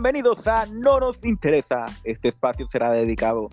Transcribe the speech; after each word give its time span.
Bienvenidos 0.00 0.46
a 0.46 0.64
No 0.66 1.00
nos 1.00 1.24
interesa. 1.24 1.84
Este 2.04 2.28
espacio 2.28 2.68
será 2.68 2.92
dedicado 2.92 3.48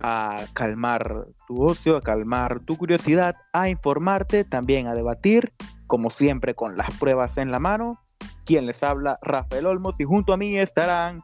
a 0.00 0.44
calmar 0.52 1.28
tu 1.46 1.64
ocio, 1.64 1.96
a 1.96 2.02
calmar 2.02 2.60
tu 2.60 2.76
curiosidad, 2.76 3.36
a 3.54 3.70
informarte, 3.70 4.44
también 4.44 4.86
a 4.86 4.92
debatir, 4.92 5.50
como 5.86 6.10
siempre 6.10 6.54
con 6.54 6.76
las 6.76 6.90
pruebas 6.98 7.38
en 7.38 7.50
la 7.50 7.58
mano. 7.58 8.02
Quien 8.44 8.66
les 8.66 8.82
habla, 8.82 9.18
Rafael 9.22 9.64
Olmos, 9.64 9.98
y 9.98 10.04
junto 10.04 10.34
a 10.34 10.36
mí 10.36 10.58
estarán 10.58 11.22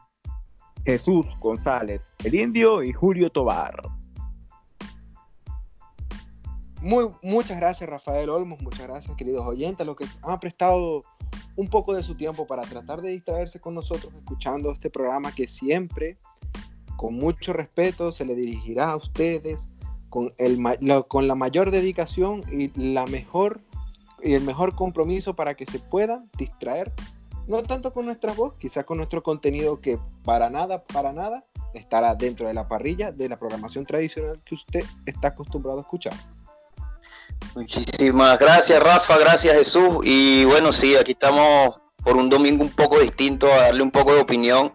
Jesús 0.83 1.27
González, 1.39 2.01
el 2.23 2.33
indio, 2.33 2.81
y 2.81 2.91
Julio 2.91 3.29
Tobar. 3.29 3.83
Muy, 6.85 7.09
muchas 7.23 7.57
gracias, 7.57 7.89
Rafael 7.89 8.29
Olmos, 8.29 8.61
muchas 8.61 8.87
gracias, 8.87 9.17
queridos 9.17 9.43
oyentes, 9.43 9.87
los 9.87 9.95
que 9.95 10.05
han 10.21 10.39
prestado 10.39 11.01
un 11.55 11.67
poco 11.67 11.95
de 11.95 12.03
su 12.03 12.13
tiempo 12.13 12.45
para 12.45 12.61
tratar 12.61 13.01
de 13.01 13.09
distraerse 13.09 13.59
con 13.59 13.73
nosotros 13.73 14.13
escuchando 14.13 14.71
este 14.71 14.91
programa 14.91 15.33
que 15.33 15.47
siempre, 15.47 16.19
con 16.95 17.15
mucho 17.15 17.53
respeto, 17.53 18.11
se 18.11 18.23
le 18.23 18.35
dirigirá 18.35 18.91
a 18.91 18.97
ustedes 18.97 19.73
con, 20.09 20.31
el, 20.37 20.59
con 21.07 21.27
la 21.27 21.33
mayor 21.33 21.71
dedicación 21.71 22.43
y, 22.51 22.67
la 22.79 23.07
mejor, 23.07 23.61
y 24.21 24.33
el 24.33 24.43
mejor 24.43 24.75
compromiso 24.75 25.35
para 25.35 25.55
que 25.55 25.65
se 25.65 25.79
puedan 25.79 26.29
distraer, 26.37 26.93
no 27.47 27.63
tanto 27.63 27.93
con 27.93 28.05
nuestra 28.05 28.31
voz, 28.33 28.53
quizás 28.59 28.85
con 28.85 28.97
nuestro 28.97 29.23
contenido 29.23 29.81
que 29.81 29.97
para 30.23 30.51
nada, 30.51 30.83
para 30.83 31.13
nada 31.13 31.45
estará 31.73 32.13
dentro 32.13 32.47
de 32.47 32.53
la 32.53 32.67
parrilla 32.67 33.11
de 33.11 33.27
la 33.27 33.37
programación 33.37 33.87
tradicional 33.87 34.39
que 34.45 34.53
usted 34.53 34.83
está 35.07 35.29
acostumbrado 35.29 35.79
a 35.79 35.81
escuchar. 35.81 36.13
Muchísimas 37.55 38.37
gracias, 38.37 38.81
Rafa, 38.81 39.17
gracias, 39.17 39.55
Jesús. 39.55 39.99
Y 40.03 40.45
bueno, 40.45 40.71
sí, 40.71 40.95
aquí 40.95 41.13
estamos 41.13 41.75
por 42.03 42.17
un 42.17 42.29
domingo 42.29 42.63
un 42.63 42.71
poco 42.71 42.99
distinto 42.99 43.51
a 43.51 43.63
darle 43.63 43.81
un 43.81 43.91
poco 43.91 44.13
de 44.13 44.21
opinión 44.21 44.73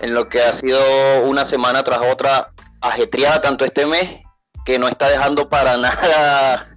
en 0.00 0.14
lo 0.14 0.28
que 0.28 0.42
ha 0.42 0.52
sido 0.52 0.80
una 1.24 1.44
semana 1.44 1.82
tras 1.82 2.00
otra 2.02 2.52
ajetreada 2.80 3.40
tanto 3.40 3.64
este 3.64 3.84
mes 3.86 4.22
que 4.64 4.78
no 4.78 4.86
está 4.86 5.08
dejando 5.08 5.48
para 5.48 5.76
nada 5.78 6.68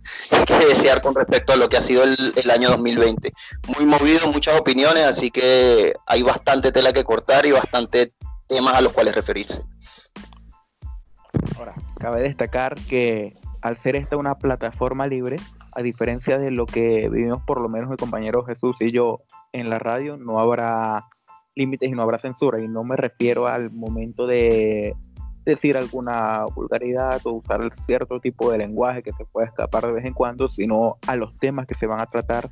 que 0.48 0.66
desear 0.66 1.02
con 1.02 1.14
respecto 1.14 1.54
a 1.54 1.58
lo 1.58 1.70
que 1.70 1.78
ha 1.78 1.82
sido 1.82 2.04
el, 2.04 2.34
el, 2.36 2.50
año 2.50 2.70
2020. 2.70 3.32
Muy 3.76 3.86
movido, 3.86 4.28
muchas 4.28 4.59
opiniones, 4.59 5.04
así 5.04 5.30
que 5.30 5.94
hay 6.08 6.24
bastante 6.24 6.72
tela 6.72 6.94
que 6.94 7.04
cortar 7.04 7.46
y 7.46 7.52
bastante 7.52 8.14
temas 8.48 8.76
a 8.76 8.82
los 8.82 8.94
cuales 8.94 9.14
referirse. 9.14 9.64
Ahora, 11.58 11.76
cabe 12.00 12.22
destacar 12.22 12.76
que 12.90 13.36
al 13.62 13.78
ser 13.78 13.95
esta 13.95 14.17
una 14.17 14.36
plataforma 14.36 15.08
libre, 15.08 15.38
a 15.73 15.81
diferencia 15.81 16.38
de 16.40 16.52
lo 16.52 16.66
que 16.66 17.09
vivimos 17.09 17.42
por 17.44 17.62
lo 17.62 17.70
menos 17.70 17.90
mi 17.90 17.98
compañero 17.98 18.44
Jesús 18.44 18.76
y 18.81 18.92
yo 18.92 19.22
en 19.53 19.70
la 19.70 19.80
radio, 19.80 20.18
no 20.18 20.40
habrá 20.40 21.06
límites 21.56 21.90
y 21.90 21.94
no 21.94 22.02
habrá 22.02 22.18
censura. 22.18 22.59
Y 22.59 22.68
no 22.68 22.84
me 22.84 22.95
refiero 22.95 23.48
al 23.48 23.72
momento 23.72 24.28
de 24.28 24.96
decir 25.46 25.78
alguna 25.78 26.46
vulgaridad 26.56 27.19
o 27.25 27.34
usar 27.34 27.74
cierto 27.86 28.19
tipo 28.19 28.52
de 28.52 28.59
lenguaje 28.59 29.03
que 29.03 29.13
se 29.13 29.25
puede 29.25 29.47
escapar 29.47 29.86
de 29.86 29.94
vez 29.94 30.06
en 30.06 30.13
cuando, 30.13 30.50
sino 30.50 30.97
a 31.07 31.16
los 31.16 31.38
temas 31.38 31.66
que 31.66 31.75
se 31.75 31.88
van 31.88 32.00
a 32.00 32.06
tratar, 32.06 32.50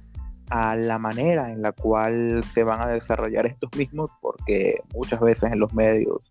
a 0.50 0.75
la 0.75 0.97
manera 0.97 1.51
en 1.51 1.61
la 1.61 1.72
cual 1.72 2.44
se 2.44 2.63
van 2.63 2.81
a 2.81 2.88
desarrollar 2.88 3.45
estos 3.45 3.69
mismos, 3.78 4.09
porque 4.22 4.81
muchas 4.95 5.19
veces 5.19 5.51
en 5.51 5.59
los 5.59 5.73
medios 5.73 6.29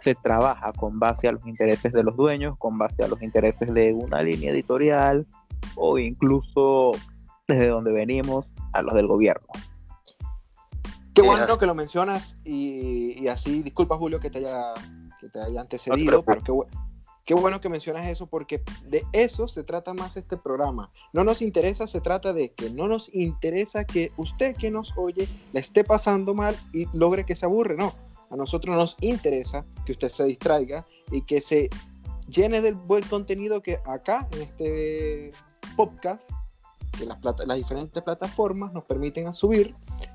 se 0.00 0.14
trabaja 0.14 0.72
con 0.72 0.98
base 0.98 1.28
a 1.28 1.32
los 1.32 1.46
intereses 1.46 1.92
de 1.92 2.02
los 2.02 2.16
dueños, 2.16 2.56
con 2.58 2.78
base 2.78 3.02
a 3.04 3.08
los 3.08 3.22
intereses 3.22 3.72
de 3.72 3.92
una 3.92 4.22
línea 4.22 4.50
editorial 4.50 5.26
o 5.74 5.98
incluso 5.98 6.92
desde 7.48 7.68
donde 7.68 7.92
venimos 7.92 8.46
a 8.72 8.82
los 8.82 8.94
del 8.94 9.06
gobierno. 9.06 9.48
Qué 11.14 11.22
bueno 11.22 11.56
que 11.58 11.66
lo 11.66 11.74
mencionas 11.74 12.36
y, 12.44 13.26
así, 13.28 13.62
disculpa 13.62 13.96
Julio 13.96 14.20
que 14.20 14.30
te 14.30 14.38
haya, 14.38 14.74
que 15.18 15.30
te 15.30 15.40
haya 15.40 15.62
antecedido, 15.62 16.22
pero 16.22 16.42
qué, 16.42 16.52
qué 17.24 17.34
bueno 17.34 17.62
que 17.62 17.70
mencionas 17.70 18.06
eso 18.06 18.26
porque 18.26 18.62
de 18.84 19.02
eso 19.14 19.48
se 19.48 19.64
trata 19.64 19.94
más 19.94 20.18
este 20.18 20.36
programa. 20.36 20.90
No 21.14 21.24
nos 21.24 21.40
interesa, 21.40 21.86
se 21.86 22.02
trata 22.02 22.34
de 22.34 22.52
que 22.52 22.68
no 22.68 22.86
nos 22.86 23.12
interesa 23.14 23.86
que 23.86 24.12
usted 24.18 24.56
que 24.56 24.70
nos 24.70 24.92
oye 24.98 25.26
la 25.54 25.60
esté 25.60 25.84
pasando 25.84 26.34
mal 26.34 26.54
y 26.74 26.86
logre 26.92 27.24
que 27.24 27.34
se 27.34 27.46
aburre, 27.46 27.76
no 27.76 27.94
a 28.30 28.36
nosotros 28.36 28.76
nos 28.76 28.96
interesa 29.00 29.64
que 29.84 29.92
usted 29.92 30.08
se 30.08 30.24
distraiga 30.24 30.86
y 31.10 31.22
que 31.22 31.40
se 31.40 31.70
llene 32.28 32.60
del 32.60 32.74
buen 32.74 33.04
contenido 33.04 33.62
que 33.62 33.78
acá 33.84 34.26
en 34.32 34.42
este 34.42 35.30
podcast, 35.76 36.28
que 36.98 37.04
las, 37.04 37.18
las 37.22 37.56
diferentes 37.56 38.02
plataformas 38.02 38.72
nos 38.72 38.84
permiten 38.84 39.32
subir, 39.32 39.74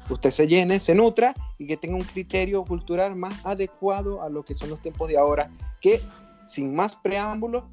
usted 0.10 0.32
se 0.32 0.48
llene, 0.48 0.80
se 0.80 0.96
nutra 0.96 1.34
y 1.58 1.68
que 1.68 1.78
tenga 1.78 1.96
un 1.96 2.04
criterio 2.04 2.64
cultural 2.64 3.16
más 3.16 3.46
adecuado 3.46 4.22
a 4.22 4.30
lo 4.30 4.44
que 4.44 4.56
son 4.56 4.70
los 4.70 4.82
tiempos 4.82 5.10
de 5.10 5.18
ahora, 5.18 5.52
que 5.80 6.02
sin 6.48 6.76
más 6.76 6.96
preámbulos 6.96 7.64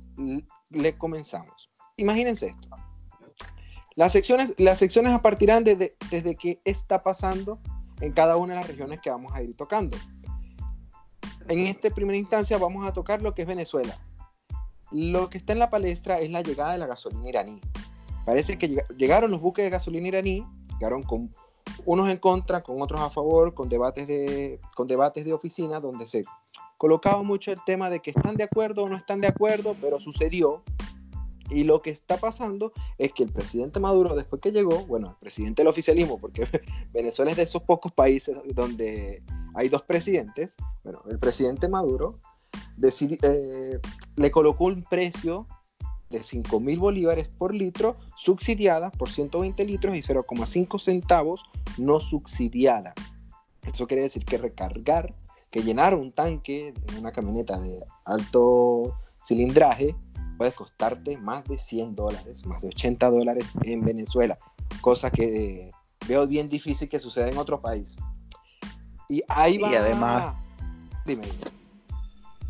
le 0.70 0.96
comenzamos. 0.96 1.70
Imagínense 1.96 2.48
esto. 2.48 2.68
Las 3.96 4.12
secciones, 4.12 4.54
las 4.58 4.78
secciones 4.78 5.18
partirán 5.18 5.64
desde, 5.64 5.96
desde 6.10 6.36
qué 6.36 6.60
está 6.64 7.02
pasando 7.02 7.58
en 8.00 8.12
cada 8.12 8.36
una 8.36 8.54
de 8.54 8.60
las 8.60 8.68
regiones 8.68 9.00
que 9.00 9.10
vamos 9.10 9.32
a 9.34 9.42
ir 9.42 9.56
tocando 9.56 9.96
en 11.48 11.66
esta 11.66 11.90
primera 11.90 12.18
instancia 12.18 12.58
vamos 12.58 12.86
a 12.86 12.92
tocar 12.92 13.22
lo 13.22 13.34
que 13.34 13.42
es 13.42 13.48
Venezuela. 13.48 13.98
Lo 14.90 15.28
que 15.28 15.38
está 15.38 15.52
en 15.52 15.58
la 15.58 15.70
palestra 15.70 16.20
es 16.20 16.30
la 16.30 16.42
llegada 16.42 16.72
de 16.72 16.78
la 16.78 16.86
gasolina 16.86 17.28
iraní. 17.28 17.60
Parece 18.24 18.58
que 18.58 18.84
llegaron 18.96 19.30
los 19.30 19.40
buques 19.40 19.64
de 19.64 19.70
gasolina 19.70 20.08
iraní, 20.08 20.46
llegaron 20.74 21.02
con 21.02 21.34
unos 21.84 22.08
en 22.08 22.18
contra, 22.18 22.62
con 22.62 22.80
otros 22.80 23.00
a 23.00 23.10
favor, 23.10 23.54
con 23.54 23.68
debates 23.68 24.06
de, 24.06 24.60
con 24.74 24.86
debates 24.86 25.24
de 25.24 25.32
oficina, 25.32 25.80
donde 25.80 26.06
se 26.06 26.22
colocaba 26.76 27.22
mucho 27.22 27.52
el 27.52 27.58
tema 27.64 27.90
de 27.90 28.00
que 28.00 28.10
están 28.10 28.36
de 28.36 28.44
acuerdo 28.44 28.84
o 28.84 28.88
no 28.88 28.96
están 28.96 29.20
de 29.20 29.28
acuerdo, 29.28 29.74
pero 29.80 29.98
sucedió. 29.98 30.62
Y 31.50 31.64
lo 31.64 31.80
que 31.80 31.88
está 31.88 32.18
pasando 32.18 32.72
es 32.98 33.14
que 33.14 33.22
el 33.22 33.32
presidente 33.32 33.80
Maduro, 33.80 34.14
después 34.14 34.42
que 34.42 34.52
llegó, 34.52 34.84
bueno, 34.84 35.08
el 35.08 35.16
presidente 35.16 35.62
del 35.62 35.68
oficialismo, 35.68 36.18
porque 36.18 36.46
Venezuela 36.92 37.30
es 37.30 37.38
de 37.38 37.44
esos 37.44 37.62
pocos 37.62 37.90
países 37.92 38.36
donde 38.54 39.22
hay 39.54 39.68
dos 39.68 39.82
presidentes, 39.82 40.54
bueno, 40.84 41.02
el 41.08 41.18
presidente 41.18 41.68
Maduro 41.68 42.20
eh, 42.80 43.80
le 44.16 44.30
colocó 44.30 44.64
un 44.66 44.82
precio 44.82 45.46
de 46.10 46.22
5 46.22 46.60
mil 46.60 46.78
bolívares 46.78 47.28
por 47.28 47.54
litro, 47.54 47.96
subsidiada 48.16 48.90
por 48.90 49.10
120 49.10 49.64
litros 49.64 49.94
y 49.94 50.00
0,5 50.00 50.78
centavos 50.78 51.42
no 51.76 52.00
subsidiada. 52.00 52.94
Eso 53.62 53.86
quiere 53.86 54.04
decir 54.04 54.24
que 54.24 54.38
recargar, 54.38 55.14
que 55.50 55.62
llenar 55.62 55.94
un 55.94 56.12
tanque 56.12 56.72
en 56.88 56.98
una 56.98 57.12
camioneta 57.12 57.60
de 57.60 57.84
alto 58.04 58.96
cilindraje 59.22 59.94
puede 60.38 60.52
costarte 60.52 61.18
más 61.18 61.44
de 61.44 61.58
100 61.58 61.94
dólares, 61.94 62.46
más 62.46 62.62
de 62.62 62.68
80 62.68 63.10
dólares 63.10 63.52
en 63.64 63.84
Venezuela, 63.84 64.38
cosa 64.80 65.10
que 65.10 65.70
veo 66.06 66.26
bien 66.26 66.48
difícil 66.48 66.88
que 66.88 67.00
suceda 67.00 67.28
en 67.28 67.36
otro 67.36 67.60
país. 67.60 67.96
Y 69.08 69.22
ahí 69.28 69.58
va. 69.58 69.70
Y 69.70 69.74
además. 69.74 70.34
Dime. 71.04 71.26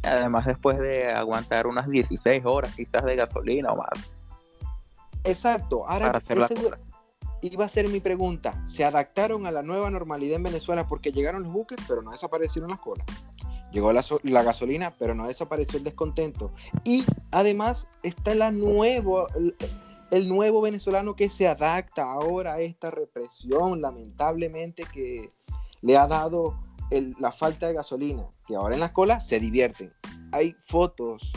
Además, 0.02 0.46
después 0.46 0.78
de 0.78 1.10
aguantar 1.10 1.66
unas 1.66 1.88
16 1.88 2.44
horas 2.44 2.75
quizás 2.75 3.05
de 3.05 3.16
gasolina 3.16 3.72
o 3.72 3.76
más. 3.76 4.10
Exacto. 5.25 5.87
Ahora, 5.88 6.20
iba 7.40 7.64
a 7.64 7.69
ser 7.69 7.88
mi 7.88 8.00
pregunta. 8.00 8.64
¿Se 8.66 8.84
adaptaron 8.84 9.46
a 9.46 9.52
la 9.52 9.62
nueva 9.62 9.90
normalidad 9.90 10.37
en 10.37 10.44
Venezuela 10.44 10.87
porque 10.87 11.12
llegaron 11.12 11.43
los 11.43 11.52
buques, 11.52 11.78
pero 11.87 12.02
no 12.02 12.10
desaparecieron 12.10 12.70
las 12.70 12.81
colas? 12.81 13.06
Llegó 13.72 13.93
la, 13.93 14.43
gasolina, 14.43 14.94
pero 14.99 15.14
no 15.14 15.26
desapareció 15.26 15.78
el 15.78 15.84
descontento. 15.84 16.52
Y 16.84 17.05
además 17.31 17.87
está 18.02 18.34
la 18.34 18.50
nuevo, 18.50 19.28
el 20.10 20.28
nuevo 20.28 20.62
venezolano 20.62 21.14
que 21.14 21.28
se 21.28 21.46
adapta 21.46 22.10
ahora 22.10 22.55
a 22.55 22.60
esta 22.60 22.90
represión, 22.90 23.82
lamentablemente, 23.82 24.84
que, 24.90 25.32
le 25.83 25.97
ha 25.97 26.07
dado 26.07 26.59
la 26.91 27.33
falta 27.33 27.67
de 27.67 27.75
gasolina, 27.75 28.27
que 28.47 28.57
ahora 28.57 28.75
en 28.75 28.81
las 28.81 28.93
colas 28.93 29.27
se 29.27 29.39
divierten. 29.39 29.91
Hay 30.33 30.55
fotos, 30.67 31.33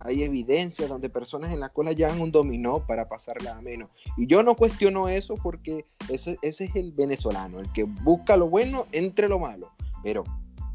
hay 0.00 0.22
evidencia 0.22 0.86
donde 0.86 1.08
personas 1.08 1.52
en 1.52 1.60
la 1.60 1.68
cola 1.68 1.92
llevan 1.92 2.20
un 2.20 2.32
dominó 2.32 2.86
para 2.86 3.06
pasarla 3.06 3.56
a 3.56 3.62
menos. 3.62 3.88
Y 4.16 4.26
yo 4.26 4.42
no 4.42 4.54
cuestiono 4.54 5.08
eso 5.08 5.34
porque 5.42 5.84
ese, 6.08 6.38
ese 6.42 6.64
es 6.64 6.76
el 6.76 6.92
venezolano, 6.92 7.60
el 7.60 7.72
que 7.72 7.84
busca 7.84 8.36
lo 8.36 8.48
bueno 8.48 8.86
entre 8.92 9.28
lo 9.28 9.38
malo. 9.38 9.70
Pero 10.02 10.24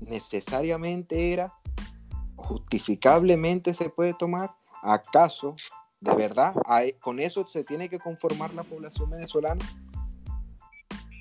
necesariamente 0.02 1.34
era, 1.34 1.54
justificablemente 2.36 3.74
se 3.74 3.90
puede 3.90 4.14
tomar, 4.14 4.56
¿acaso 4.82 5.56
de 6.00 6.16
verdad 6.16 6.54
con 7.02 7.20
eso 7.20 7.48
se 7.48 7.64
tiene 7.64 7.90
que 7.90 8.00
conformar 8.00 8.54
la 8.54 8.64
población 8.64 9.10
venezolana? 9.10 9.66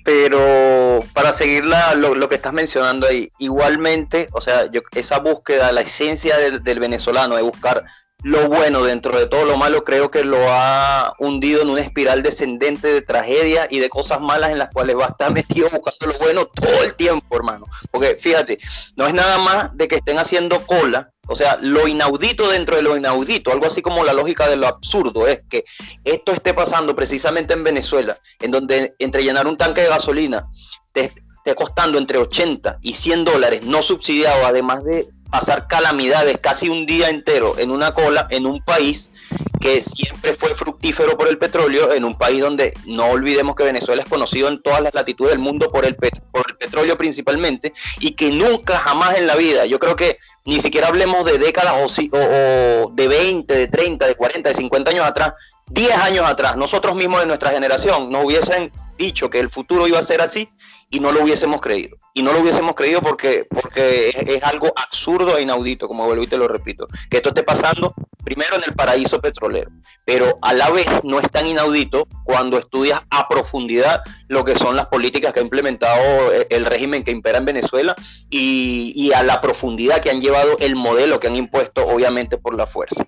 Pero 0.07 1.03
para 1.11 1.33
seguir 1.33 1.65
lo, 1.65 2.29
que 2.29 2.35
estás 2.35 2.53
mencionando 2.53 3.07
ahí, 3.07 3.29
igualmente, 3.39 4.29
o 4.31 4.39
sea, 4.39 4.71
yo, 4.71 4.79
esa 4.93 5.19
búsqueda, 5.19 5.73
la 5.73 5.81
esencia 5.81 6.37
del, 6.37 6.63
del, 6.63 6.79
venezolano 6.79 7.35
de 7.35 7.41
buscar 7.41 7.83
lo 8.23 8.49
bueno 8.49 8.83
dentro 8.83 9.17
de 9.17 9.27
todo 9.27 9.45
lo 9.45 9.57
malo, 9.57 9.83
creo 9.83 10.09
que 10.09 10.23
lo 10.23 10.37
ha 10.49 11.13
hundido 11.19 11.61
en 11.61 11.69
una 11.69 11.81
espiral 11.81 12.23
descendente 12.23 12.87
de 12.87 13.01
tragedia 13.01 13.67
y 13.69 13.79
de 13.79 13.89
cosas 13.89 14.19
malas 14.21 14.51
en 14.51 14.57
las 14.57 14.69
cuales 14.69 14.97
va 14.97 15.05
a 15.05 15.09
estar 15.09 15.31
metido 15.33 15.69
buscando 15.69 16.13
lo 16.13 16.19
bueno 16.19 16.45
todo 16.45 16.83
el 16.83 16.95
tiempo, 16.95 17.35
hermano. 17.35 17.65
Porque 17.91 18.15
fíjate, 18.19 18.57
no 18.95 19.07
es 19.07 19.13
nada 19.13 19.37
más 19.37 19.75
de 19.77 19.87
que 19.87 19.97
estén 19.97 20.17
haciendo 20.17 20.65
cola, 20.65 21.11
o 21.27 21.35
sea, 21.35 21.57
lo 21.61 21.87
inaudito 21.87 22.49
dentro 22.49 22.75
de 22.77 22.81
lo 22.81 22.97
inaudito, 22.97 23.51
algo 23.51 23.67
así 23.67 23.81
como 23.81 24.03
la 24.03 24.13
lógica 24.13 24.47
de 24.49 24.55
lo 24.55 24.67
absurdo, 24.67 25.27
es 25.27 25.41
que 25.49 25.65
esto 26.03 26.31
esté 26.31 26.53
pasando 26.53 26.95
precisamente 26.95 27.53
en 27.53 27.63
Venezuela, 27.63 28.17
en 28.39 28.51
donde 28.51 28.95
entre 28.99 29.23
llenar 29.23 29.45
un 29.45 29.57
tanque 29.57 29.81
de 29.81 29.89
gasolina 29.89 30.47
te 30.93 31.05
esté 31.05 31.53
costando 31.53 31.97
entre 31.97 32.17
80 32.17 32.79
y 32.81 32.93
100 32.93 33.25
dólares 33.25 33.61
no 33.63 33.81
subsidiado, 33.81 34.45
además 34.45 34.83
de 34.85 35.09
pasar 35.29 35.67
calamidades 35.67 36.37
casi 36.39 36.69
un 36.69 36.85
día 36.85 37.09
entero 37.09 37.57
en 37.57 37.71
una 37.71 37.93
cola 37.93 38.27
en 38.29 38.45
un 38.45 38.61
país 38.61 39.11
que 39.59 39.81
siempre 39.81 40.33
fue 40.33 40.53
fructífero 40.53 41.17
por 41.17 41.27
el 41.27 41.37
petróleo, 41.37 41.93
en 41.93 42.05
un 42.05 42.17
país 42.17 42.41
donde 42.41 42.73
no 42.85 43.07
olvidemos 43.07 43.55
que 43.55 43.63
Venezuela 43.63 44.03
es 44.03 44.07
conocido 44.07 44.47
en 44.49 44.61
todas 44.61 44.81
las 44.81 44.93
latitudes 44.93 45.31
del 45.31 45.39
mundo 45.39 45.69
por 45.71 45.85
el, 45.85 45.95
por 45.95 46.45
el 46.47 46.57
petróleo 46.57 46.97
principalmente, 46.97 47.73
y 47.99 48.11
que 48.11 48.29
nunca, 48.29 48.77
jamás 48.77 49.17
en 49.17 49.27
la 49.27 49.35
vida, 49.35 49.65
yo 49.65 49.79
creo 49.79 49.95
que 49.95 50.19
ni 50.45 50.59
siquiera 50.59 50.87
hablemos 50.87 51.25
de 51.25 51.39
décadas 51.39 51.73
o, 51.75 52.17
o 52.17 52.91
de 52.93 53.07
20, 53.07 53.53
de 53.53 53.67
30, 53.67 54.07
de 54.07 54.15
40, 54.15 54.49
de 54.49 54.55
50 54.55 54.91
años 54.91 55.05
atrás, 55.05 55.33
10 55.69 55.91
años 55.95 56.25
atrás, 56.25 56.55
nosotros 56.55 56.95
mismos 56.95 57.19
de 57.19 57.25
nuestra 57.25 57.51
generación 57.51 58.09
nos 58.09 58.25
hubiesen 58.25 58.71
dicho 58.97 59.29
que 59.29 59.39
el 59.39 59.49
futuro 59.49 59.87
iba 59.87 59.99
a 59.99 60.03
ser 60.03 60.21
así 60.21 60.49
y 60.89 60.99
no 60.99 61.11
lo 61.11 61.23
hubiésemos 61.23 61.61
creído. 61.61 61.97
Y 62.13 62.23
no 62.23 62.33
lo 62.33 62.41
hubiésemos 62.41 62.75
creído 62.75 63.01
porque, 63.01 63.45
porque 63.49 64.09
es, 64.09 64.43
algo 64.43 64.71
absurdo 64.75 65.37
e 65.37 65.41
inaudito, 65.41 65.87
como 65.87 66.05
vuelvo 66.05 66.23
y 66.23 66.27
te 66.27 66.37
lo 66.37 66.47
repito, 66.47 66.87
que 67.09 67.17
esto 67.17 67.29
esté 67.29 67.43
pasando 67.43 67.93
primero 68.23 68.55
en 68.55 68.63
el 68.65 68.73
paraíso 68.73 69.21
petrolero, 69.21 69.71
pero 70.05 70.37
a 70.41 70.53
la 70.53 70.69
vez 70.69 70.87
no 71.03 71.19
es 71.19 71.29
tan 71.31 71.47
inaudito 71.47 72.07
cuando 72.23 72.57
estudias 72.57 73.01
a 73.09 73.27
profundidad 73.27 74.01
lo 74.27 74.43
que 74.43 74.55
son 74.55 74.75
las 74.75 74.87
políticas 74.87 75.33
que 75.33 75.39
ha 75.39 75.43
implementado 75.43 76.31
el 76.49 76.65
régimen 76.65 77.03
que 77.03 77.11
impera 77.11 77.37
en 77.37 77.45
Venezuela 77.45 77.95
y, 78.29 78.91
y 78.95 79.13
a 79.13 79.23
la 79.23 79.39
profundidad 79.39 80.01
que 80.01 80.09
han 80.09 80.21
llevado 80.21 80.57
el 80.59 80.75
modelo 80.75 81.19
que 81.19 81.27
han 81.27 81.35
impuesto, 81.35 81.85
obviamente, 81.85 82.37
por 82.37 82.55
la 82.55 82.67
fuerza. 82.67 83.07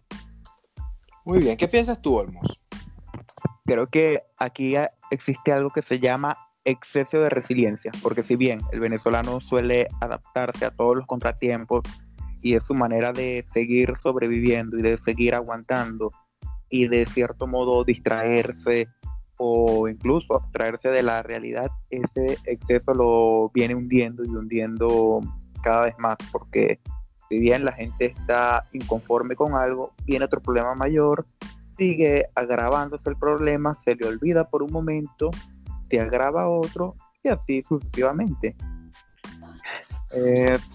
Muy 1.26 1.40
bien, 1.40 1.58
¿qué 1.58 1.68
piensas 1.68 2.02
tú, 2.02 2.16
Olmos? 2.16 2.60
Creo 3.66 3.88
que 3.88 4.24
aquí 4.38 4.76
existe 5.12 5.52
algo 5.52 5.72
que 5.72 5.81
se 5.81 6.00
llama 6.00 6.49
exceso 6.69 7.19
de 7.19 7.30
resiliencia, 7.30 7.92
porque 8.01 8.24
si 8.24 8.36
bien 8.36 8.60
el 8.71 8.80
venezolano 8.80 9.39
suele 9.42 9.88
adaptarse 10.01 10.66
a 10.66 10.71
todos 10.71 10.98
los 10.98 11.06
contratiempos 11.06 11.83
y 12.42 12.56
es 12.56 12.63
su 12.63 12.74
manera 12.74 13.12
de 13.12 13.45
seguir 13.54 13.94
sobreviviendo 14.01 14.77
y 14.77 14.81
de 14.81 14.98
seguir 14.98 15.36
aguantando 15.36 16.12
y 16.69 16.88
de 16.88 17.06
cierto 17.06 17.48
modo 17.48 17.83
distraerse 17.83 18.88
o 19.38 19.88
incluso 19.88 20.36
abstraerse 20.36 20.89
de 20.89 21.01
la 21.01 21.24
realidad, 21.24 21.71
ese 21.89 22.38
exceso 22.45 22.94
lo 22.94 23.50
viene 23.54 23.74
hundiendo 23.74 24.24
y 24.25 24.30
hundiendo 24.30 25.21
cada 25.63 25.83
vez 25.83 25.95
más, 25.98 26.18
porque 26.31 26.80
si 27.30 27.39
bien 27.39 27.63
la 27.63 27.71
gente 27.71 28.07
está 28.07 28.66
inconforme 28.74 29.36
con 29.36 29.54
algo, 29.54 29.94
viene 30.06 30.25
otro 30.25 30.42
problema 30.42 30.75
mayor, 30.75 31.25
sigue 31.77 32.25
agravándose 32.36 33.10
el 33.10 33.16
problema, 33.16 33.80
se 33.86 33.95
le 33.95 34.07
olvida 34.07 34.50
por 34.50 34.62
un 34.62 34.74
momento 34.74 35.31
te 35.90 36.00
agrava 36.00 36.48
otro 36.48 36.96
y 37.24 37.30
así 37.30 37.64
sucesivamente. 37.64 38.56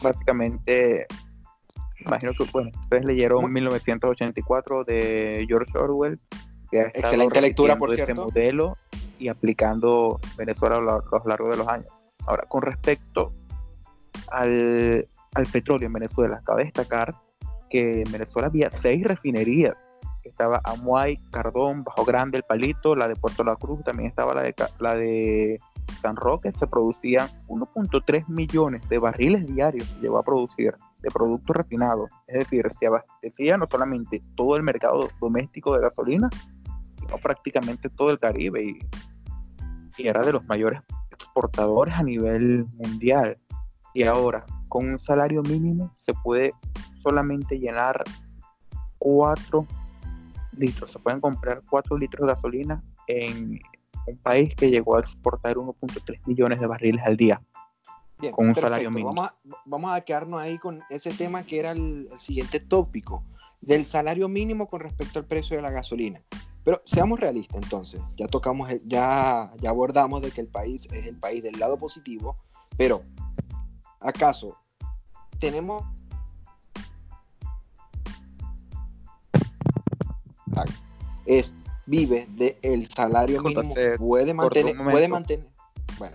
básicamente, 0.03 1.07
imagino 1.99 2.33
que 2.33 2.45
bueno, 2.53 2.71
ustedes 2.83 3.05
leyeron 3.05 3.53
1984 3.53 4.85
de 4.85 5.45
George 5.49 5.79
Orwell, 5.79 6.19
que 6.71 6.81
ha 6.81 6.87
excelente 6.89 7.41
lectura 7.41 7.79
por 7.79 7.93
ese 7.93 8.15
modelo 8.15 8.77
y 9.19 9.29
aplicando 9.29 10.21
Venezuela 10.37 10.77
a 10.77 10.81
lo, 10.81 11.03
largo 11.25 11.49
de 11.49 11.57
los 11.57 11.69
años. 11.69 11.89
Ahora, 12.27 12.45
con 12.49 12.63
respecto 12.63 13.33
al, 14.31 15.09
al 15.35 15.47
petróleo 15.47 15.87
en 15.87 15.93
Venezuela, 15.93 16.41
cabe 16.45 16.65
destacar 16.65 17.15
que 17.71 18.03
en 18.03 18.13
Venezuela 18.13 18.49
había 18.49 18.71
seis 18.71 19.05
refinerías 19.05 19.75
estaba 20.29 20.61
Amuay, 20.65 21.17
Cardón, 21.31 21.83
Bajo 21.83 22.05
Grande, 22.05 22.39
El 22.39 22.45
Palito, 22.45 22.95
la 22.95 23.09
de 23.09 23.17
Puerto 23.17 23.45
La 23.45 23.57
Cruz, 23.57 23.83
también 23.85 24.09
estaba 24.09 24.35
la 24.35 24.43
de, 24.43 24.55
la 24.79 24.95
de 24.95 25.61
San 26.01 26.17
Roque, 26.17 26.53
se 26.53 26.67
producían 26.67 27.29
1.3 27.49 28.29
millones 28.29 28.89
de 28.89 28.99
barriles 28.99 29.47
diarios, 29.47 29.89
se 29.89 30.01
llegó 30.01 30.19
a 30.19 30.23
producir 30.23 30.75
de 31.03 31.11
productos 31.11 31.57
refinados, 31.57 32.11
es 32.27 32.41
decir, 32.41 32.67
se 32.79 32.87
abastecía 32.87 33.57
no 33.57 33.67
solamente 33.71 34.23
todo 34.35 34.57
el 34.57 34.63
mercado 34.63 35.09
doméstico 35.21 35.75
de 35.75 35.83
gasolina, 35.83 36.31
sino 36.99 37.17
prácticamente 37.19 37.91
todo 37.91 38.11
el 38.11 38.19
Caribe 38.19 38.65
y, 38.65 38.79
y 39.99 40.09
era 40.09 40.23
de 40.23 40.33
los 40.33 40.45
mayores 40.47 40.81
exportadores 41.11 41.95
a 41.95 42.03
nivel 42.03 42.67
mundial. 42.77 43.39
Y 43.93 44.03
ahora, 44.03 44.45
con 44.69 44.89
un 44.89 44.99
salario 44.99 45.43
mínimo 45.43 45.95
se 45.99 46.13
puede 46.15 46.53
solamente 47.03 47.59
llenar 47.59 48.03
cuatro 48.99 49.67
litros. 50.59 50.91
Se 50.93 50.99
pueden 50.99 51.21
comprar 51.21 51.63
4 51.69 51.97
litros 51.97 52.27
de 52.27 52.35
gasolina 52.35 52.83
en 53.07 53.61
un 54.07 54.17
país 54.19 54.55
que 54.55 54.71
llegó 54.71 54.97
a 54.97 55.01
exportar 55.01 55.57
1.3 55.57 56.21
millones 56.27 56.61
de 56.61 56.67
barriles 56.67 57.05
al 57.05 57.17
día. 57.17 57.43
con 58.33 58.49
un 58.49 58.55
salario 58.55 58.91
mínimo. 58.91 59.15
Vamos 59.15 59.31
a, 59.31 59.35
vamos 59.65 59.93
a, 59.93 60.01
quedarnos 60.01 60.41
ahí 60.41 60.59
con 60.59 60.83
ese 60.91 61.13
tema 61.13 61.45
que 61.45 61.59
era 61.59 61.73
el, 61.73 62.09
siguiente 62.19 62.61
tópico, 62.61 63.25
del 63.61 63.85
salario 63.85 64.29
mínimo 64.29 64.67
con 64.67 64.81
respecto 64.81 65.19
al 65.19 65.27
precio 65.27 65.57
de 65.57 65.63
la 65.63 65.71
gasolina. 65.71 66.21
Pero 66.65 66.81
seamos 66.87 67.21
realistas 67.21 67.63
entonces, 67.63 68.01
ya 68.17 68.27
tocamos, 68.27 68.71
ya, 68.87 69.53
ya 69.61 69.71
abordamos 69.71 70.23
de 70.23 70.31
que 70.31 70.41
el 70.41 70.49
país 70.49 70.89
es 70.93 71.07
el 71.07 71.17
país 71.17 71.43
del 71.43 71.59
lado 71.59 71.79
positivo, 71.79 72.37
pero 72.79 73.03
¿acaso 74.01 74.57
tenemos 75.39 75.85
es 81.27 81.55
vive 81.87 82.27
del 82.31 82.89
salario 82.89 83.43
mínimo, 83.43 83.75
puede 83.99 84.35
mantener, 84.35 84.77
puede 84.77 85.09
mantener, 85.09 85.47
bueno, 85.99 86.15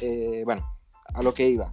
eh, 0.00 0.42
bueno, 0.44 0.66
a 1.14 1.22
lo 1.22 1.34
que 1.34 1.48
iba. 1.48 1.72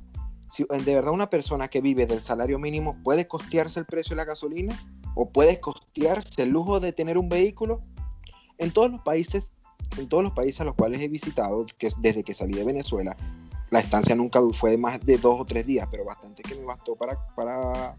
Si 0.50 0.66
de 0.66 0.96
verdad 0.96 1.14
una 1.14 1.30
persona 1.30 1.68
que 1.68 1.82
vive 1.82 2.06
del 2.06 2.22
salario 2.22 2.60
mínimo 2.60 3.02
puede 3.04 3.28
costearse 3.28 3.80
el 3.80 3.86
precio 3.86 4.12
de 4.12 4.18
la 4.18 4.26
gasolina 4.26 4.78
o 5.16 5.30
puede 5.30 5.60
costearse 5.60 6.44
el 6.44 6.50
lujo 6.50 6.80
de 6.80 6.94
tener 6.94 7.18
un 7.18 7.30
vehículo, 7.30 7.82
en 8.58 8.72
todos 8.72 8.92
los 8.92 9.02
países, 9.02 9.52
en 9.98 10.08
todos 10.08 10.24
los 10.24 10.34
países 10.34 10.62
a 10.62 10.66
los 10.66 10.76
cuales 10.76 11.02
he 11.02 11.08
visitado, 11.08 11.66
que 11.78 11.90
desde 11.98 12.24
que 12.24 12.36
salí 12.36 12.54
de 12.54 12.64
Venezuela, 12.64 13.16
la 13.72 13.80
estancia 13.80 14.16
nunca 14.16 14.40
fue 14.54 14.72
de 14.72 14.78
más 14.78 15.04
de 15.04 15.18
dos 15.18 15.42
o 15.42 15.46
tres 15.46 15.66
días, 15.66 15.88
pero 15.90 16.06
bastante 16.06 16.44
que 16.44 16.56
me 16.56 16.64
bastó 16.64 16.96
para, 16.96 17.18
para 17.36 17.96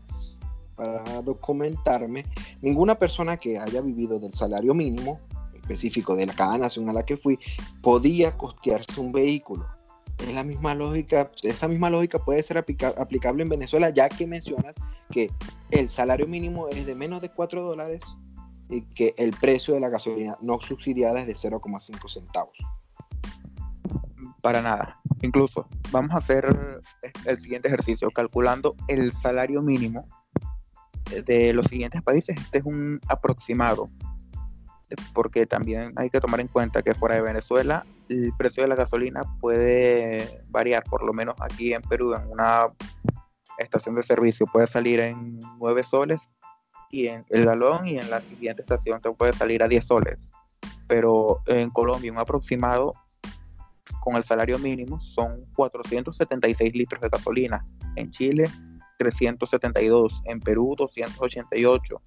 para 0.76 1.23
documentarme, 1.23 2.25
ninguna 2.62 2.95
persona 2.95 3.37
que 3.37 3.59
haya 3.59 3.81
vivido 3.81 4.19
del 4.19 4.35
salario 4.35 4.75
mínimo 4.75 5.21
específico 5.54 6.14
de 6.14 6.26
la 6.26 6.35
cada 6.35 6.59
nación 6.59 6.88
a 6.90 6.93
la 6.93 7.04
que 7.04 7.16
fui 7.16 7.38
podía 7.81 8.37
costearse 8.37 9.00
un 9.00 9.12
vehículo. 9.12 9.66
Es 10.19 10.33
la 10.33 10.45
misma 10.45 10.75
lógica, 10.75 11.31
esa 11.43 11.66
misma 11.66 11.90
lógica 11.90 12.19
puede 12.19 12.43
ser 12.43 12.59
aplicable 12.59 13.43
en 13.43 13.49
Venezuela, 13.49 13.90
ya 13.90 14.09
que 14.09 14.26
mencionas 14.26 14.76
que 15.11 15.31
el 15.71 15.88
salario 15.88 16.26
mínimo 16.26 16.69
es 16.69 16.87
de 16.87 16.95
menos 16.95 17.21
de 17.21 17.31
4 17.31 17.62
dólares 17.62 18.00
y 18.69 18.83
que 18.83 19.14
el 19.19 19.33
precio 19.33 19.75
de 19.75 19.81
la 19.81 19.88
gasolina 19.88 20.38
no 20.40 20.61
subsidiada 20.61 21.21
es 21.21 21.26
de 21.26 21.35
0,5 21.35 22.09
centavos. 22.09 22.57
Para 24.40 24.62
nada. 24.62 25.00
Incluso 25.23 25.66
vamos 25.90 26.12
a 26.12 26.19
hacer 26.19 26.83
el 27.25 27.40
siguiente 27.40 27.69
ejercicio, 27.69 28.11
calculando 28.11 28.76
el 28.88 29.12
salario 29.12 29.62
mínimo 29.62 30.07
de 31.26 31.52
los 31.52 31.66
siguientes 31.66 32.02
países, 32.02 32.37
este 32.38 32.58
es 32.58 32.64
un 32.64 33.00
aproximado, 33.08 33.90
porque 35.12 35.46
también 35.46 35.92
hay 35.96 36.11
que 36.11 36.20
tomar 36.20 36.40
en 36.40 36.49
cuenta 36.49 36.82
que 36.82 36.94
fuera 36.94 37.16
de 37.16 37.23
Venezuela 37.23 37.84
el 38.08 38.32
precio 38.37 38.62
de 38.62 38.68
la 38.68 38.75
gasolina 38.75 39.23
puede 39.40 40.44
variar, 40.49 40.84
por 40.84 41.02
lo 41.02 41.12
menos 41.12 41.34
aquí 41.40 41.73
en 41.73 41.82
Perú, 41.82 42.14
en 42.14 42.30
una 42.30 42.68
estación 43.58 43.94
de 43.94 44.02
servicio 44.02 44.46
puede 44.46 44.66
salir 44.66 45.00
en 45.00 45.38
9 45.58 45.82
soles 45.82 46.28
y 46.90 47.06
en 47.06 47.25
el 47.30 47.44
galón 47.44 47.87
y 47.87 47.99
en 47.99 48.11
la 48.11 48.20
siguiente 48.20 48.62
estación 48.62 49.00
te 49.00 49.11
puede 49.12 49.32
salir 49.32 49.62
a 49.62 49.68
10 49.68 49.84
soles. 49.84 50.18
Pero 50.87 51.42
en 51.46 51.70
Colombia 51.70 52.12
un 52.12 52.18
aproximado 52.18 52.92
con 54.00 54.16
el 54.16 54.25
salario 54.25 54.58
mínimo 54.58 55.00
son 55.00 55.46
476 55.54 56.75
litros 56.75 57.00
de 57.00 57.08
gasolina. 57.08 57.64
En 57.96 58.11
Chile 58.11 58.50
372, 58.98 60.22
en 60.26 60.40
Perú 60.40 60.74
288, 60.76 62.00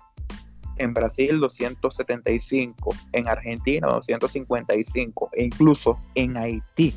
en 0.78 0.94
Brasil 0.94 1.40
275, 1.40 2.90
en 3.14 3.28
Argentina 3.28 3.88
255 3.88 5.30
e 5.34 5.44
incluso 5.46 6.00
en 6.16 6.38
Haití 6.38 6.96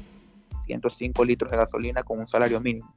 105 0.67 1.25
litros 1.25 1.51
de 1.51 1.57
gasolina 1.57 2.03
con 2.03 2.21
un 2.21 2.29
salario 2.29 2.61
mínimo. 2.61 2.95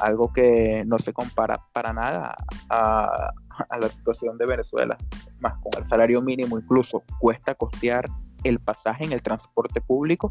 Algo 0.00 0.32
que 0.32 0.82
no 0.86 0.98
se 0.98 1.12
compara 1.12 1.62
para 1.72 1.92
nada 1.92 2.34
a, 2.68 3.30
a 3.70 3.78
la 3.78 3.88
situación 3.88 4.36
de 4.36 4.46
Venezuela. 4.46 4.96
Más 5.40 5.54
con 5.62 5.82
el 5.82 5.88
salario 5.88 6.20
mínimo 6.20 6.58
incluso 6.58 7.02
cuesta 7.20 7.54
costear 7.54 8.06
el 8.42 8.58
pasaje 8.58 9.04
en 9.04 9.12
el 9.12 9.22
transporte 9.22 9.80
público, 9.80 10.30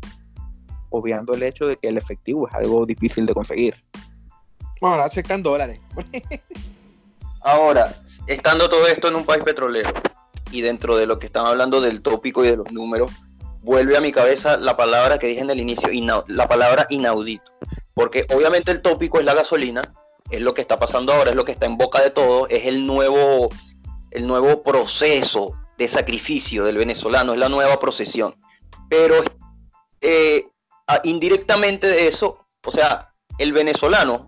obviando 0.89 1.33
el 1.33 1.43
hecho 1.43 1.65
de 1.65 1.77
que 1.77 1.87
el 1.87 1.97
efectivo 1.97 2.47
es 2.47 2.53
algo 2.53 2.85
difícil 2.85 3.25
de 3.25 3.33
conseguir. 3.33 3.75
Bueno, 4.83 4.95
ahora 4.95 5.05
aceptan 5.05 5.41
dólares. 5.41 5.79
Ahora, 7.39 7.95
estando 8.27 8.67
todo 8.67 8.85
esto 8.85 9.07
en 9.07 9.15
un 9.15 9.25
país 9.25 9.41
petrolero 9.41 9.93
y 10.51 10.59
dentro 10.59 10.97
de 10.97 11.05
lo 11.07 11.19
que 11.19 11.27
están 11.27 11.45
hablando 11.45 11.79
del 11.79 12.01
tópico 12.01 12.43
y 12.43 12.49
de 12.49 12.57
los 12.57 12.69
números, 12.69 13.09
vuelve 13.61 13.95
a 13.95 14.01
mi 14.01 14.11
cabeza 14.11 14.57
la 14.57 14.75
palabra 14.75 15.19
que 15.19 15.27
dije 15.27 15.39
en 15.39 15.49
el 15.49 15.61
inicio, 15.61 15.87
la 16.27 16.49
palabra 16.49 16.85
inaudito. 16.89 17.49
Porque 17.93 18.25
obviamente 18.35 18.73
el 18.73 18.81
tópico 18.81 19.19
es 19.19 19.25
la 19.25 19.33
gasolina, 19.33 19.93
es 20.29 20.41
lo 20.41 20.53
que 20.53 20.59
está 20.59 20.77
pasando 20.77 21.13
ahora, 21.13 21.29
es 21.29 21.37
lo 21.37 21.45
que 21.45 21.53
está 21.53 21.65
en 21.65 21.77
boca 21.77 22.01
de 22.01 22.09
todos, 22.09 22.49
es 22.49 22.65
el 22.65 22.85
nuevo, 22.85 23.47
el 24.11 24.27
nuevo 24.27 24.63
proceso 24.63 25.53
de 25.77 25.87
sacrificio 25.87 26.65
del 26.65 26.75
venezolano, 26.75 27.31
es 27.31 27.39
la 27.39 27.47
nueva 27.47 27.79
procesión. 27.79 28.35
Pero 28.89 29.23
eh, 30.01 30.45
indirectamente 31.05 31.87
de 31.87 32.09
eso, 32.09 32.45
o 32.65 32.71
sea, 32.71 33.13
el 33.37 33.53
venezolano 33.53 34.25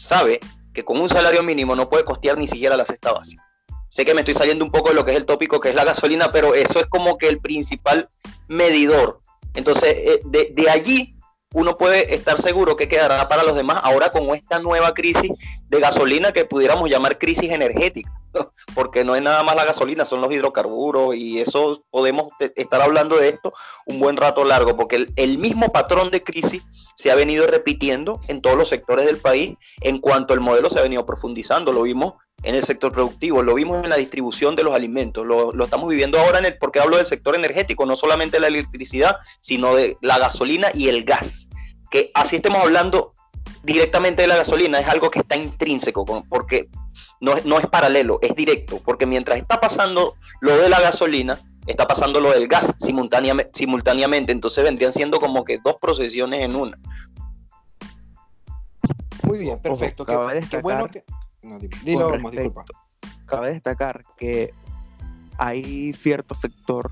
sabe 0.00 0.40
que 0.72 0.84
con 0.84 1.00
un 1.00 1.08
salario 1.08 1.42
mínimo 1.42 1.74
no 1.76 1.88
puede 1.88 2.04
costear 2.04 2.38
ni 2.38 2.48
siquiera 2.48 2.76
la 2.76 2.84
cesta 2.84 3.12
básica. 3.12 3.44
Sé 3.88 4.04
que 4.04 4.14
me 4.14 4.20
estoy 4.20 4.34
saliendo 4.34 4.64
un 4.64 4.70
poco 4.70 4.90
de 4.90 4.94
lo 4.94 5.04
que 5.04 5.10
es 5.10 5.16
el 5.16 5.24
tópico, 5.24 5.60
que 5.60 5.70
es 5.70 5.74
la 5.74 5.84
gasolina, 5.84 6.30
pero 6.30 6.54
eso 6.54 6.78
es 6.78 6.86
como 6.86 7.18
que 7.18 7.28
el 7.28 7.40
principal 7.40 8.08
medidor. 8.46 9.20
Entonces, 9.54 9.96
eh, 9.98 10.20
de, 10.24 10.52
de 10.54 10.70
allí 10.70 11.16
uno 11.52 11.76
puede 11.76 12.14
estar 12.14 12.40
seguro 12.40 12.76
que 12.76 12.86
quedará 12.86 13.28
para 13.28 13.42
los 13.42 13.56
demás 13.56 13.80
ahora 13.82 14.10
con 14.10 14.32
esta 14.34 14.60
nueva 14.60 14.94
crisis 14.94 15.32
de 15.68 15.80
gasolina 15.80 16.32
que 16.32 16.44
pudiéramos 16.44 16.88
llamar 16.88 17.18
crisis 17.18 17.50
energética, 17.50 18.12
porque 18.74 19.04
no 19.04 19.16
es 19.16 19.22
nada 19.22 19.42
más 19.42 19.56
la 19.56 19.64
gasolina, 19.64 20.04
son 20.04 20.20
los 20.20 20.32
hidrocarburos 20.32 21.14
y 21.14 21.40
eso 21.40 21.84
podemos 21.90 22.28
estar 22.54 22.80
hablando 22.80 23.16
de 23.16 23.30
esto 23.30 23.52
un 23.86 23.98
buen 24.00 24.16
rato 24.16 24.44
largo, 24.44 24.76
porque 24.76 25.06
el, 25.16 25.38
mismo 25.38 25.72
patrón 25.72 26.10
de 26.10 26.22
crisis 26.22 26.62
se 26.96 27.10
ha 27.10 27.14
venido 27.14 27.46
repitiendo 27.46 28.20
en 28.28 28.42
todos 28.42 28.56
los 28.56 28.68
sectores 28.68 29.06
del 29.06 29.16
país 29.16 29.56
en 29.80 29.98
cuanto 29.98 30.34
el 30.34 30.40
modelo 30.40 30.70
se 30.70 30.78
ha 30.78 30.82
venido 30.82 31.06
profundizando, 31.06 31.72
lo 31.72 31.82
vimos 31.82 32.14
en 32.42 32.54
el 32.54 32.62
sector 32.62 32.92
productivo, 32.92 33.42
lo 33.42 33.54
vimos 33.54 33.82
en 33.84 33.90
la 33.90 33.96
distribución 33.96 34.56
de 34.56 34.62
los 34.62 34.74
alimentos, 34.74 35.26
lo, 35.26 35.52
estamos 35.62 35.88
viviendo 35.88 36.18
ahora 36.18 36.38
en 36.38 36.46
el, 36.46 36.58
porque 36.58 36.80
hablo 36.80 36.96
del 36.96 37.06
sector 37.06 37.34
energético, 37.34 37.86
no 37.86 37.96
solamente 37.96 38.40
la 38.40 38.48
electricidad, 38.48 39.18
sino 39.40 39.74
de 39.74 39.96
la 40.00 40.18
gasolina 40.18 40.68
y 40.74 40.88
el 40.88 41.04
gas, 41.04 41.48
que 41.90 42.10
así 42.14 42.36
estemos 42.36 42.62
hablando 42.62 43.12
directamente 43.62 44.22
de 44.22 44.28
la 44.28 44.36
gasolina, 44.36 44.80
es 44.80 44.88
algo 44.88 45.10
que 45.10 45.20
está 45.20 45.36
intrínseco, 45.36 46.04
porque 46.28 46.68
no, 47.20 47.34
no 47.44 47.58
es 47.58 47.66
paralelo, 47.66 48.18
es 48.22 48.34
directo, 48.34 48.80
porque 48.84 49.06
mientras 49.06 49.38
está 49.38 49.60
pasando 49.60 50.16
lo 50.40 50.56
de 50.56 50.68
la 50.68 50.80
gasolina, 50.80 51.38
está 51.66 51.86
pasando 51.86 52.20
lo 52.20 52.32
del 52.32 52.48
gas 52.48 52.72
simultáneamente, 52.78 53.52
simultáneamente 53.54 54.32
entonces 54.32 54.64
vendrían 54.64 54.92
siendo 54.92 55.20
como 55.20 55.44
que 55.44 55.58
dos 55.58 55.76
procesiones 55.80 56.40
en 56.42 56.56
una. 56.56 56.78
Muy 59.24 59.38
bien, 59.38 59.60
perfecto. 59.60 60.04
qué, 60.04 60.16
bueno 60.60 60.88
que 60.88 61.04
Cabe 63.26 63.52
destacar 63.52 64.02
que 64.16 64.52
hay 65.38 65.92
cierto 65.92 66.34
sector 66.34 66.90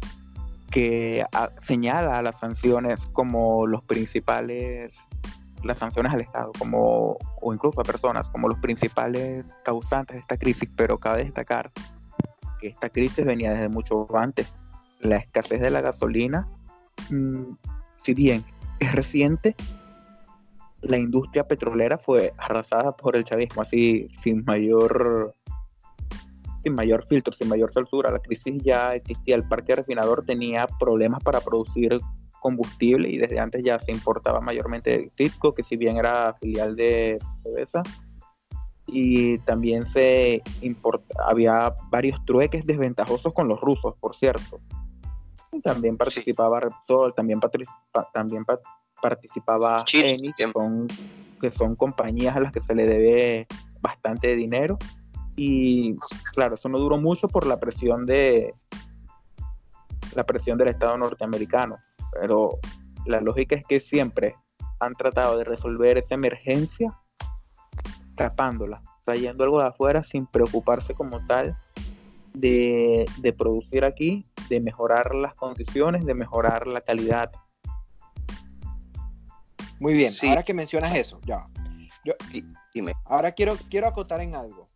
que 0.71 1.25
señala 1.63 2.19
a 2.19 2.23
las 2.23 2.39
sanciones 2.39 3.01
como 3.13 3.67
los 3.67 3.85
principales, 3.85 4.97
las 5.65 5.79
sanciones 5.79 6.13
al 6.13 6.21
Estado, 6.21 6.53
como, 6.59 7.19
o 7.41 7.55
incluso 7.55 7.81
a 7.81 7.85
personas, 7.85 8.29
como 8.29 8.49
los 8.49 8.59
principales 8.59 9.47
causantes 9.65 10.17
de 10.17 10.21
esta 10.21 10.37
crisis, 10.37 10.71
pero 10.77 10.99
cabe 10.99 11.25
destacar 11.25 11.71
que 12.61 12.69
esta 12.69 12.89
crisis 12.89 13.25
venía 13.25 13.53
desde 13.53 13.69
mucho 13.69 14.07
antes. 14.17 14.53
La 15.01 15.17
escasez 15.17 15.61
de 15.61 15.71
la 15.71 15.81
gasolina, 15.81 16.49
mm, 17.11 17.53
si 18.03 18.15
bien 18.15 18.45
es 18.81 18.93
reciente, 18.93 19.55
la 20.83 20.97
industria 20.97 21.45
petrolera 21.45 21.99
fue 21.99 22.33
arrasada 22.37 22.97
por 22.97 23.17
el 23.17 23.25
chavismo, 23.25 23.63
así 23.63 24.09
sin 24.23 24.45
mayor 24.45 25.35
sin 26.63 26.75
mayor 26.75 27.07
filtro, 27.07 27.33
sin 27.33 27.49
mayor 27.49 27.73
censura. 27.73 28.11
La 28.11 28.19
crisis 28.19 28.61
ya 28.63 28.95
existía, 28.95 29.37
el 29.37 29.47
parque 29.47 29.77
refinador 29.77 30.25
tenía 30.25 30.67
problemas 30.79 31.23
para 31.23 31.41
producir 31.41 32.01
combustible 32.41 33.09
y 33.09 33.19
desde 33.19 33.39
antes 33.39 33.63
ya 33.65 33.79
se 33.79 33.93
importaba 33.93 34.41
mayormente 34.41 34.91
de 34.91 35.11
Cisco, 35.17 35.55
que 35.55 35.63
si 35.63 35.77
bien 35.77 35.97
era 35.97 36.35
filial 36.35 36.77
de 36.77 37.19
PDVSA, 37.43 37.83
y 38.91 39.39
también 39.41 39.85
se 39.85 40.43
importa, 40.63 41.23
había 41.27 41.75
varios 41.91 42.25
trueques 42.25 42.67
desventajosos 42.67 43.33
con 43.35 43.47
los 43.47 43.61
rusos, 43.61 43.95
por 44.01 44.17
cierto. 44.17 44.61
también 45.63 45.97
participaba 45.97 46.61
Repsol, 46.61 47.15
también, 47.15 47.39
también 48.15 48.45
participaba 49.03 49.85
Eni, 49.93 50.33
que 50.33 50.51
son, 50.51 50.89
que 51.41 51.51
son 51.51 51.77
compañías 51.77 52.37
a 52.37 52.41
las 52.41 52.53
que 52.53 52.61
se 52.61 52.75
le 52.75 52.87
debe 52.87 53.47
bastante 53.81 54.35
dinero. 54.35 54.79
Y 55.37 55.95
claro, 56.35 56.55
eso 56.55 56.69
no 56.69 56.79
duró 56.79 56.97
mucho 56.99 57.29
por 57.29 57.47
la 57.47 57.61
presión 57.61 58.07
de 58.07 58.55
la 60.15 60.25
presión 60.25 60.57
del 60.59 60.69
Estado 60.69 60.97
norteamericano. 60.97 61.77
Pero 62.13 62.59
la 63.07 63.21
lógica 63.21 63.57
es 63.57 63.65
que 63.67 63.81
siempre 63.81 64.37
han 64.81 64.95
tratado 64.95 65.39
de 65.39 65.45
resolver 65.45 65.99
esa 65.99 66.15
emergencia 66.15 66.97
tapándola, 68.17 68.83
trayendo 69.05 69.45
algo 69.45 69.61
de 69.61 69.69
afuera 69.69 70.03
sin 70.03 70.27
preocuparse 70.27 70.95
como 70.95 71.25
tal 71.27 71.57
de, 72.35 73.05
de 73.19 73.33
producir 73.33 73.85
aquí, 73.85 74.25
de 74.49 74.61
mejorar 74.61 75.15
las 75.15 75.35
condiciones, 75.35 76.05
de 76.05 76.15
mejorar 76.15 76.67
la 76.67 76.81
calidad 76.81 77.31
muy 79.81 79.95
bien, 79.95 80.13
ahora 80.29 80.43
que 80.43 80.55
mencionas 80.55 80.95
eso, 80.97 81.21
ya. 81.25 81.47
Yo, 82.05 82.15
dime. 82.75 82.93
Ahora 83.05 83.33
quiero, 83.33 83.57
quiero 83.71 83.87
acotar 83.87 84.21
en 84.21 84.35
algo. 84.35 84.67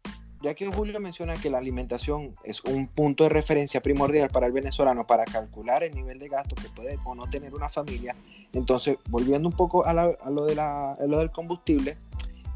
Ya 0.43 0.55
que 0.55 0.67
Julio 0.67 0.99
menciona 0.99 1.37
que 1.37 1.51
la 1.51 1.59
alimentación 1.59 2.35
es 2.43 2.65
un 2.65 2.89
punto 2.89 3.25
de 3.25 3.31
referencia 3.31 3.81
primordial 3.81 4.29
para 4.29 4.49
el 4.49 4.53
venezolano 4.53 5.07
para 5.07 5.25
calcular 5.25 5.85
el 5.85 5.95
nivel 5.95 6.19
de 6.19 6.29
gasto 6.29 6.57
que 6.57 6.69
puede 6.69 6.99
o 7.05 7.15
no 7.15 7.29
tener 7.31 7.55
una 7.55 7.69
familia, 7.69 8.17
entonces 8.53 8.97
volviendo 9.09 9.49
un 9.49 9.57
poco 9.57 9.87
a, 9.87 9.93
lo, 9.95 10.45
de 10.45 10.57
lo 11.07 11.19
del 11.19 11.31
combustible, 11.31 11.97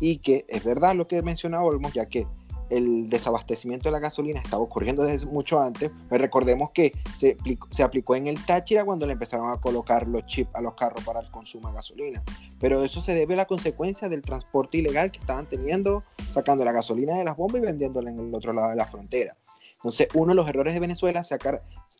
y 0.00 0.18
que 0.18 0.44
es 0.48 0.64
verdad 0.64 0.96
lo 0.96 1.06
que 1.06 1.22
menciona 1.22 1.62
Olmos, 1.62 1.94
ya 1.94 2.06
que 2.06 2.26
el 2.70 3.08
desabastecimiento 3.08 3.88
de 3.88 3.92
la 3.92 3.98
gasolina 3.98 4.40
estaba 4.40 4.62
ocurriendo 4.62 5.04
desde 5.04 5.26
mucho 5.26 5.60
antes. 5.60 5.90
Pues 6.08 6.20
recordemos 6.20 6.70
que 6.70 6.92
se, 7.14 7.36
aplicó 7.82 8.14
en 8.14 8.26
el 8.26 8.44
Táchira 8.44 8.84
cuando 8.84 9.06
le 9.06 9.12
empezaron 9.12 9.50
a 9.50 9.60
colocar 9.60 10.06
los 10.08 10.26
chips 10.26 10.54
a 10.54 10.60
los 10.60 10.74
carros 10.74 11.04
para 11.04 11.20
el 11.20 11.30
consumo 11.30 11.68
de 11.68 11.74
gasolina. 11.74 12.22
Pero 12.60 12.82
eso 12.82 13.00
se 13.00 13.14
debe 13.14 13.34
a 13.34 13.38
la 13.38 13.46
consecuencia 13.46 14.08
del 14.08 14.22
transporte 14.22 14.78
ilegal 14.78 15.10
que 15.10 15.18
estaban 15.18 15.46
teniendo, 15.46 16.02
sacando 16.32 16.64
la 16.64 16.72
gasolina 16.72 17.16
de 17.16 17.24
las 17.24 17.36
bombas 17.36 17.62
y 17.62 17.66
vendiéndola 17.66 18.10
en 18.10 18.18
el 18.18 18.34
otro 18.34 18.52
lado 18.52 18.70
de 18.70 18.76
la 18.76 18.86
frontera. 18.86 19.36
Entonces, 19.76 20.08
uno 20.14 20.28
de 20.28 20.34
los 20.34 20.48
errores 20.48 20.74
de 20.74 20.80
Venezuela 20.80 21.22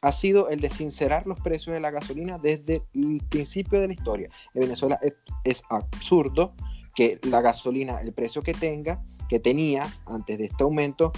ha 0.02 0.12
sido 0.12 0.48
el 0.48 0.60
de 0.60 0.70
sincerar 0.70 1.26
los 1.26 1.38
precios 1.40 1.74
de 1.74 1.80
la 1.80 1.90
gasolina 1.90 2.38
desde 2.38 2.82
el 2.94 3.22
principio 3.28 3.80
de 3.80 3.88
la 3.88 3.92
historia. 3.92 4.28
En 4.54 4.62
Venezuela 4.62 4.98
es 5.44 5.62
absurdo 5.68 6.54
que 6.96 7.20
la 7.30 7.42
gasolina, 7.42 8.00
el 8.00 8.12
precio 8.12 8.42
que 8.42 8.54
tenga, 8.54 9.02
que 9.28 9.40
tenía 9.40 9.88
antes 10.06 10.38
de 10.38 10.44
este 10.44 10.64
aumento 10.64 11.12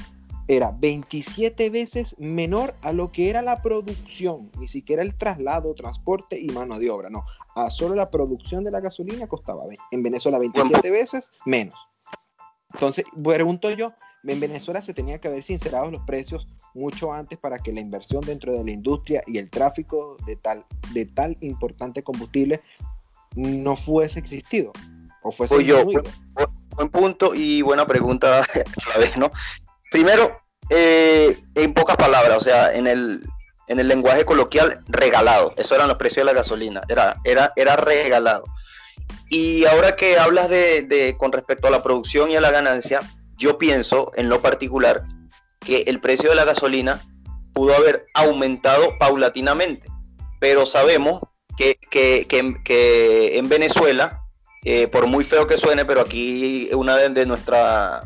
era 0.49 0.71
27 0.71 1.69
veces 1.69 2.17
menor 2.19 2.75
a 2.81 2.93
lo 2.93 3.09
que 3.13 3.29
era 3.29 3.43
la 3.43 3.61
producción, 3.61 4.51
ni 4.59 4.67
siquiera 4.67 5.03
el 5.03 5.15
traslado, 5.15 5.75
transporte 5.75 6.41
y 6.41 6.47
mano 6.49 6.79
de 6.79 6.91
obra, 6.91 7.11
no, 7.11 7.25
a 7.55 7.71
solo 7.71 7.95
la 7.95 8.11
producción 8.11 8.65
de 8.65 8.71
la 8.71 8.81
gasolina 8.81 9.27
costaba 9.27 9.65
en 9.91 10.03
Venezuela 10.03 10.39
27 10.39 10.91
veces 10.91 11.31
menos. 11.45 11.75
Entonces, 12.73 13.05
pregunto 13.23 13.71
yo, 13.71 13.93
en 14.25 14.41
Venezuela 14.41 14.83
se 14.83 14.95
tenía 14.95 15.21
que 15.21 15.29
haber 15.29 15.43
sincerado 15.43 15.91
los 15.91 16.03
precios 16.03 16.49
mucho 16.75 17.13
antes 17.13 17.39
para 17.39 17.59
que 17.59 17.73
la 17.73 17.81
inversión 17.81 18.21
dentro 18.23 18.53
de 18.53 18.65
la 18.65 18.71
industria 18.71 19.23
y 19.27 19.39
el 19.39 19.51
tráfico 19.51 20.17
de 20.27 20.37
tal, 20.37 20.65
de 20.93 21.07
tal 21.07 21.37
importante 21.41 22.03
combustible 22.03 22.61
no 23.37 23.77
fuese 23.77 24.19
existido 24.19 24.73
o 25.23 25.31
fuese 25.31 25.65
yo, 25.65 25.85
buen 26.79 26.91
punto 26.91 27.35
y 27.35 27.61
buena 27.63 27.87
pregunta 27.87 28.39
a 28.43 28.89
la 28.91 28.99
vez, 28.99 29.17
¿no? 29.17 29.31
Primero, 29.91 30.41
eh, 30.71 31.37
en 31.55 31.75
pocas 31.75 31.97
palabras, 31.97 32.39
o 32.39 32.41
sea, 32.41 32.73
en 32.73 32.87
el, 32.87 33.21
en 33.67 33.81
el 33.81 33.89
lenguaje 33.89 34.25
coloquial, 34.25 34.81
regalado. 34.87 35.53
Eso 35.57 35.75
eran 35.75 35.89
los 35.89 35.97
precios 35.97 36.25
de 36.25 36.33
la 36.33 36.39
gasolina, 36.39 36.83
era, 36.89 37.17
era, 37.25 37.53
era 37.57 37.77
regalado. 37.77 38.45
Y 39.29 39.67
ahora 39.67 39.97
que 39.97 40.19
hablas 40.19 40.49
de, 40.49 41.15
con 41.19 41.33
respecto 41.33 41.67
a 41.67 41.71
la 41.71 41.83
producción 41.83 42.31
y 42.31 42.37
a 42.37 42.41
la 42.41 42.51
ganancia, 42.51 43.03
yo 43.37 43.59
pienso 43.59 44.13
en 44.15 44.29
lo 44.29 44.41
particular 44.41 45.03
que 45.61 45.83
el 45.87 46.01
precio 46.01 46.31
de 46.31 46.37
la 46.37 46.45
gasolina 46.45 47.03
pudo 47.53 47.75
haber 47.75 48.07
aumentado 48.15 48.97
paulatinamente, 48.99 49.89
pero 50.39 50.65
sabemos 50.65 51.21
que, 51.57 51.77
en 53.37 53.49
Venezuela, 53.49 54.23
eh, 54.65 54.89
por 54.89 55.07
muy 55.07 55.25
feo 55.25 55.47
que 55.47 55.57
suene, 55.57 55.85
pero 55.85 56.01
aquí 56.01 56.69
una 56.75 56.97
de, 56.97 57.27
nuestra, 57.27 58.03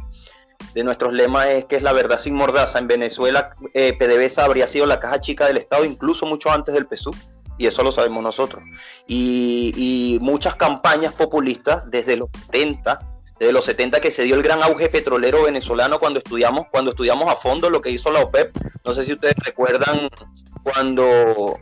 de 0.74 0.84
nuestros 0.84 1.12
lemas 1.12 1.48
es 1.48 1.64
que 1.64 1.76
es 1.76 1.82
la 1.82 1.92
verdad 1.92 2.18
sin 2.18 2.34
mordaza. 2.34 2.78
En 2.78 2.86
Venezuela, 2.86 3.56
eh, 3.74 3.94
PDVSA 3.98 4.44
habría 4.44 4.68
sido 4.68 4.86
la 4.86 5.00
caja 5.00 5.20
chica 5.20 5.46
del 5.46 5.56
Estado 5.56 5.84
incluso 5.84 6.26
mucho 6.26 6.50
antes 6.50 6.74
del 6.74 6.86
PSU 6.86 7.12
y 7.58 7.66
eso 7.66 7.82
lo 7.82 7.92
sabemos 7.92 8.22
nosotros. 8.22 8.62
Y, 9.06 10.18
muchas 10.20 10.56
campañas 10.56 11.14
populistas 11.14 11.84
desde 11.90 12.16
los 12.16 12.28
70, 12.46 12.98
desde 13.38 13.52
los 13.52 13.64
70 13.64 14.00
que 14.00 14.10
se 14.10 14.22
dio 14.24 14.34
el 14.34 14.42
gran 14.42 14.62
auge 14.62 14.88
petrolero 14.88 15.44
venezolano 15.44 15.98
cuando 15.98 16.18
estudiamos, 16.18 16.66
cuando 16.70 16.90
estudiamos 16.90 17.28
a 17.28 17.36
fondo 17.36 17.70
lo 17.70 17.80
que 17.80 17.90
hizo 17.90 18.10
la 18.10 18.20
OPEP. 18.20 18.56
No 18.84 18.92
sé 18.92 19.04
si 19.04 19.12
ustedes 19.12 19.36
recuerdan 19.44 20.08
cuando 20.62 21.58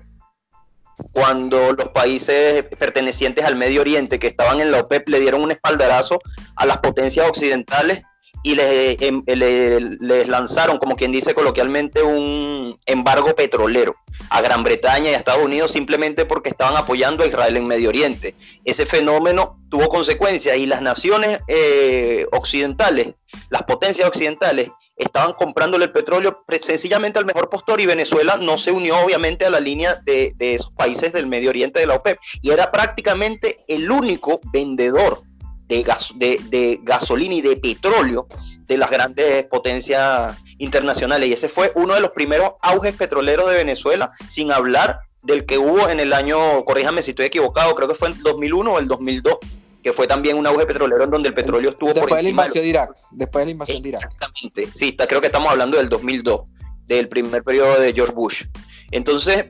cuando 1.12 1.72
los 1.72 1.88
países 1.88 2.64
pertenecientes 2.78 3.44
al 3.44 3.56
Medio 3.56 3.80
Oriente 3.80 4.18
que 4.18 4.28
estaban 4.28 4.60
en 4.60 4.70
la 4.70 4.80
OPEP 4.80 5.08
le 5.08 5.20
dieron 5.20 5.42
un 5.42 5.50
espaldarazo 5.50 6.18
a 6.56 6.66
las 6.66 6.78
potencias 6.78 7.28
occidentales 7.28 8.02
y 8.42 8.56
em, 8.58 9.22
les, 9.26 10.28
lanzaron, 10.28 10.78
como 10.78 10.96
quien 10.96 11.12
dice 11.12 11.34
coloquialmente, 11.34 12.02
un 12.02 12.78
embargo 12.86 13.34
petrolero 13.34 13.96
a 14.30 14.40
Gran 14.40 14.64
Bretaña 14.64 15.10
y 15.10 15.14
a 15.14 15.18
Estados 15.18 15.44
Unidos 15.44 15.72
simplemente 15.72 16.24
porque 16.24 16.48
estaban 16.48 16.76
apoyando 16.76 17.22
a 17.22 17.26
Israel 17.26 17.56
en 17.56 17.66
Medio 17.66 17.90
Oriente. 17.90 18.34
Ese 18.64 18.86
fenómeno 18.86 19.60
tuvo 19.68 19.88
consecuencias 19.88 20.56
y 20.56 20.66
las 20.66 20.80
naciones 20.80 21.40
eh, 21.48 22.26
occidentales, 22.32 23.14
las 23.50 23.62
potencias 23.64 24.08
occidentales, 24.08 24.70
estaban 25.02 25.32
comprándole 25.32 25.86
el 25.86 25.92
petróleo 25.92 26.44
sencillamente 26.60 27.18
al 27.18 27.26
mejor 27.26 27.48
postor 27.48 27.80
y 27.80 27.86
Venezuela 27.86 28.36
no 28.36 28.58
se 28.58 28.70
unió 28.70 28.98
obviamente 28.98 29.46
a 29.46 29.50
la 29.50 29.60
línea 29.60 29.96
de, 30.04 30.32
de 30.36 30.54
esos 30.54 30.72
países 30.72 31.12
del 31.12 31.26
Medio 31.26 31.50
Oriente 31.50 31.80
de 31.80 31.86
la 31.86 31.94
OPEP 31.94 32.18
y 32.42 32.50
era 32.50 32.70
prácticamente 32.70 33.64
el 33.66 33.90
único 33.90 34.40
vendedor 34.52 35.22
de, 35.70 35.82
gas, 35.84 36.12
de, 36.16 36.80
gasolina 36.82 37.34
y 37.34 37.40
de 37.40 37.56
petróleo 37.56 38.26
de 38.66 38.76
las 38.76 38.90
grandes 38.90 39.44
potencias 39.44 40.36
internacionales. 40.58 41.28
Y 41.28 41.32
ese 41.32 41.48
fue 41.48 41.72
uno 41.76 41.94
de 41.94 42.00
los 42.00 42.10
primeros 42.10 42.52
auges 42.60 42.94
petroleros 42.96 43.48
de 43.48 43.54
Venezuela, 43.54 44.10
sin 44.28 44.52
hablar 44.52 45.00
del 45.22 45.46
que 45.46 45.58
hubo 45.58 45.88
en 45.88 46.00
el 46.00 46.12
año, 46.12 46.64
corríjame 46.64 47.02
si 47.02 47.10
estoy 47.10 47.26
equivocado, 47.26 47.74
creo 47.74 47.88
que 47.88 47.94
fue 47.94 48.08
en 48.08 48.14
el 48.16 48.22
2001 48.22 48.72
o 48.72 48.78
el 48.78 48.88
2002, 48.88 49.38
que 49.82 49.92
fue 49.92 50.06
también 50.06 50.36
un 50.36 50.46
auge 50.46 50.66
petrolero 50.66 51.04
en 51.04 51.10
donde 51.10 51.28
el 51.28 51.34
petróleo 51.34 51.70
estuvo 51.70 51.92
después 51.92 52.08
por 52.08 52.18
de 52.18 52.24
la 52.24 52.30
invasión 52.30 52.64
de 52.64 52.68
Irak. 52.68 52.96
Después 53.10 53.42
de 53.42 53.46
la 53.46 53.50
invasión 53.52 53.82
de 53.82 53.88
Irak. 53.88 54.12
Exactamente, 54.12 54.68
sí, 54.74 54.96
creo 54.96 55.20
que 55.20 55.26
estamos 55.28 55.50
hablando 55.50 55.76
del 55.78 55.88
2002, 55.88 56.40
del 56.86 57.08
primer 57.08 57.42
periodo 57.42 57.80
de 57.80 57.92
George 57.92 58.14
Bush. 58.14 58.44
Entonces, 58.90 59.46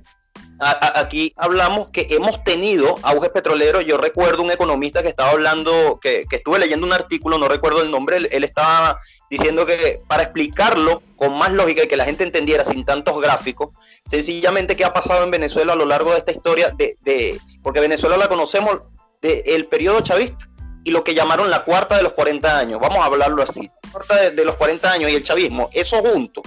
aquí 0.60 1.32
hablamos 1.36 1.88
que 1.88 2.06
hemos 2.10 2.44
tenido 2.44 2.96
auge 3.02 3.30
petrolero. 3.30 3.80
Yo 3.80 3.96
recuerdo 3.96 4.42
un 4.42 4.50
economista 4.50 5.02
que 5.02 5.08
estaba 5.08 5.30
hablando, 5.30 5.98
que, 6.00 6.26
estuve 6.30 6.58
leyendo 6.58 6.86
un 6.86 6.92
artículo, 6.92 7.38
no 7.38 7.48
recuerdo 7.48 7.82
el 7.82 7.90
nombre, 7.90 8.18
él, 8.18 8.44
estaba 8.44 8.98
diciendo 9.30 9.64
que 9.64 10.00
para 10.06 10.24
explicarlo 10.24 11.02
con 11.16 11.36
más 11.38 11.52
lógica 11.52 11.84
y 11.84 11.88
que 11.88 11.96
la 11.96 12.04
gente 12.04 12.24
entendiera 12.24 12.64
sin 12.64 12.84
tantos 12.84 13.20
gráficos, 13.20 13.70
sencillamente 14.08 14.76
qué 14.76 14.84
ha 14.84 14.92
pasado 14.92 15.24
en 15.24 15.30
Venezuela 15.30 15.72
a 15.72 15.76
lo 15.76 15.86
largo 15.86 16.12
de 16.12 16.18
esta 16.18 16.32
historia, 16.32 16.74
de, 16.76 17.40
porque 17.62 17.80
Venezuela 17.80 18.16
la 18.16 18.28
conocemos 18.28 18.82
del 19.20 19.66
periodo 19.66 20.00
chavista 20.00 20.48
y 20.84 20.90
lo 20.90 21.04
que 21.04 21.14
llamaron 21.14 21.50
la 21.50 21.64
cuarta 21.64 21.96
de 21.96 22.02
los 22.02 22.12
40 22.12 22.58
años, 22.58 22.80
vamos 22.80 22.98
a 22.98 23.04
hablarlo 23.04 23.42
así, 23.42 23.70
la 23.82 23.90
cuarta 23.90 24.16
de, 24.16 24.30
de 24.30 24.44
los 24.44 24.56
40 24.56 24.90
años 24.90 25.10
y 25.10 25.14
el 25.14 25.22
chavismo, 25.22 25.68
eso 25.72 26.00
juntos 26.00 26.42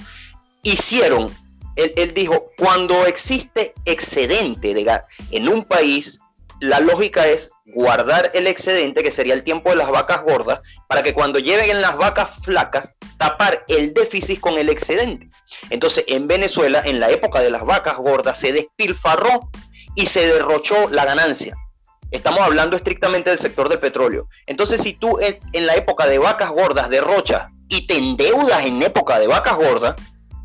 hicieron 0.63 1.31
él, 1.75 2.13
dijo, 2.13 2.51
cuando 2.57 3.05
existe 3.05 3.73
excedente 3.85 4.73
de 4.73 4.83
gas 4.83 5.03
en 5.31 5.49
un 5.49 5.63
país, 5.63 6.19
la 6.59 6.79
lógica 6.79 7.27
es 7.27 7.51
guardar 7.65 8.31
el 8.33 8.47
excedente, 8.47 9.03
que 9.03 9.11
sería 9.11 9.33
el 9.33 9.43
tiempo 9.43 9.69
de 9.69 9.77
las 9.77 9.89
vacas 9.89 10.23
gordas, 10.23 10.61
para 10.87 11.03
que 11.03 11.13
cuando 11.13 11.39
lleguen 11.39 11.81
las 11.81 11.97
vacas 11.97 12.37
flacas, 12.43 12.93
tapar 13.17 13.65
el 13.67 13.93
déficit 13.93 14.39
con 14.39 14.57
el 14.57 14.69
excedente. 14.69 15.27
Entonces, 15.69 16.05
en 16.07 16.27
Venezuela, 16.27 16.81
en 16.85 16.99
la 16.99 17.09
época 17.09 17.39
de 17.39 17.49
las 17.49 17.65
vacas 17.65 17.97
gordas, 17.97 18.39
se 18.39 18.53
despilfarró 18.53 19.49
y 19.95 20.05
se 20.05 20.27
derrochó 20.27 20.89
la 20.89 21.05
ganancia. 21.05 21.55
Estamos 22.13 22.41
hablando 22.41 22.77
estrictamente 22.77 23.31
del 23.31 23.39
sector 23.39 23.69
del 23.69 23.79
petróleo. 23.79 24.29
Entonces, 24.45 24.79
si 24.79 24.93
tú 24.93 25.17
en 25.19 25.65
la 25.65 25.73
época 25.73 26.05
de 26.05 26.19
vacas 26.19 26.51
gordas 26.51 26.87
derrochas 26.87 27.47
y 27.67 27.87
te 27.87 27.97
endeudas 27.97 28.63
en 28.65 28.83
época 28.83 29.19
de 29.19 29.27
vacas 29.27 29.57
gordas, 29.57 29.95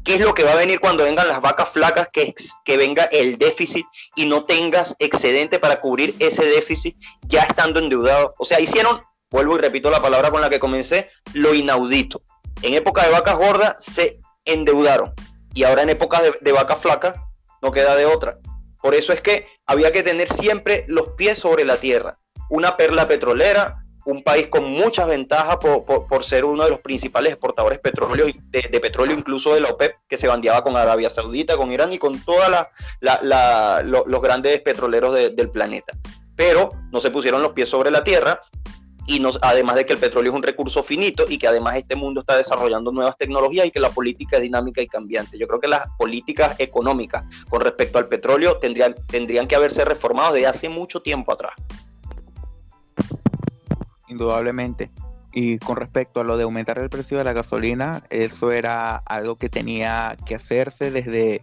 ¿Qué 0.03 0.15
es 0.15 0.21
lo 0.23 0.33
que 0.33 0.43
va 0.43 0.53
a 0.53 0.57
venir 0.57 0.81
cuando 0.81 1.05
vengan 1.05 1.29
las 1.29 1.43
vacas 1.43 1.69
flacas? 1.69 2.09
Que, 2.11 2.35
que 2.65 2.79
venga 2.79 3.05
el 3.05 3.37
déficit 3.37 3.85
y 4.17 4.25
no 4.25 4.45
tengas 4.45 4.97
excedente 5.01 5.59
para 5.59 5.83
cubrir 5.83 6.17
ese 6.19 6.47
déficit 6.47 6.97
ya 7.27 7.43
estando 7.43 7.79
endeudado. 7.79 8.33
O 8.39 8.47
sea, 8.47 8.59
hicieron, 8.59 9.03
vuelvo 9.31 9.57
y 9.57 9.59
repito 9.59 9.91
la 9.91 10.01
palabra 10.01 10.31
con 10.31 10.41
la 10.41 10.49
que 10.49 10.59
comencé, 10.59 11.11
lo 11.35 11.53
inaudito. 11.53 12.23
En 12.63 12.73
época 12.73 13.05
de 13.05 13.11
vacas 13.11 13.37
gordas 13.37 13.77
se 13.81 14.19
endeudaron 14.47 15.13
y 15.53 15.65
ahora 15.65 15.83
en 15.83 15.91
época 15.91 16.23
de 16.41 16.53
vacas 16.53 16.79
flacas 16.79 17.17
no 17.61 17.71
queda 17.71 17.95
de 17.95 18.07
otra. 18.07 18.39
Por 18.81 18.95
eso 18.95 19.13
es 19.13 19.21
que 19.21 19.47
había 19.67 19.93
que 19.93 20.03
tener 20.03 20.29
siempre 20.29 20.85
los 20.89 21.13
pies 21.15 21.39
sobre 21.39 21.65
la 21.65 21.79
tierra. 21.79 22.19
Una 22.51 22.77
perla 22.77 23.07
petrolera, 23.07 23.85
un 24.05 24.23
país 24.23 24.49
con 24.49 24.65
muchas 24.65 25.07
ventajas 25.07 25.59
por, 25.59 26.25
ser 26.25 26.45
uno 26.45 26.65
de 26.65 26.71
los 26.71 26.81
principales 26.81 27.33
exportadores 27.33 27.79
petróleo, 27.79 28.27
de, 28.27 28.63
de, 28.63 28.81
petróleo, 28.81 29.17
incluso 29.17 29.55
de 29.55 29.61
la 29.61 29.69
OPEP, 29.69 29.97
que 30.09 30.17
se 30.17 30.29
bandeaba 30.29 30.63
con 30.63 30.77
Arabia 30.77 31.11
Saudita, 31.11 31.57
con 31.57 31.71
Irán 31.71 31.93
y 31.93 31.99
con 31.99 32.19
todos 32.25 32.49
la, 33.01 33.83
los 33.85 34.23
grandes 34.23 34.61
petroleros 34.61 35.15
del 35.15 35.51
planeta. 35.51 35.93
Pero 36.37 36.71
no 36.91 37.01
se 37.01 37.11
pusieron 37.11 37.43
los 37.43 37.53
pies 37.53 37.69
sobre 37.69 37.91
la 37.91 38.03
tierra 38.03 38.41
y 39.09 39.23
además 39.43 39.77
de 39.77 39.87
que 39.87 39.95
el 39.95 39.99
petróleo 39.99 40.33
es 40.33 40.37
un 40.37 40.43
recurso 40.43 40.85
finito 40.85 41.25
y 41.29 41.39
que 41.39 41.49
además 41.49 41.77
este 41.77 41.97
mundo 41.97 42.21
está 42.21 42.37
desarrollando 42.37 42.93
nuevas 42.93 43.17
tecnologías 43.17 43.67
y 43.67 43.71
que 43.71 43.81
la 43.81 43.91
política 43.91 44.37
es 44.37 44.43
dinámica 44.43 44.83
y 44.83 44.87
cambiante. 44.87 45.39
Yo 45.39 45.49
creo 45.49 45.59
que 45.59 45.69
las 45.69 45.87
políticas 45.99 46.55
económicas 46.59 47.25
con 47.49 47.63
respecto 47.63 47.99
al 47.99 48.07
petróleo 48.07 48.59
tendrían, 48.59 48.95
tendrían 49.07 49.49
que 49.49 49.57
haberse 49.57 49.85
reformado 49.85 50.35
desde 50.35 50.47
hace 50.47 50.69
mucho 50.69 51.01
tiempo 51.01 51.33
atrás 51.33 51.55
indudablemente. 54.09 54.91
Y 55.33 55.59
con 55.59 55.77
respecto 55.77 56.21
a 56.21 56.25
lo 56.25 56.37
de 56.37 56.45
aumentar 56.45 56.79
el 56.79 56.89
precio 56.89 57.19
de 57.19 57.25
la 57.25 57.33
gasolina, 57.33 58.03
eso 58.11 58.51
era 58.51 58.97
algo 58.97 59.37
que 59.37 59.49
tenía 59.49 60.17
que 60.27 60.35
hacerse 60.35 60.91
desde 60.91 61.43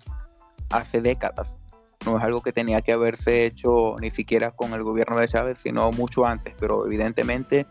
hace 0.70 1.02
décadas. 1.02 1.58
No 2.06 2.18
es 2.18 2.24
algo 2.24 2.42
que 2.42 2.54
tenía 2.54 2.82
que 2.82 2.92
haberse 2.92 3.46
hecho 3.46 3.96
ni 4.00 4.10
siquiera 4.10 4.52
con 4.52 4.74
el 4.74 4.84
gobierno 4.84 5.18
de 5.18 5.28
Chávez, 5.28 5.58
sino 5.58 5.92
mucho 5.92 6.26
antes, 6.26 6.54
pero 6.60 6.86
evidentemente 6.86 7.66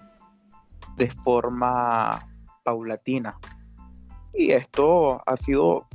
de 0.97 1.11
forma 1.11 2.27
paulatina. 2.65 3.39
Y 4.33 4.53
esto 4.53 5.23
ha 5.27 5.37
sido 5.37 5.87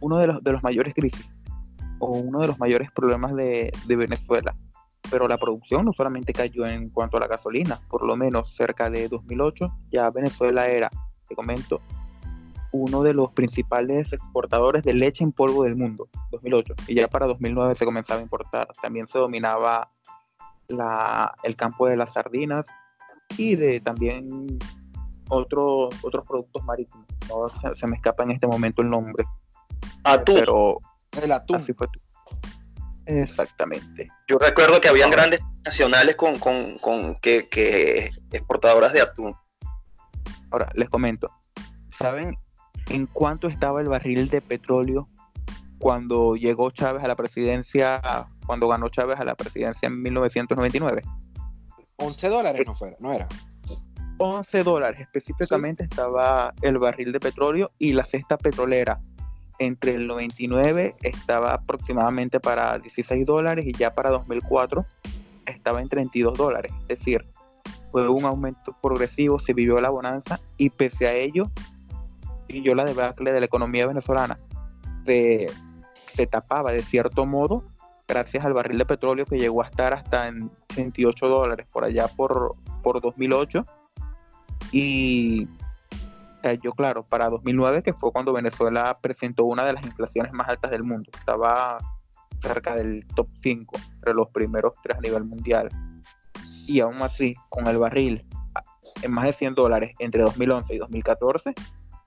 uno 0.00 0.18
de 0.18 0.26
los, 0.28 0.42
de 0.42 0.52
los 0.52 0.62
mayores 0.62 0.94
crisis 0.94 1.28
o 1.98 2.16
uno 2.16 2.40
de 2.40 2.48
los 2.48 2.58
mayores 2.58 2.90
problemas 2.90 3.34
de, 3.34 3.72
de 3.86 3.96
Venezuela 3.96 4.54
pero 5.12 5.28
la 5.28 5.36
producción 5.36 5.84
no 5.84 5.92
solamente 5.92 6.32
cayó 6.32 6.66
en 6.66 6.88
cuanto 6.88 7.18
a 7.18 7.20
la 7.20 7.26
gasolina, 7.26 7.78
por 7.90 8.02
lo 8.02 8.16
menos 8.16 8.56
cerca 8.56 8.88
de 8.88 9.08
2008 9.08 9.70
ya 9.90 10.10
Venezuela 10.10 10.66
era, 10.68 10.90
te 11.28 11.34
comento, 11.36 11.82
uno 12.72 13.02
de 13.02 13.12
los 13.12 13.32
principales 13.32 14.12
exportadores 14.12 14.82
de 14.82 14.94
leche 14.94 15.22
en 15.24 15.32
polvo 15.32 15.64
del 15.64 15.76
mundo, 15.76 16.08
2008, 16.30 16.74
y 16.88 16.94
ya 16.94 17.08
para 17.08 17.26
2009 17.26 17.74
se 17.74 17.84
comenzaba 17.84 18.20
a 18.20 18.22
importar. 18.22 18.68
También 18.80 19.06
se 19.06 19.18
dominaba 19.18 19.90
la, 20.68 21.34
el 21.42 21.54
campo 21.54 21.86
de 21.86 21.96
las 21.96 22.14
sardinas 22.14 22.66
y 23.36 23.56
de 23.56 23.80
también 23.80 24.58
otros 25.28 25.94
otros 26.02 26.26
productos 26.26 26.64
marítimos. 26.64 27.06
No 27.28 27.48
se, 27.74 27.86
me 27.86 27.96
escapa 27.96 28.22
en 28.24 28.32
este 28.32 28.46
momento 28.46 28.82
el 28.82 28.90
nombre. 28.90 29.24
Atún. 30.04 30.36
Pero 30.38 30.78
el 31.22 31.32
atún. 31.32 31.56
Así 31.56 31.72
fue. 31.72 31.88
Exactamente. 33.06 34.08
Yo 34.28 34.38
recuerdo 34.38 34.80
que 34.80 34.88
habían 34.88 35.10
grandes 35.10 35.40
nacionales 35.64 36.16
con, 36.16 36.38
que, 37.20 38.10
exportadoras 38.30 38.92
de 38.92 39.00
atún. 39.00 39.34
Ahora, 40.50 40.70
les 40.74 40.88
comento. 40.88 41.30
¿Saben 41.90 42.36
en 42.90 43.06
cuánto 43.06 43.48
estaba 43.48 43.80
el 43.80 43.88
barril 43.88 44.28
de 44.28 44.40
petróleo 44.40 45.08
cuando 45.78 46.36
llegó 46.36 46.70
Chávez 46.70 47.02
a 47.02 47.08
la 47.08 47.16
presidencia, 47.16 48.00
cuando 48.46 48.68
ganó 48.68 48.88
Chávez 48.88 49.18
a 49.18 49.24
la 49.24 49.34
presidencia 49.34 49.88
en 49.88 50.00
1999? 50.00 51.02
11 51.96 52.28
dólares 52.28 52.66
no, 52.66 52.74
fuera, 52.74 52.96
no 53.00 53.12
era. 53.12 53.28
11 54.18 54.62
dólares 54.62 55.00
específicamente 55.00 55.82
estaba 55.82 56.54
el 56.62 56.78
barril 56.78 57.10
de 57.10 57.18
petróleo 57.18 57.72
y 57.78 57.92
la 57.92 58.04
cesta 58.04 58.36
petrolera 58.36 59.00
entre 59.58 59.94
el 59.94 60.06
99 60.06 60.94
estaba 61.02 61.54
aproximadamente 61.54 62.40
para 62.40 62.78
16 62.78 63.26
dólares 63.26 63.66
y 63.66 63.72
ya 63.72 63.94
para 63.94 64.10
2004 64.10 64.84
estaba 65.46 65.80
en 65.80 65.88
32 65.88 66.36
dólares. 66.36 66.72
Es 66.82 66.98
decir, 66.98 67.26
fue 67.90 68.08
un 68.08 68.24
aumento 68.24 68.76
progresivo, 68.80 69.38
se 69.38 69.52
vivió 69.52 69.80
la 69.80 69.90
bonanza 69.90 70.40
y 70.56 70.70
pese 70.70 71.06
a 71.06 71.14
ello, 71.14 71.50
y 72.48 72.62
yo 72.62 72.74
la 72.74 72.84
debacle 72.84 73.32
de 73.32 73.40
la 73.40 73.46
economía 73.46 73.86
venezolana 73.86 74.38
se, 75.06 75.46
se 76.06 76.26
tapaba 76.26 76.72
de 76.72 76.82
cierto 76.82 77.26
modo 77.26 77.64
gracias 78.06 78.44
al 78.44 78.52
barril 78.52 78.78
de 78.78 78.86
petróleo 78.86 79.24
que 79.24 79.38
llegó 79.38 79.62
a 79.62 79.66
estar 79.66 79.94
hasta 79.94 80.28
en 80.28 80.50
28 80.76 81.28
dólares 81.28 81.66
por 81.72 81.84
allá 81.84 82.08
por, 82.08 82.54
por 82.82 83.00
2008 83.00 83.64
y 84.70 85.48
yo 86.62 86.72
claro, 86.72 87.04
para 87.04 87.28
2009 87.28 87.82
que 87.82 87.92
fue 87.92 88.12
cuando 88.12 88.32
Venezuela 88.32 88.98
presentó 89.00 89.44
una 89.44 89.64
de 89.64 89.74
las 89.74 89.84
inflaciones 89.84 90.32
más 90.32 90.48
altas 90.48 90.70
del 90.70 90.82
mundo, 90.82 91.10
estaba 91.16 91.78
cerca 92.40 92.74
del 92.74 93.06
top 93.14 93.28
5 93.40 93.76
entre 93.94 94.14
los 94.14 94.28
primeros 94.30 94.72
tres 94.82 94.98
a 94.98 95.00
nivel 95.00 95.24
mundial. 95.24 95.68
Y 96.66 96.80
aún 96.80 97.00
así 97.02 97.34
con 97.48 97.66
el 97.68 97.78
barril 97.78 98.26
en 99.02 99.12
más 99.12 99.24
de 99.24 99.32
100 99.32 99.54
dólares 99.54 99.94
entre 99.98 100.22
2011 100.22 100.74
y 100.74 100.78
2014 100.78 101.54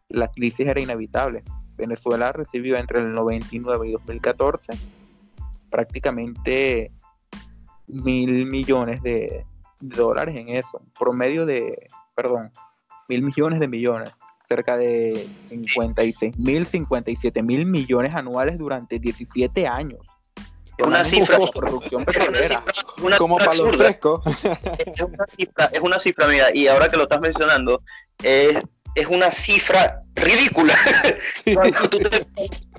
la 0.10 0.28
crisis 0.30 0.68
era 0.68 0.80
inevitable 0.80 1.44
Venezuela 1.78 2.32
recibió 2.32 2.78
entre 2.78 3.00
el 3.00 3.14
99 3.14 3.88
y 3.88 3.92
2014 3.92 4.74
prácticamente 5.70 6.92
mil 7.88 8.46
millones 8.46 9.02
de, 9.04 9.46
dólares 9.80 10.36
en 10.36 10.50
eso, 10.50 10.82
promedio 10.98 11.46
de, 11.46 11.88
perdón, 12.16 12.52
mil 13.08 13.22
millones 13.22 13.60
de 13.60 13.68
millones, 13.68 14.12
cerca 14.48 14.78
de 14.78 15.28
56 15.50 16.38
mil, 16.40 16.66
57 16.66 17.44
mil 17.44 17.66
millones 17.66 18.16
anuales 18.16 18.58
durante 18.58 19.00
17 19.00 19.68
años. 19.68 20.00
Una 20.80 21.06
cifra, 21.06 21.38
producción 21.54 22.06
una 23.02 23.18
como 23.18 23.38
para 23.38 23.54
los 23.54 23.78
frescos. 23.78 24.22
Es 24.86 25.02
una 25.02 25.26
cifra, 25.38 25.66
es 25.72 25.82
una 25.82 26.00
cifra, 26.00 26.28
mira, 26.28 26.48
y 26.54 26.68
ahora 26.68 26.90
que 26.90 26.98
lo 26.98 27.04
estás 27.04 27.22
mencionando, 27.22 27.82
es 28.22 28.62
es 28.96 29.08
una 29.08 29.32
cifra 29.32 30.02
ridícula. 30.16 30.76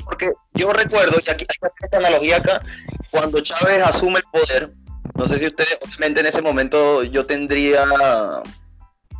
porque 0.04 0.30
yo 0.54 0.72
recuerdo, 0.72 1.18
y 1.24 1.30
aquí 1.30 1.46
hay 1.48 1.70
esta 1.82 1.98
analogía 1.98 2.38
acá, 2.38 2.62
cuando 3.10 3.40
Chávez 3.40 3.82
asume 3.82 4.20
el 4.20 4.24
poder, 4.32 4.72
no 5.14 5.26
sé 5.26 5.38
si 5.38 5.46
ustedes, 5.46 5.78
obviamente 5.82 6.20
en 6.20 6.26
ese 6.26 6.42
momento 6.42 7.02
yo 7.04 7.26
tendría 7.26 7.84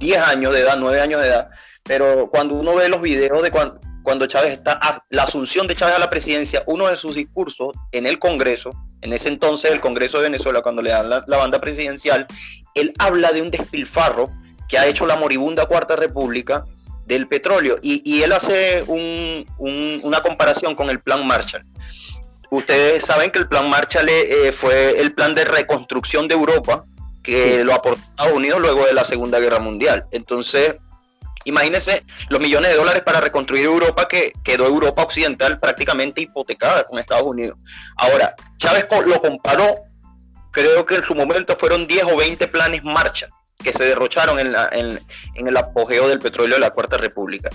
10 0.01 0.23
años 0.23 0.53
de 0.53 0.61
edad, 0.61 0.77
9 0.79 1.01
años 1.01 1.21
de 1.21 1.29
edad, 1.29 1.51
pero 1.83 2.29
cuando 2.31 2.55
uno 2.55 2.75
ve 2.75 2.89
los 2.89 3.03
videos 3.03 3.43
de 3.43 3.51
cuando, 3.51 3.79
cuando 4.03 4.27
Chávez 4.27 4.53
está, 4.53 4.81
la 5.11 5.23
asunción 5.25 5.67
de 5.67 5.75
Chávez 5.75 5.97
a 5.97 5.99
la 6.01 6.11
presidencia, 6.11 6.63
uno 6.67 6.89
de 6.89 6.97
sus 6.97 7.17
discursos 7.17 7.73
en 7.93 8.07
el 8.07 8.19
Congreso, 8.19 8.71
en 9.03 9.13
ese 9.13 9.29
entonces 9.29 9.73
el 9.73 9.81
Congreso 9.81 10.19
de 10.19 10.25
Venezuela, 10.25 10.63
cuando 10.63 10.83
le 10.83 10.91
dan 10.91 11.11
la, 11.11 11.25
la 11.27 11.37
banda 11.37 11.61
presidencial, 11.61 12.27
él 12.75 12.95
habla 12.99 13.33
de 13.33 13.43
un 13.43 13.51
despilfarro 13.51 14.29
que 14.69 14.79
ha 14.79 14.87
hecho 14.87 15.07
la 15.07 15.17
moribunda 15.17 15.67
Cuarta 15.67 15.97
República 15.97 16.65
del 17.07 17.29
petróleo. 17.29 17.77
Y, 17.83 18.23
él 18.23 18.33
hace 18.33 18.85
una 19.59 20.21
comparación 20.21 20.75
con 20.75 20.91
el 20.91 21.01
plan 21.01 21.27
Marshall. 21.27 21.65
Ustedes 22.51 23.05
saben 23.05 23.31
que 23.31 23.39
el 23.39 23.49
plan 23.49 23.69
Marshall 23.69 24.09
eh, 24.09 24.53
fue 24.53 25.01
el 25.01 25.13
plan 25.15 25.35
de 25.35 25.45
reconstrucción 25.45 26.29
de 26.29 26.35
Europa 26.35 26.85
que 27.23 27.65
lo 27.65 27.75
aportó 27.75 28.01
Estados 28.01 28.35
Unidos 28.35 28.61
luego 28.61 28.87
de 28.87 28.93
la 28.93 29.03
Segunda 29.03 29.41
Guerra 29.41 29.59
Mundial. 29.59 30.07
Entonces, 30.13 30.77
imagínense 31.45 32.05
los 32.29 32.41
millones 32.41 32.71
de 32.71 32.77
dólares 32.77 33.03
para 33.05 33.21
reconstruir 33.21 33.65
Europa 33.65 34.07
que 34.07 34.33
quedó 34.45 34.67
Europa 34.67 35.03
Occidental 35.03 35.59
prácticamente 35.59 36.21
hipotecada 36.21 36.85
con 36.85 37.01
Estados 37.01 37.27
Unidos. 37.27 37.57
Ahora, 37.97 38.35
Chávez 38.59 38.87
lo 39.07 39.21
comparó, 39.21 39.77
creo 40.53 40.87
que 40.87 40.97
en 40.97 41.03
su 41.03 41.17
momento 41.17 41.57
fueron 41.57 41.89
10 41.89 42.05
o 42.05 42.17
20 42.17 42.47
planes 42.47 42.85
Marshall 42.85 43.31
que 43.63 43.73
se 43.73 43.85
derrocharon 43.85 44.39
en, 44.39 44.55
en, 44.73 45.47
el 45.49 45.57
apogeo 45.57 46.09
del 46.09 46.19
petróleo 46.19 46.55
de 46.55 46.61
la 46.61 46.71
Cuarta 46.71 46.97
República. 46.97 47.51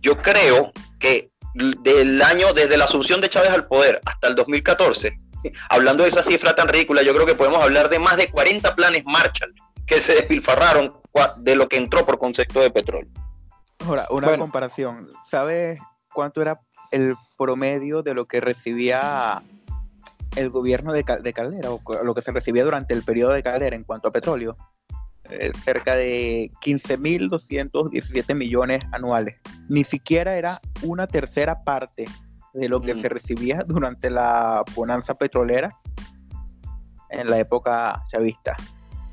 Yo 0.00 0.16
creo 0.16 0.72
que 0.98 1.30
del 1.54 2.22
año, 2.22 2.52
desde 2.54 2.76
la 2.76 2.84
asunción 2.84 3.20
de 3.20 3.28
Chávez 3.28 3.50
al 3.50 3.66
poder 3.66 4.00
hasta 4.04 4.28
el 4.28 4.34
2014, 4.34 5.16
hablando 5.68 6.04
de 6.04 6.08
esa 6.08 6.22
cifra 6.22 6.54
tan 6.54 6.68
ridícula, 6.68 7.02
yo 7.02 7.14
creo 7.14 7.26
que 7.26 7.34
podemos 7.34 7.62
hablar 7.62 7.88
de 7.88 7.98
más 7.98 8.16
de 8.16 8.28
40 8.28 8.74
planes 8.76 9.04
Marshall 9.04 9.54
que 9.86 10.00
se 10.00 10.14
despilfarraron 10.14 11.00
de 11.38 11.56
lo 11.56 11.68
que 11.68 11.76
entró 11.76 12.06
por 12.06 12.18
concepto 12.18 12.60
de 12.60 12.70
petróleo. 12.70 13.10
Ahora, 13.84 14.06
una 14.10 14.38
comparación. 14.38 15.08
¿Sabes 15.28 15.80
cuánto 16.12 16.40
era 16.40 16.60
el 16.92 17.16
promedio 17.36 18.02
de 18.02 18.14
lo 18.14 18.26
que 18.26 18.40
recibía 18.40 19.42
el 20.36 20.50
gobierno 20.50 20.92
de, 20.92 21.04
de 21.20 21.32
Caldera 21.32 21.72
o 21.72 21.80
lo 22.04 22.14
que 22.14 22.22
se 22.22 22.30
recibía 22.30 22.62
durante 22.62 22.94
el 22.94 23.02
periodo 23.02 23.32
de 23.32 23.42
Caldera 23.42 23.74
en 23.74 23.82
cuanto 23.82 24.08
a 24.08 24.12
petróleo? 24.12 24.56
Eh, 25.30 25.52
cerca 25.64 25.94
de 25.94 26.50
15.217 26.64 28.34
millones 28.34 28.82
anuales. 28.92 29.38
Ni 29.68 29.84
siquiera 29.84 30.36
era 30.36 30.60
una 30.82 31.06
tercera 31.06 31.62
parte 31.62 32.06
de 32.52 32.68
lo 32.68 32.80
que 32.80 32.94
mm. 32.94 33.00
se 33.00 33.08
recibía 33.08 33.64
durante 33.66 34.10
la 34.10 34.64
bonanza 34.74 35.14
petrolera 35.14 35.76
en 37.10 37.30
la 37.30 37.38
época 37.38 38.02
chavista. 38.08 38.56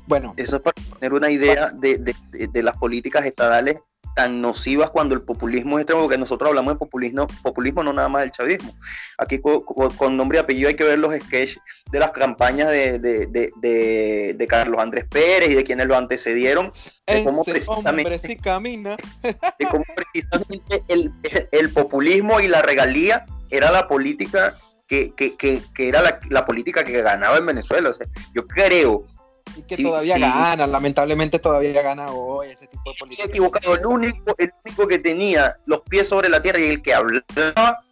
Bueno, 0.06 0.34
eso 0.36 0.56
es 0.56 0.62
para 0.62 0.74
tener 0.98 1.12
una 1.12 1.30
idea 1.30 1.70
de, 1.70 1.98
de, 1.98 2.14
de 2.48 2.62
las 2.62 2.76
políticas 2.76 3.24
estadales 3.24 3.76
tan 4.18 4.40
nocivas 4.40 4.90
cuando 4.90 5.14
el 5.14 5.22
populismo 5.22 5.78
es 5.78 5.82
extremo, 5.82 6.02
porque 6.02 6.18
nosotros 6.18 6.48
hablamos 6.48 6.74
de 6.74 6.78
populismo, 6.80 7.28
populismo 7.40 7.84
no 7.84 7.92
nada 7.92 8.08
más 8.08 8.22
del 8.22 8.32
chavismo. 8.32 8.74
Aquí 9.16 9.38
con, 9.38 10.16
nombre 10.16 10.38
y 10.38 10.40
apellido 10.40 10.68
hay 10.68 10.74
que 10.74 10.82
ver 10.82 10.98
los 10.98 11.14
sketches 11.14 11.60
de 11.92 12.00
las 12.00 12.10
campañas 12.10 12.68
de, 12.68 12.98
de, 12.98 14.46
Carlos 14.48 14.80
Andrés 14.80 15.04
Pérez 15.08 15.52
y 15.52 15.54
de 15.54 15.62
quienes 15.62 15.86
lo 15.86 15.96
antecedieron, 15.96 16.72
de 17.06 17.22
cómo 17.22 17.44
precisamente, 17.44 18.36
camina. 18.38 18.96
de 19.22 19.66
cómo 19.70 19.84
precisamente 19.94 20.82
el, 21.52 21.70
populismo 21.70 22.40
y 22.40 22.48
la 22.48 22.60
regalía 22.60 23.24
era 23.50 23.70
la 23.70 23.86
política 23.86 24.58
que, 24.88 25.14
era 25.78 26.02
la, 26.02 26.18
la, 26.28 26.44
política 26.44 26.82
que 26.82 27.02
ganaba 27.02 27.38
en 27.38 27.46
Venezuela. 27.46 27.90
O 27.90 27.92
sea, 27.92 28.08
yo 28.34 28.48
creo 28.48 29.04
y 29.56 29.62
que 29.62 29.82
todavía 29.82 30.18
gana, 30.18 30.66
lamentablemente 30.66 31.38
todavía 31.38 31.82
gana 31.82 32.10
hoy 32.10 32.50
ese 32.50 32.66
tipo 32.66 32.90
de 32.90 32.96
política. 32.98 33.28
equivocado, 33.28 33.74
el 33.74 33.86
único, 33.86 34.34
el 34.38 34.52
único 34.64 34.86
que 34.86 34.98
tenía 34.98 35.56
los 35.66 35.80
pies 35.82 36.08
sobre 36.08 36.28
la 36.28 36.42
tierra 36.42 36.60
y 36.60 36.68
el 36.68 36.82
que 36.82 36.94
hablaba 36.94 37.82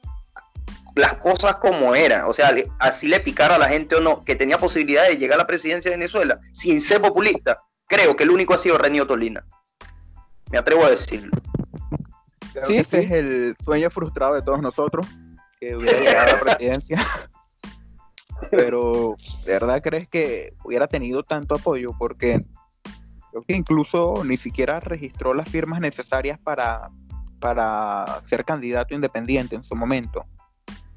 las 0.97 1.15
cosas 1.15 1.57
como 1.57 1.95
eran, 1.95 2.25
o 2.27 2.33
sea, 2.33 2.53
así 2.79 3.07
le 3.07 3.21
picara 3.21 3.57
a 3.57 3.59
la 3.59 3.69
gente 3.69 3.97
o 3.97 4.01
no, 4.01 4.25
que 4.25 4.35
tenía 4.35 4.59
posibilidad 4.59 5.07
de 5.07 5.19
llegar 5.19 5.39
a 5.39 5.43
la 5.43 5.47
presidencia 5.47 5.91
de 5.91 5.97
Venezuela 5.99 6.41
sin 6.53 6.81
ser 6.81 7.03
populista, 7.03 7.63
creo 7.87 8.17
que 8.17 8.25
el 8.25 8.31
único 8.31 8.55
ha 8.55 8.59
sido 8.59 8.79
Renio 8.79 9.07
Tolina. 9.07 9.45
Me 10.51 10.59
atrevo 10.59 10.87
a 10.87 10.91
decirlo. 10.91 11.37
sí, 12.67 12.79
ese 12.79 13.03
es 13.03 13.11
el 13.11 13.57
sueño 13.63 13.91
frustrado 13.91 14.35
de 14.35 14.43
todos 14.43 14.63
nosotros, 14.63 15.07
que 15.61 15.77
hubiera 15.77 15.99
llegado 15.99 16.31
a 16.31 16.33
la 16.33 16.41
presidencia. 16.41 17.07
Pero, 18.51 19.17
¿de 19.45 19.53
verdad 19.53 19.83
crees 19.83 20.09
que 20.09 20.55
hubiera 20.65 20.87
tenido 20.87 21.23
tanto 21.23 21.55
apoyo? 21.55 21.93
Porque 21.99 22.45
creo 23.31 23.43
que 23.43 23.55
incluso 23.55 24.25
ni 24.25 24.37
siquiera 24.37 24.81
registró 24.81 25.35
las 25.35 25.49
firmas 25.49 25.81
necesarias 25.81 26.39
para, 26.39 26.91
para 27.41 28.21
ser 28.27 28.45
candidato 28.45 28.95
independiente 28.95 29.57
en 29.57 29.65
su 29.65 29.75
momento. 29.75 30.25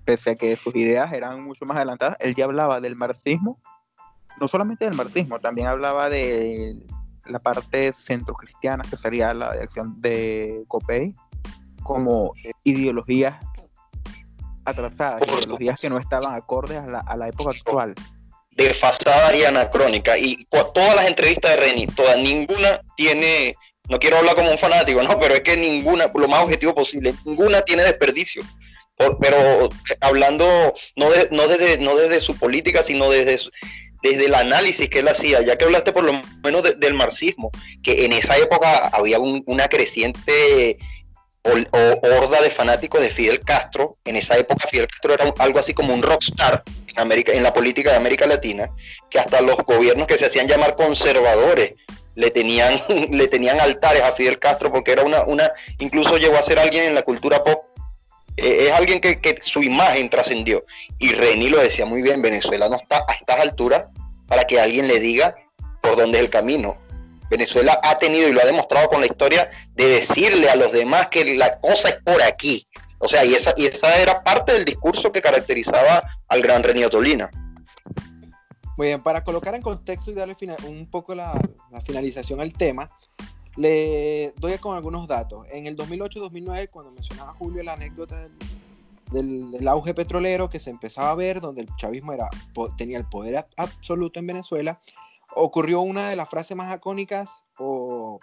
Pese 0.06 0.32
a 0.32 0.36
que 0.36 0.56
sus 0.56 0.76
ideas 0.76 1.12
eran 1.14 1.44
mucho 1.44 1.66
más 1.66 1.78
adelantadas, 1.78 2.18
él 2.20 2.36
ya 2.36 2.46
hablaba 2.46 2.82
del 2.82 2.96
marxismo, 2.96 3.60
no 4.40 4.48
solamente 4.48 4.86
del 4.86 4.96
marxismo, 4.96 5.40
también 5.40 5.68
hablaba 5.68 6.10
de 6.10 6.76
la 7.26 7.40
parte 7.40 7.94
centrocristiana, 7.94 8.84
que 8.90 8.96
sería 8.96 9.34
la 9.34 9.54
de 9.54 9.64
acción 9.64 10.00
de 10.00 10.64
Copey, 10.68 11.14
como 11.84 12.34
ideologías 12.64 13.36
atrasadas, 14.66 15.22
días 15.58 15.80
que 15.80 15.90
no 15.90 16.00
estaban 16.00 16.34
acordes 16.34 16.78
a 16.78 16.88
la, 16.88 17.00
a 17.00 17.18
la 17.18 17.28
época 17.28 17.52
actual. 17.52 17.96
Desfasada 18.52 19.36
y 19.36 19.44
anacrónica. 19.44 20.18
Y 20.18 20.46
todas 20.50 20.96
las 20.96 21.08
entrevistas 21.08 21.52
de 21.52 21.58
Reni, 21.58 21.88
todas, 21.88 22.18
ninguna 22.18 22.82
tiene, 22.96 23.56
no 23.88 24.00
quiero 24.00 24.18
hablar 24.18 24.36
como 24.36 24.52
un 24.52 24.58
fanático, 24.58 25.02
no, 25.02 25.20
pero 25.20 25.34
es 25.34 25.42
que 25.42 25.56
ninguna, 25.56 26.12
lo 26.14 26.28
más 26.28 26.44
objetivo 26.44 26.76
posible, 26.76 27.14
ninguna 27.26 27.62
tiene 27.62 27.84
desperdicio. 27.84 28.44
pero 29.22 29.70
hablando 30.02 30.46
no, 30.96 31.10
de, 31.10 31.30
no, 31.32 31.48
desde, 31.48 31.78
no 31.78 31.96
desde 31.96 32.20
su 32.20 32.38
política, 32.38 32.84
sino 32.84 33.10
desde 33.10 33.40
desde 34.02 34.26
el 34.26 34.36
análisis 34.36 34.90
que 34.90 35.00
él 35.00 35.08
hacía, 35.08 35.42
ya 35.42 35.58
que 35.58 35.66
hablaste 35.66 35.92
por 35.92 36.04
lo 36.04 36.14
menos 36.44 36.64
del 36.64 36.94
marxismo, 36.94 37.52
que 37.84 38.06
en 38.06 38.14
esa 38.14 38.38
época 38.38 38.88
había 38.90 39.20
una 39.20 39.68
creciente 39.68 40.78
o, 41.44 42.08
horda 42.08 42.42
de 42.42 42.50
fanáticos 42.50 43.02
de 43.02 43.10
Fidel 43.10 43.42
Castro. 43.42 43.98
En 44.06 44.16
esa 44.16 44.38
época 44.38 44.68
Fidel 44.68 44.88
Castro 44.88 45.14
era 45.14 45.34
algo 45.40 45.60
así 45.60 45.74
como 45.74 45.94
un 45.94 46.04
rockstar 46.04 46.64
en, 46.88 47.00
América, 47.00 47.34
en 47.34 47.44
la 47.44 47.54
política 47.54 47.92
de 47.92 47.98
América 47.98 48.26
Latina, 48.26 48.70
que 49.10 49.20
hasta 49.20 49.42
los 49.42 49.58
gobiernos 49.58 50.08
que 50.08 50.18
se 50.18 50.26
hacían 50.26 50.48
llamar 50.48 50.76
conservadores 50.76 51.74
le 52.16 52.32
tenían, 52.32 52.82
le 53.12 53.28
tenían 53.28 53.60
altares 53.60 54.04
a 54.04 54.12
Fidel 54.12 54.40
Castro 54.40 54.72
porque 54.72 54.92
era 54.92 55.04
una, 55.04 55.24
una, 55.24 55.52
incluso 55.80 56.18
llegó 56.18 56.38
a 56.38 56.44
ser 56.44 56.60
alguien 56.60 56.86
en 56.86 56.96
la 56.96 57.04
cultura 57.04 57.44
pop, 57.44 57.64
eh, 58.38 58.68
es 58.68 58.74
alguien 58.74 59.00
que, 59.00 59.20
que 59.20 59.38
su 59.42 59.64
imagen 59.64 60.10
trascendió. 60.10 60.66
Y 60.98 61.14
Reni 61.14 61.50
lo 61.50 61.60
decía 61.60 61.86
muy 61.86 62.02
bien, 62.02 62.22
Venezuela 62.22 62.70
no 62.70 62.76
está 62.76 63.06
a 63.08 63.14
estas 63.14 63.40
alturas 63.40 63.86
para 64.28 64.46
que 64.46 64.60
alguien 64.60 64.88
le 64.88 65.00
diga 65.00 65.36
por 65.82 65.96
dónde 65.96 66.20
es 66.20 66.24
el 66.26 66.30
camino. 66.30 66.78
Venezuela 67.30 67.80
ha 67.84 67.98
tenido 68.00 68.28
y 68.28 68.32
lo 68.32 68.42
ha 68.42 68.46
demostrado 68.46 68.90
con 68.90 69.00
la 69.00 69.06
historia 69.06 69.50
de 69.74 69.88
decirle 69.88 70.50
a 70.50 70.56
los 70.56 70.72
demás 70.72 71.08
que 71.08 71.36
la 71.36 71.60
cosa 71.60 71.90
es 71.90 72.02
por 72.04 72.22
aquí. 72.22 72.68
O 73.00 73.08
sea, 73.08 73.24
y 73.24 73.34
esa, 73.34 73.54
y 73.56 73.66
esa 73.66 73.98
era 73.98 74.24
parte 74.24 74.54
del 74.54 74.66
discurso 74.66 75.12
que 75.12 75.22
caracterizaba 75.22 76.04
al 76.28 76.42
gran 76.42 76.64
René 76.64 76.88
Tolina. 76.90 77.30
Muy 78.78 78.88
bien, 78.88 79.02
para 79.02 79.24
colocar 79.24 79.56
en 79.56 79.62
contexto 79.62 80.12
y 80.12 80.14
darle 80.14 80.36
un 80.68 80.90
poco 80.90 81.14
la, 81.16 81.40
finalización 81.84 82.40
al 82.42 82.54
tema, 82.54 82.90
le 83.56 84.34
doy 84.38 84.58
con 84.58 84.76
algunos 84.76 85.08
datos. 85.08 85.46
En 85.52 85.68
el 85.68 85.76
2008-2009, 85.76 86.70
cuando 86.70 86.92
mencionaba 86.92 87.34
Julio 87.34 87.62
la 87.64 87.74
anécdota 87.74 88.26
del, 89.12 89.52
del, 89.52 89.68
auge 89.68 89.94
petrolero 89.94 90.50
que 90.50 90.60
se 90.60 90.70
empezaba 90.70 91.12
a 91.12 91.16
ver, 91.16 91.42
donde 91.42 91.62
el 91.62 91.76
chavismo 91.76 92.14
era, 92.14 92.30
tenía 92.78 92.98
el 92.98 93.06
poder 93.06 93.46
absoluto 93.58 94.20
en 94.20 94.28
Venezuela, 94.28 94.80
ocurrió 95.40 95.82
una 95.82 96.10
de 96.10 96.16
las 96.16 96.30
frases 96.30 96.56
más 96.56 96.76
icónicas 96.76 97.46
o 97.58 98.20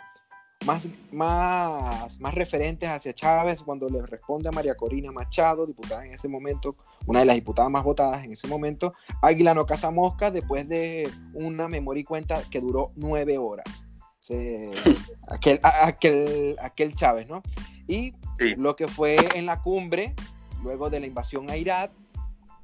más, 0.65 0.89
más, 1.13 2.19
más 2.19 2.35
referentes 2.35 2.89
hacia 2.89 3.15
Chávez 3.15 3.63
cuando 3.63 3.89
le 3.89 4.03
responde 4.03 4.49
a 4.49 4.53
María 4.53 4.75
Corina 4.75 5.13
Machado, 5.13 5.67
diputada 5.67 6.05
en 6.05 6.15
ese 6.15 6.29
momento, 6.29 6.77
una 7.07 7.21
de 7.21 7.27
las 7.27 7.37
diputadas 7.37 7.71
más 7.71 7.85
votadas 7.85 8.25
en 8.25 8.33
ese 8.33 8.49
momento, 8.49 8.95
Águila 9.23 9.55
no 9.55 9.67
caza 9.67 9.91
mosca, 9.91 10.31
después 10.31 10.69
de 10.69 11.11
una 11.35 11.69
memoria 11.69 12.01
y 12.01 12.05
cuenta 12.05 12.43
que 12.51 12.61
duró 12.61 12.93
nueve 12.97 13.39
horas. 13.39 13.87
aquel, 15.29 15.61
aquel, 15.63 16.57
aquel 16.61 16.95
Chávez, 16.95 17.29
¿no? 17.29 17.43
Y 17.87 18.15
lo 18.57 18.75
que 18.75 18.89
fue 18.89 19.17
en 19.35 19.47
la 19.47 19.63
cumbre, 19.63 20.15
luego 20.63 20.91
de 20.91 21.01
la 21.01 21.07
invasión 21.07 21.49
a 21.49 21.57
Irak, 21.57 21.93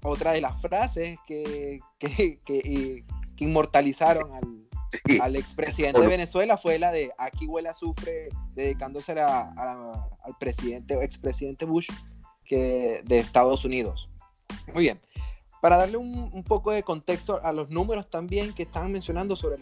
otra 0.02 0.32
de 0.32 0.40
las 0.40 0.60
frases 0.60 1.18
que, 1.26 1.80
que, 1.98 2.40
que, 2.44 3.04
que 3.36 3.44
inmortalizaron 3.44 4.34
al, 4.34 4.62
al 5.20 5.36
expresidente 5.36 6.00
de 6.00 6.06
Venezuela 6.06 6.56
fue 6.56 6.78
la 6.78 6.92
de 6.92 7.12
aquí 7.18 7.46
huele 7.46 7.68
azufre, 7.68 8.28
dedicándose 8.54 9.12
al 9.12 10.36
presidente, 10.38 11.02
expresidente 11.02 11.64
Bush 11.64 11.88
que, 12.44 13.02
de 13.04 13.18
Estados 13.18 13.64
Unidos. 13.64 14.08
Muy 14.72 14.84
bien. 14.84 15.00
Para 15.60 15.76
darle 15.76 15.96
un, 15.96 16.42
poco 16.42 16.72
de 16.72 16.82
contexto 16.82 17.40
a 17.44 17.52
los 17.52 17.70
números 17.70 18.08
también 18.08 18.52
que 18.52 18.64
estaban 18.64 18.90
mencionando 18.90 19.36
sobre 19.36 19.56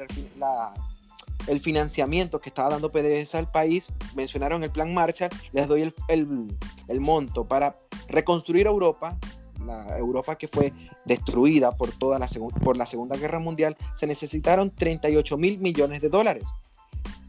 el 1.47 1.61
financiamiento 1.61 2.41
que 2.41 2.49
estaba 2.49 2.71
dando 2.71 2.91
PDVSA 2.91 3.39
al 3.39 3.51
país, 3.51 3.89
mencionaron 4.15 4.65
el 4.65 4.71
plan 4.71 4.95
Marshall, 4.95 5.31
les 5.53 5.69
doy 5.69 5.83
el, 5.83 5.95
el, 6.09 6.57
el 6.89 7.01
monto 7.01 7.47
para 7.47 7.77
reconstruir 8.09 8.67
Europa, 8.67 9.19
la 9.65 9.99
Europa 9.99 10.37
que 10.37 10.49
fue 10.49 10.73
destruida 11.05 11.73
por, 11.73 11.93
toda 11.93 12.19
la, 12.19 12.29
por 12.63 12.77
la 12.77 12.87
Segunda 12.87 13.17
Guerra 13.17 13.39
Mundial, 13.39 13.77
se 13.95 14.07
necesitaron 14.07 14.71
38 14.71 15.37
mil 15.39 15.59
millones 15.59 16.03
de 16.03 16.09
dólares. 16.09 16.45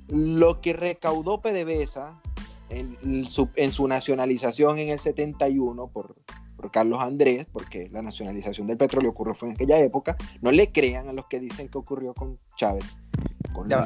Lo 0.08 0.62
que 0.62 0.74
recaudó 0.74 1.42
PDVSA 1.42 2.20
en 2.70 3.26
su, 3.26 3.50
en 3.56 3.72
su 3.72 3.88
nacionalización 3.88 4.80
en 4.80 4.90
el 4.90 5.00
71 5.00 5.88
por, 5.88 6.16
por 6.56 6.72
Carlos 6.72 7.00
Andrés, 7.02 7.48
porque 7.52 7.90
la 7.92 8.02
nacionalización 8.02 8.68
del 8.68 8.78
petróleo 8.78 9.12
ocurrió 9.12 9.34
fue 9.34 9.50
en 9.50 9.56
aquella 9.56 9.80
época, 9.80 10.16
no 10.42 10.52
le 10.52 10.70
crean 10.70 11.10
a 11.10 11.14
los 11.14 11.26
que 11.26 11.40
dicen 11.40 11.68
que 11.68 11.78
ocurrió 11.78 12.14
con 12.14 12.40
Chávez. 12.56 12.86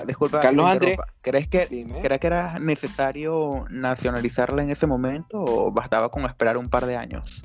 disculpa, 0.06 0.42
Carlos 0.42 0.66
Andrés. 0.66 0.98
¿crees 1.22 1.48
que, 1.48 1.68
¿Crees 2.02 2.20
que 2.20 2.28
era 2.28 2.60
necesario 2.60 3.66
nacionalizarla 3.70 4.62
en 4.62 4.70
ese 4.70 4.86
momento 4.88 5.42
o 5.42 5.72
bastaba 5.72 6.10
con 6.10 6.26
esperar 6.26 6.58
un 6.58 6.70
par 6.70 6.86
de 6.86 6.96
años? 6.96 7.42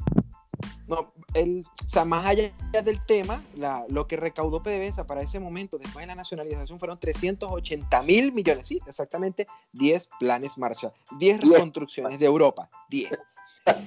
No, 0.87 1.12
el, 1.35 1.64
o 1.87 1.88
sea, 1.88 2.05
más 2.05 2.27
allá 2.27 2.53
del 2.85 3.05
tema, 3.07 3.42
la, 3.55 3.85
lo 3.88 4.07
que 4.07 4.16
recaudó 4.16 4.62
PDVSA 4.62 5.07
para 5.07 5.23
ese 5.23 5.40
momento, 5.40 5.79
después 5.79 6.03
de 6.03 6.09
la 6.09 6.14
nacionalización, 6.14 6.79
fueron 6.79 6.99
380 6.99 8.03
mil 8.03 8.33
millones, 8.33 8.66
sí, 8.66 8.81
exactamente 8.87 9.46
10 9.73 10.09
planes 10.18 10.59
marcha, 10.59 10.92
10 11.18 11.40
reconstrucciones 11.42 12.18
de 12.18 12.27
Europa, 12.27 12.68
10. 12.88 13.11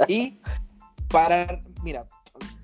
Y 0.08 0.40
para, 1.10 1.62
mira, 1.84 2.08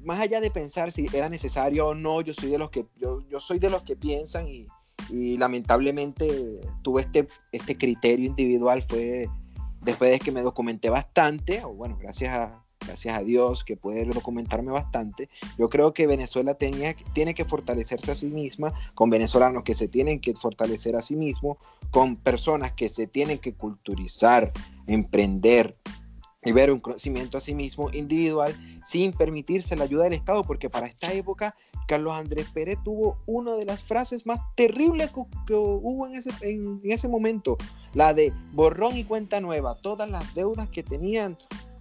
más 0.02 0.20
allá 0.20 0.40
de 0.40 0.52
pensar 0.52 0.92
si 0.92 1.06
era 1.12 1.30
necesario 1.30 1.88
o 1.88 1.96
no, 1.96 2.22
yo 2.22 2.34
soy 2.34 2.50
de 2.50 2.58
los 2.58 2.70
que, 2.70 2.86
yo, 2.98 3.28
yo 3.28 3.40
soy 3.40 3.60
de 3.60 3.70
los 3.70 3.84
que 3.84 3.96
piensan 3.96 4.48
y, 4.48 4.68
y 5.10 5.38
lamentablemente 5.38 6.62
tuve 6.82 7.02
este, 7.02 7.28
este 7.52 7.78
criterio 7.78 8.26
individual, 8.26 8.84
fue 8.84 9.30
después 9.82 10.12
de 10.12 10.20
que 10.20 10.32
me 10.32 10.42
documenté 10.42 10.90
bastante, 10.90 11.64
o 11.64 11.74
bueno, 11.74 11.98
gracias 12.00 12.36
a 12.36 12.64
gracias 12.86 13.18
a 13.18 13.24
Dios, 13.24 13.64
que 13.64 13.76
puede 13.76 14.06
documentarme 14.06 14.72
bastante. 14.72 15.30
Yo 15.58 15.70
creo 15.70 15.94
que 15.94 16.08
Venezuela 16.08 16.54
tenía, 16.56 16.96
tiene 17.14 17.34
que 17.34 17.46
fortalecerse 17.46 18.12
a 18.12 18.16
sí 18.16 18.28
misma, 18.28 18.74
con 18.96 19.10
venezolanos 19.10 19.64
que 19.64 19.76
se 19.76 19.88
tienen 19.88 20.20
que 20.20 20.34
fortalecer 20.34 20.96
a 20.96 21.02
sí 21.02 21.16
mismos, 21.16 21.58
con 21.92 22.16
personas 22.16 22.74
que 22.74 22.90
se 22.90 23.08
tienen 23.08 23.40
que 23.40 23.54
culturizar, 23.54 24.52
emprender 24.88 25.76
y 26.44 26.52
ver 26.52 26.72
un 26.72 26.80
crecimiento 26.80 27.38
a 27.38 27.42
sí 27.42 27.54
mismo 27.54 27.92
individual 27.92 28.56
sin 28.86 29.12
permitirse 29.12 29.76
la 29.76 29.84
ayuda 29.84 30.06
del 30.06 30.14
Estado, 30.14 30.44
porque 30.44 30.70
para 30.70 30.88
esta 30.88 31.12
época 31.12 31.56
Carlos 31.88 32.14
Andrés 32.14 32.48
Pérez 32.54 32.78
tuvo 32.84 33.18
una 33.26 33.56
de 33.56 33.66
las 33.66 33.84
frases 33.84 34.26
más 34.26 34.40
terribles 34.56 35.12
que, 35.48 35.54
hubo 35.54 36.08
en 36.08 36.16
ese, 36.16 36.30
en 36.42 36.80
ese 36.84 37.08
momento, 37.08 37.58
la 37.94 38.14
de 38.14 38.32
borrón 38.54 38.96
y 38.96 39.04
cuenta 39.04 39.42
nueva, 39.42 39.76
todas 39.82 40.10
las 40.10 40.34
deudas 40.36 40.70
que 40.70 40.84
tenían 40.84 41.36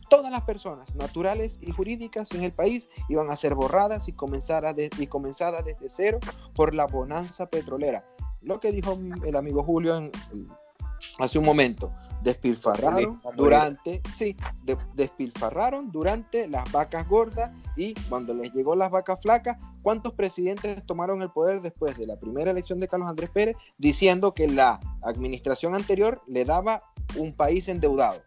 todas 0.09 0.31
las 0.31 0.43
personas 0.43 0.95
naturales 0.95 1.59
y 1.61 1.71
jurídicas 1.71 2.33
en 2.33 2.43
el 2.43 2.53
país 2.53 2.89
iban 3.09 3.31
a 3.31 3.37
ser 3.37 3.55
borradas 3.55 4.09
y, 4.09 4.13
comenzadas 4.13 4.75
comenzadas 5.09 5.65
desde 5.65 5.89
cero 5.89 6.19
por 6.55 6.75
la 6.75 6.87
bonanza 6.87 7.47
petrolera. 7.47 8.05
Lo 8.43 8.61
que 8.61 8.73
dijo 8.73 8.99
el 9.25 9.37
amigo 9.37 9.63
Julio 9.63 10.11
hace 11.19 11.39
un 11.39 11.45
momento, 11.45 11.93
despilfarraron 12.23 13.21
durante, 13.37 14.03
sí, 14.17 14.37
despilfarraron 14.95 15.91
durante 15.91 16.49
las 16.49 16.71
vacas 16.73 17.09
gordas 17.09 17.51
y 17.77 17.95
cuando 18.09 18.35
les 18.35 18.53
llegó 18.53 18.75
las 18.75 18.91
vacas 18.91 19.21
flacas, 19.21 19.57
¿cuántos 19.83 20.15
presidentes 20.15 20.85
tomaron 20.85 21.23
el 21.23 21.31
poder 21.31 21.61
después 21.61 21.97
de 21.97 22.07
la 22.07 22.17
primera 22.17 22.51
elección 22.51 22.81
de 22.81 22.89
Carlos 22.89 23.09
Andrés 23.09 23.31
Pérez 23.31 23.57
diciendo 23.79 24.35
que 24.35 24.49
la 24.49 24.81
administración 25.03 25.75
anterior 25.75 26.21
le 26.27 26.45
daba 26.45 26.83
un 27.17 27.33
país 27.33 27.69
endeudado? 27.69 28.23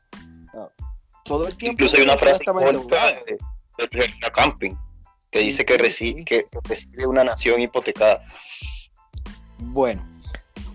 Todo 1.32 1.48
el 1.48 1.56
tiempo. 1.56 1.76
Incluso 1.76 1.96
hay 1.96 2.04
una 2.04 2.18
frase 2.18 2.44
de, 2.44 3.88
de, 3.98 4.32
Camping 4.34 4.76
que 5.30 5.40
dice 5.40 5.64
que, 5.64 5.78
recibe, 5.78 6.26
que 6.26 6.46
recibe 6.66 7.08
una 7.08 7.24
nación 7.24 7.62
hipotecada. 7.62 8.22
Bueno, 9.58 10.06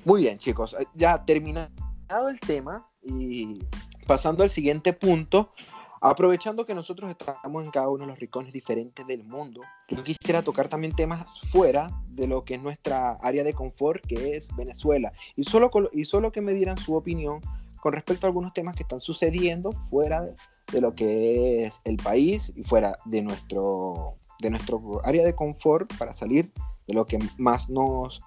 muy 0.06 0.22
bien, 0.22 0.38
chicos. 0.38 0.74
Eh, 0.80 0.86
ya 0.94 1.22
terminado 1.26 2.30
el 2.30 2.40
tema 2.40 2.88
y 3.02 3.58
pasando 4.06 4.44
al 4.44 4.48
siguiente 4.48 4.94
punto, 4.94 5.52
aprovechando 6.00 6.64
que 6.64 6.74
nosotros 6.74 7.10
estamos 7.10 7.62
en 7.62 7.70
cada 7.70 7.90
uno 7.90 8.04
de 8.04 8.12
los 8.12 8.18
rincones 8.18 8.54
diferentes 8.54 9.06
del 9.06 9.24
mundo, 9.24 9.60
yo 9.90 10.02
quisiera 10.02 10.40
tocar 10.40 10.68
también 10.68 10.96
temas 10.96 11.28
fuera 11.50 11.90
de 12.06 12.28
lo 12.28 12.46
que 12.46 12.54
es 12.54 12.62
nuestra 12.62 13.18
área 13.20 13.44
de 13.44 13.52
confort, 13.52 14.02
que 14.06 14.38
es 14.38 14.48
Venezuela, 14.56 15.12
y 15.36 15.44
solo, 15.44 15.70
y 15.92 16.06
solo 16.06 16.32
que 16.32 16.40
me 16.40 16.54
dieran 16.54 16.78
su 16.78 16.94
opinión 16.94 17.42
con 17.86 17.92
respecto 17.92 18.26
a 18.26 18.30
algunos 18.30 18.52
temas 18.52 18.74
que 18.74 18.82
están 18.82 18.98
sucediendo 18.98 19.70
fuera 19.70 20.28
de, 20.72 20.80
lo 20.80 20.96
que 20.96 21.62
es 21.62 21.80
el 21.84 21.98
país 21.98 22.52
y 22.56 22.64
fuera 22.64 22.98
de 23.04 23.22
nuestro, 23.22 24.16
de 24.40 24.50
nuestro 24.50 25.00
área 25.04 25.24
de 25.24 25.36
confort 25.36 25.96
para 25.96 26.12
salir 26.12 26.50
de 26.88 26.94
lo 26.94 27.06
que 27.06 27.20
más 27.38 27.68
nos 27.68 28.20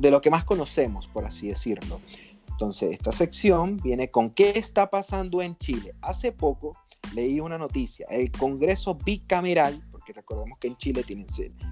de 0.00 0.10
lo 0.10 0.22
que 0.22 0.30
más 0.30 0.46
conocemos, 0.46 1.06
por 1.06 1.26
así 1.26 1.48
decirlo. 1.48 2.00
Entonces, 2.48 2.92
esta 2.92 3.12
sección 3.12 3.76
viene 3.76 4.08
con 4.08 4.30
qué 4.30 4.52
está 4.56 4.88
pasando 4.88 5.42
en 5.42 5.58
Chile. 5.58 5.94
Hace 6.00 6.32
poco 6.32 6.74
leí 7.14 7.38
una 7.40 7.58
noticia, 7.58 8.06
el 8.08 8.30
Congreso 8.32 8.94
bicameral, 8.94 9.86
porque 9.92 10.14
recordemos 10.14 10.58
que 10.58 10.68
en 10.68 10.78
Chile 10.78 11.02
tienen, 11.02 11.26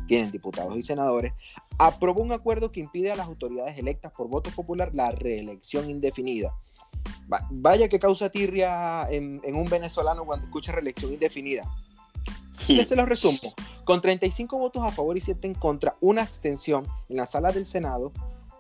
tienen 0.07 0.31
diputados 0.31 0.77
y 0.77 0.83
senadores, 0.83 1.33
aprobó 1.79 2.21
un 2.21 2.33
acuerdo 2.33 2.71
que 2.71 2.81
impide 2.81 3.11
a 3.11 3.17
las 3.17 3.27
autoridades 3.27 3.79
electas 3.79 4.13
por 4.13 4.29
voto 4.29 4.51
popular 4.51 4.91
la 4.95 5.13
reelección 5.13 5.89
indefinida. 5.89 6.55
Vaya 7.51 7.89
que 7.89 7.99
causa 7.99 8.29
tirria 8.31 9.07
en, 9.11 9.41
un 9.55 9.65
venezolano 9.65 10.25
cuando 10.25 10.47
escucha 10.47 10.73
reelección 10.73 11.13
indefinida. 11.13 11.65
Les 12.69 12.89
se 12.89 12.97
lo 12.97 13.07
resumo. 13.07 13.39
Con 13.85 14.01
35 14.01 14.59
votos 14.59 14.83
a 14.83 14.91
favor 14.91 15.17
y 15.17 15.21
7 15.21 15.47
en 15.47 15.55
contra, 15.55 15.97
una 16.01 16.23
abstención 16.23 16.87
en 17.09 17.17
la 17.17 17.27
sala 17.27 17.53
del 17.53 17.67
Senado, 17.67 18.13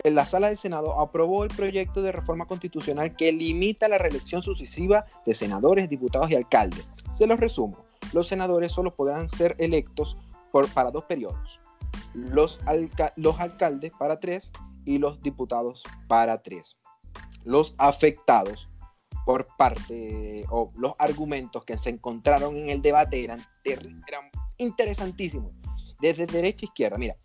en 0.02 0.14
la 0.14 0.26
sala 0.26 0.48
del 0.48 0.58
Senado 0.58 1.00
aprobó 1.00 1.44
el 1.44 1.50
proyecto 1.50 2.02
de 2.02 2.12
reforma 2.12 2.46
constitucional 2.46 3.16
que 3.16 3.32
limita 3.32 3.88
la 3.88 3.96
reelección 3.96 4.42
sucesiva 4.42 5.06
de 5.24 5.34
senadores, 5.34 5.88
diputados 5.88 6.30
y 6.30 6.34
alcaldes. 6.34 6.86
Se 7.12 7.26
los 7.26 7.40
resumo. 7.40 7.84
Los 8.12 8.28
senadores 8.28 8.72
solo 8.72 8.94
podrán 8.94 9.30
ser 9.30 9.56
electos 9.58 10.18
por, 10.52 10.68
para 10.68 10.90
dos 10.90 11.04
periodos. 11.04 11.60
Los, 12.12 12.60
los 13.16 13.40
alcaldes 13.40 13.92
para 13.98 14.20
tres 14.20 14.52
y 14.84 14.98
los 14.98 15.20
diputados 15.22 15.84
para 16.06 16.42
tres. 16.42 16.76
Los 17.44 17.74
afectados 17.78 18.68
por 19.24 19.46
parte 19.56 20.44
o 20.50 20.70
los 20.76 20.94
argumentos 20.98 21.64
que 21.64 21.78
se 21.78 21.90
encontraron 21.90 22.56
en 22.56 22.70
el 22.70 22.82
debate 22.82 23.24
eran, 23.24 23.44
eran 23.64 24.02
interesantísimos, 24.58 25.54
desde 26.00 26.26
derecha 26.26 26.66
a 26.66 26.68
izquierda. 26.68 26.98
Mira, 26.98 27.16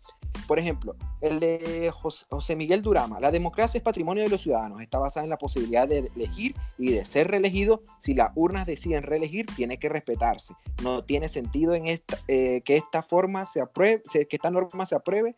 por 0.46 0.58
ejemplo, 0.58 0.96
el 1.20 1.38
de 1.40 1.92
José 1.92 2.56
Miguel 2.56 2.82
Durama, 2.82 3.20
la 3.20 3.30
democracia 3.30 3.78
es 3.78 3.84
patrimonio 3.84 4.24
de 4.24 4.30
los 4.30 4.42
ciudadanos, 4.42 4.80
está 4.80 4.98
basada 4.98 5.24
en 5.24 5.30
la 5.30 5.38
posibilidad 5.38 5.86
de 5.86 6.10
elegir 6.16 6.54
y 6.78 6.92
de 6.92 7.04
ser 7.04 7.28
reelegido. 7.28 7.82
Si 8.00 8.14
las 8.14 8.30
urnas 8.34 8.66
deciden 8.66 9.02
reelegir, 9.02 9.46
tiene 9.54 9.78
que 9.78 9.88
respetarse. 9.88 10.54
No 10.82 11.04
tiene 11.04 11.28
sentido 11.28 11.74
en 11.74 11.88
esta, 11.88 12.18
eh, 12.28 12.62
que 12.64 12.76
esta 12.76 13.02
forma 13.02 13.46
se 13.46 13.60
apruebe, 13.60 14.02
que 14.12 14.36
esta 14.36 14.50
norma 14.50 14.86
se 14.86 14.94
apruebe 14.94 15.36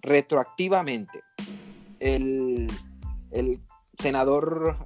retroactivamente. 0.00 1.20
El, 2.00 2.70
el 3.32 3.60
senador 3.98 4.76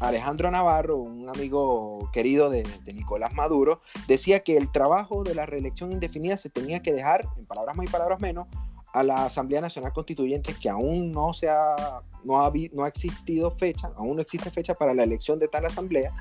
Alejandro 0.00 0.50
Navarro, 0.50 0.96
un 0.96 1.28
amigo 1.28 2.10
querido 2.12 2.50
de, 2.50 2.64
Nicolás 2.92 3.32
Maduro, 3.34 3.80
decía 4.08 4.40
que 4.40 4.56
el 4.56 4.70
trabajo 4.72 5.22
de 5.22 5.34
la 5.34 5.46
reelección 5.46 5.92
indefinida 5.92 6.36
se 6.36 6.50
tenía 6.50 6.82
que 6.82 6.92
dejar, 6.92 7.26
en 7.36 7.46
palabras 7.46 7.76
más 7.76 7.86
y 7.86 7.90
palabras 7.90 8.20
menos, 8.20 8.48
a 8.92 9.02
la 9.02 9.24
Asamblea 9.24 9.60
Nacional 9.60 9.92
Constituyente 9.92 10.54
que 10.54 10.68
aún 10.68 11.12
no 11.12 11.32
se 11.32 11.48
ha, 11.48 12.02
no 12.24 12.44
ha, 12.44 12.52
no 12.72 12.84
ha 12.84 12.88
existido 12.88 13.50
fecha, 13.50 13.90
aún 13.96 14.16
no 14.16 14.22
existe 14.22 14.50
fecha 14.50 14.74
para 14.74 14.92
la 14.92 15.04
elección 15.04 15.38
de 15.38 15.48
tal 15.48 15.64
asamblea. 15.64 16.12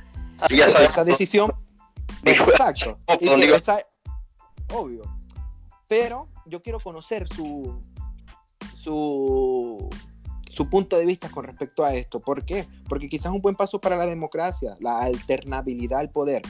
ya 0.49 0.65
esa 0.65 1.03
decisión, 1.03 1.51
exacto, 2.23 2.97
obvio. 4.73 5.03
Pero 5.87 6.29
yo 6.45 6.61
quiero 6.61 6.79
conocer 6.79 7.27
su, 7.27 7.77
su, 8.75 9.89
su 10.51 10.69
punto 10.69 10.97
de 10.97 11.05
vista 11.05 11.29
con 11.29 11.45
respecto 11.45 11.83
a 11.83 11.95
esto. 11.95 12.19
¿Por 12.19 12.43
qué? 12.43 12.67
Porque 12.87 13.09
quizás 13.09 13.31
un 13.31 13.41
buen 13.41 13.55
paso 13.55 13.79
para 13.79 13.95
la 13.95 14.05
democracia, 14.05 14.75
la 14.79 14.99
alternabilidad 14.99 15.99
al 15.99 16.09
poder 16.09 16.41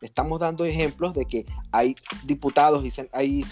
estamos 0.00 0.40
dando 0.40 0.64
ejemplos 0.64 1.14
de 1.14 1.24
que 1.24 1.44
hay 1.72 1.96
diputados 2.24 2.84
y 2.84 2.92
hay 3.12 3.44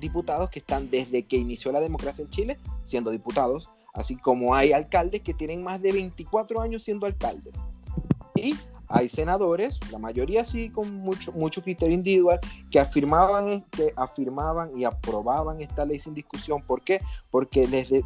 diputados 0.00 0.50
que 0.50 0.58
están 0.58 0.90
desde 0.90 1.22
que 1.22 1.36
inició 1.36 1.72
la 1.72 1.80
democracia 1.80 2.24
en 2.24 2.30
Chile 2.30 2.58
siendo 2.82 3.10
diputados, 3.10 3.70
así 3.92 4.16
como 4.16 4.54
hay 4.54 4.72
alcaldes 4.72 5.20
que 5.20 5.34
tienen 5.34 5.62
más 5.62 5.80
de 5.82 5.92
24 5.92 6.60
años 6.60 6.82
siendo 6.82 7.06
alcaldes. 7.06 7.54
Y 8.34 8.56
hay 8.88 9.08
senadores, 9.08 9.78
la 9.90 9.98
mayoría 9.98 10.44
sí 10.44 10.70
con 10.70 10.94
mucho, 10.94 11.32
mucho 11.32 11.62
criterio 11.62 11.94
individual, 11.94 12.40
que 12.70 12.80
afirmaban, 12.80 13.62
que 13.70 13.92
afirmaban 13.96 14.76
y 14.78 14.84
aprobaban 14.84 15.60
esta 15.60 15.84
ley 15.84 15.98
sin 15.98 16.14
discusión. 16.14 16.62
¿Por 16.62 16.82
qué? 16.82 17.00
Porque, 17.30 17.66
desde, 17.66 18.04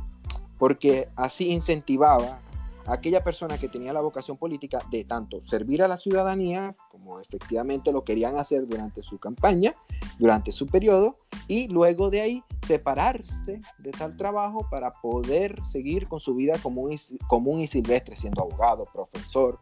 porque 0.58 1.08
así 1.16 1.50
incentivaba 1.50 2.40
aquella 2.88 3.22
persona 3.22 3.58
que 3.58 3.68
tenía 3.68 3.92
la 3.92 4.00
vocación 4.00 4.36
política 4.36 4.78
de 4.90 5.04
tanto 5.04 5.42
servir 5.42 5.82
a 5.82 5.88
la 5.88 5.98
ciudadanía, 5.98 6.74
como 6.90 7.20
efectivamente 7.20 7.92
lo 7.92 8.02
querían 8.02 8.38
hacer 8.38 8.66
durante 8.66 9.02
su 9.02 9.18
campaña, 9.18 9.74
durante 10.18 10.52
su 10.52 10.66
periodo, 10.66 11.16
y 11.46 11.68
luego 11.68 12.10
de 12.10 12.22
ahí 12.22 12.44
separarse 12.66 13.60
de 13.78 13.90
tal 13.90 14.16
trabajo 14.16 14.66
para 14.70 14.90
poder 14.90 15.60
seguir 15.66 16.08
con 16.08 16.20
su 16.20 16.34
vida 16.34 16.58
común 16.62 16.92
y, 16.92 17.18
común 17.26 17.60
y 17.60 17.66
silvestre, 17.66 18.16
siendo 18.16 18.42
abogado, 18.42 18.84
profesor, 18.92 19.60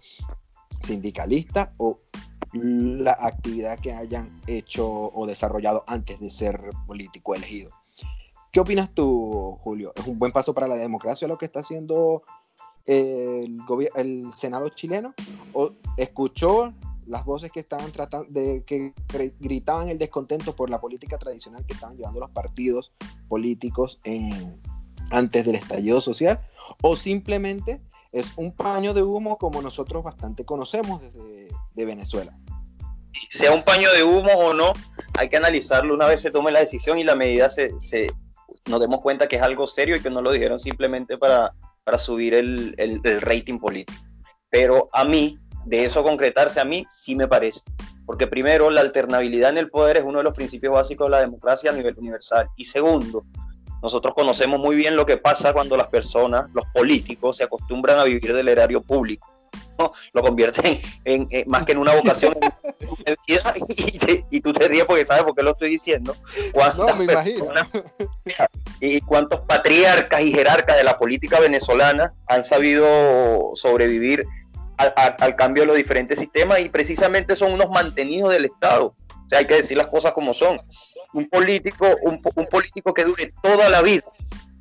sindicalista 0.82 1.72
o 1.78 1.98
la 2.52 3.16
actividad 3.20 3.78
que 3.80 3.92
hayan 3.92 4.40
hecho 4.46 4.88
o 4.88 5.26
desarrollado 5.26 5.84
antes 5.86 6.20
de 6.20 6.30
ser 6.30 6.60
político 6.86 7.34
elegido. 7.34 7.70
¿Qué 8.56 8.60
opinas 8.60 8.88
tú, 8.94 9.58
Julio? 9.60 9.92
¿Es 9.94 10.06
un 10.06 10.18
buen 10.18 10.32
paso 10.32 10.54
para 10.54 10.66
la 10.66 10.76
democracia 10.76 11.28
lo 11.28 11.36
que 11.36 11.44
está 11.44 11.60
haciendo 11.60 12.22
el, 12.86 13.58
el 13.96 14.32
Senado 14.34 14.70
chileno 14.70 15.12
o 15.52 15.72
escuchó 15.98 16.72
las 17.06 17.26
voces 17.26 17.52
que 17.52 17.60
estaban 17.60 17.92
tratando 17.92 18.32
que 18.64 18.94
gritaban 19.40 19.90
el 19.90 19.98
descontento 19.98 20.56
por 20.56 20.70
la 20.70 20.80
política 20.80 21.18
tradicional 21.18 21.66
que 21.66 21.74
estaban 21.74 21.98
llevando 21.98 22.18
los 22.18 22.30
partidos 22.30 22.94
políticos 23.28 24.00
antes 25.10 25.44
del 25.44 25.56
estallido 25.56 26.00
social 26.00 26.40
o 26.80 26.96
simplemente 26.96 27.82
es 28.10 28.26
un 28.38 28.52
paño 28.52 28.94
de 28.94 29.02
humo 29.02 29.36
como 29.36 29.60
nosotros 29.60 30.02
bastante 30.02 30.46
conocemos 30.46 31.02
desde 31.02 31.48
de 31.74 31.84
Venezuela. 31.84 32.34
Sea 33.28 33.52
un 33.52 33.64
paño 33.64 33.92
de 33.92 34.02
humo 34.02 34.32
o 34.32 34.54
no, 34.54 34.72
hay 35.12 35.28
que 35.28 35.36
analizarlo 35.36 35.92
una 35.94 36.06
vez 36.06 36.22
se 36.22 36.30
tome 36.30 36.52
la 36.52 36.60
decisión 36.60 36.98
y 36.98 37.04
la 37.04 37.16
medida 37.16 37.50
se 37.50 37.74
nos 38.68 38.80
demos 38.80 39.00
cuenta 39.00 39.28
que 39.28 39.36
es 39.36 39.42
algo 39.42 39.66
serio 39.66 39.96
y 39.96 40.00
que 40.00 40.10
no 40.10 40.22
lo 40.22 40.32
dijeron 40.32 40.60
simplemente 40.60 41.18
para 41.18 41.52
para 41.86 41.98
subir 41.98 42.34
el, 42.34 42.74
el, 42.78 43.20
rating 43.20 43.60
político. 43.60 44.02
Pero 44.50 44.88
a 44.92 45.04
mí, 45.04 45.38
de 45.66 45.84
eso 45.84 46.02
concretarse, 46.02 46.58
a 46.58 46.64
mí 46.64 46.84
sí 46.90 47.14
me 47.14 47.28
parece. 47.28 47.60
Porque 48.04 48.26
primero, 48.26 48.70
la 48.70 48.80
alternabilidad 48.80 49.50
en 49.50 49.58
el 49.58 49.70
poder 49.70 49.98
es 49.98 50.02
uno 50.02 50.18
de 50.18 50.24
los 50.24 50.34
principios 50.34 50.74
básicos 50.74 51.06
de 51.06 51.12
la 51.12 51.20
democracia 51.20 51.70
a 51.70 51.74
nivel 51.74 51.96
universal. 51.96 52.48
Y 52.56 52.64
segundo, 52.64 53.24
nosotros 53.84 54.14
conocemos 54.14 54.58
muy 54.58 54.74
bien 54.74 54.96
lo 54.96 55.06
que 55.06 55.16
pasa 55.16 55.52
cuando 55.52 55.76
las 55.76 55.86
personas, 55.86 56.46
los 56.54 56.66
políticos, 56.74 57.36
se 57.36 57.44
acostumbran 57.44 58.00
a 58.00 58.04
vivir 58.04 58.34
del 58.34 58.48
erario 58.48 58.82
público 58.82 59.35
lo 60.12 60.22
convierten 60.22 60.80
en, 61.04 61.26
más 61.46 61.64
que 61.64 61.72
en 61.72 61.78
una 61.78 61.94
vocación 61.94 62.34
y, 64.30 64.40
tú 64.40 64.52
te 64.52 64.68
ríes 64.68 64.84
porque 64.84 65.04
sabes 65.04 65.24
por 65.24 65.34
qué 65.34 65.42
lo 65.42 65.52
estoy 65.52 65.70
diciendo. 65.70 66.16
No, 66.76 66.96
me 66.96 67.04
imagino. 67.04 67.46
y 68.80 69.00
cuántos 69.00 69.40
patriarcas 69.40 70.20
y 70.22 70.32
jerarcas 70.32 70.76
de 70.76 70.84
la 70.84 70.98
política 70.98 71.40
venezolana 71.40 72.14
han 72.28 72.44
sabido 72.44 73.52
sobrevivir 73.54 74.24
al, 74.76 75.36
cambio 75.36 75.62
de 75.62 75.68
los 75.68 75.76
diferentes 75.76 76.18
sistemas 76.18 76.60
y 76.60 76.68
precisamente 76.68 77.34
son 77.36 77.52
unos 77.52 77.70
mantenidos 77.70 78.30
del 78.30 78.46
Estado. 78.46 78.94
O 79.08 79.28
sea, 79.28 79.40
hay 79.40 79.46
que 79.46 79.54
decir 79.54 79.76
las 79.76 79.88
cosas 79.88 80.12
como 80.12 80.34
son. 80.34 80.60
Un 81.12 81.28
político, 81.28 81.96
un 82.02 82.20
político 82.50 82.92
que 82.92 83.04
dure 83.04 83.32
toda 83.42 83.68
la 83.68 83.80
vida 83.80 84.04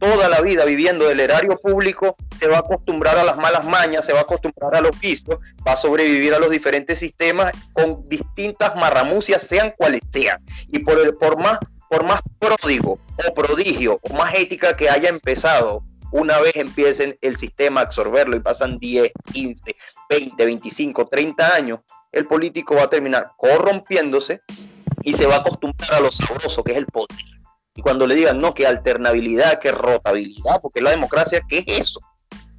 toda 0.05 0.29
la 0.29 0.41
vida 0.41 0.65
viviendo 0.65 1.07
del 1.07 1.19
erario 1.19 1.57
público, 1.57 2.15
se 2.39 2.47
va 2.47 2.57
a 2.57 2.59
acostumbrar 2.59 3.17
a 3.17 3.23
las 3.23 3.37
malas 3.37 3.65
mañas, 3.65 4.05
se 4.05 4.13
va 4.13 4.19
a 4.19 4.21
acostumbrar 4.21 4.75
a 4.75 4.81
los 4.81 4.99
vicios, 4.99 5.39
va 5.67 5.71
a 5.71 5.75
sobrevivir 5.75 6.33
a 6.35 6.39
los 6.39 6.51
diferentes 6.51 6.99
sistemas 6.99 7.51
con 7.73 8.07
distintas 8.07 8.75
marramucias, 8.75 9.41
sean 9.43 9.73
cuales 9.75 10.01
sean. 10.11 10.37
Y 10.71 10.79
por, 10.79 10.99
el, 10.99 11.15
por, 11.15 11.39
más, 11.39 11.57
por 11.89 12.03
más 12.03 12.21
pródigo 12.37 12.99
o 13.27 13.33
prodigio 13.33 13.99
o 14.03 14.13
más 14.13 14.35
ética 14.35 14.77
que 14.77 14.89
haya 14.89 15.09
empezado, 15.09 15.83
una 16.11 16.37
vez 16.39 16.55
empiecen 16.55 17.17
el 17.21 17.37
sistema 17.37 17.81
a 17.81 17.85
absorberlo 17.85 18.37
y 18.37 18.41
pasan 18.41 18.77
10, 18.77 19.11
15, 19.33 19.75
20, 20.09 20.45
25, 20.45 21.05
30 21.07 21.55
años, 21.55 21.79
el 22.11 22.27
político 22.27 22.75
va 22.75 22.83
a 22.83 22.89
terminar 22.89 23.31
corrompiéndose 23.37 24.41
y 25.01 25.13
se 25.13 25.25
va 25.25 25.37
a 25.37 25.39
acostumbrar 25.39 25.95
a 25.95 25.99
lo 25.99 26.11
sabroso 26.11 26.63
que 26.63 26.73
es 26.73 26.77
el 26.77 26.85
poder 26.85 27.34
y 27.75 27.81
cuando 27.81 28.07
le 28.07 28.15
digan, 28.15 28.39
no, 28.39 28.53
que 28.53 28.65
alternabilidad, 28.65 29.59
que 29.59 29.71
rotabilidad, 29.71 30.61
porque 30.61 30.81
la 30.81 30.91
democracia, 30.91 31.41
¿qué 31.47 31.59
es 31.67 31.79
eso? 31.79 31.99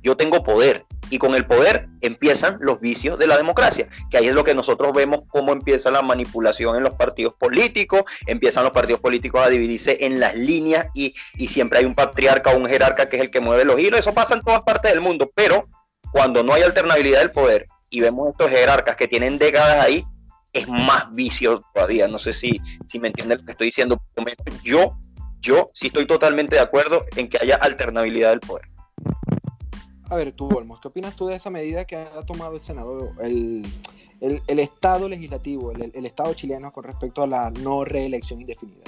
Yo 0.02 0.14
tengo 0.14 0.44
poder 0.44 0.84
y 1.08 1.18
con 1.18 1.34
el 1.34 1.46
poder 1.46 1.88
empiezan 2.02 2.58
los 2.60 2.80
vicios 2.80 3.18
de 3.18 3.26
la 3.26 3.36
democracia, 3.36 3.88
que 4.10 4.18
ahí 4.18 4.26
es 4.26 4.34
lo 4.34 4.44
que 4.44 4.54
nosotros 4.54 4.92
vemos 4.92 5.22
cómo 5.28 5.52
empieza 5.52 5.90
la 5.90 6.02
manipulación 6.02 6.76
en 6.76 6.82
los 6.82 6.94
partidos 6.94 7.34
políticos, 7.34 8.02
empiezan 8.26 8.64
los 8.64 8.72
partidos 8.72 9.00
políticos 9.00 9.40
a 9.44 9.48
dividirse 9.48 9.96
en 10.04 10.20
las 10.20 10.36
líneas 10.36 10.88
y, 10.94 11.14
y 11.36 11.48
siempre 11.48 11.78
hay 11.78 11.86
un 11.86 11.94
patriarca 11.94 12.50
o 12.50 12.58
un 12.58 12.66
jerarca 12.66 13.08
que 13.08 13.16
es 13.16 13.22
el 13.22 13.30
que 13.30 13.40
mueve 13.40 13.64
los 13.64 13.80
hilos, 13.80 14.00
eso 14.00 14.12
pasa 14.12 14.34
en 14.34 14.42
todas 14.42 14.62
partes 14.62 14.92
del 14.92 15.00
mundo, 15.00 15.30
pero 15.34 15.66
cuando 16.12 16.42
no 16.42 16.52
hay 16.52 16.62
alternabilidad 16.62 17.20
del 17.20 17.32
poder 17.32 17.66
y 17.88 18.00
vemos 18.00 18.28
estos 18.28 18.50
jerarcas 18.50 18.96
que 18.96 19.08
tienen 19.08 19.38
décadas 19.38 19.82
ahí, 19.82 20.04
es 20.52 20.68
más 20.68 21.12
vicio 21.14 21.62
todavía. 21.74 22.08
No 22.08 22.18
sé 22.18 22.32
si, 22.32 22.60
si 22.88 22.98
me 22.98 23.08
entienden 23.08 23.38
lo 23.38 23.44
que 23.44 23.52
estoy 23.52 23.66
diciendo. 23.66 24.00
Yo 24.64 24.96
yo 25.40 25.68
sí 25.74 25.88
estoy 25.88 26.06
totalmente 26.06 26.56
de 26.56 26.62
acuerdo 26.62 27.04
en 27.16 27.28
que 27.28 27.38
haya 27.40 27.56
alternabilidad 27.56 28.30
del 28.30 28.40
poder. 28.40 28.68
A 30.08 30.16
ver, 30.16 30.32
tú, 30.32 30.48
Olmos, 30.48 30.80
¿qué 30.80 30.88
opinas 30.88 31.16
tú 31.16 31.26
de 31.26 31.34
esa 31.34 31.50
medida 31.50 31.84
que 31.84 31.96
ha 31.96 32.22
tomado 32.24 32.54
el 32.54 32.60
Senado, 32.60 33.12
el, 33.20 33.64
Estado 34.20 35.08
legislativo, 35.08 35.72
el, 35.72 36.06
Estado 36.06 36.32
chileno 36.34 36.72
con 36.72 36.84
respecto 36.84 37.22
a 37.22 37.26
la 37.26 37.50
no 37.50 37.84
reelección 37.84 38.40
indefinida? 38.40 38.84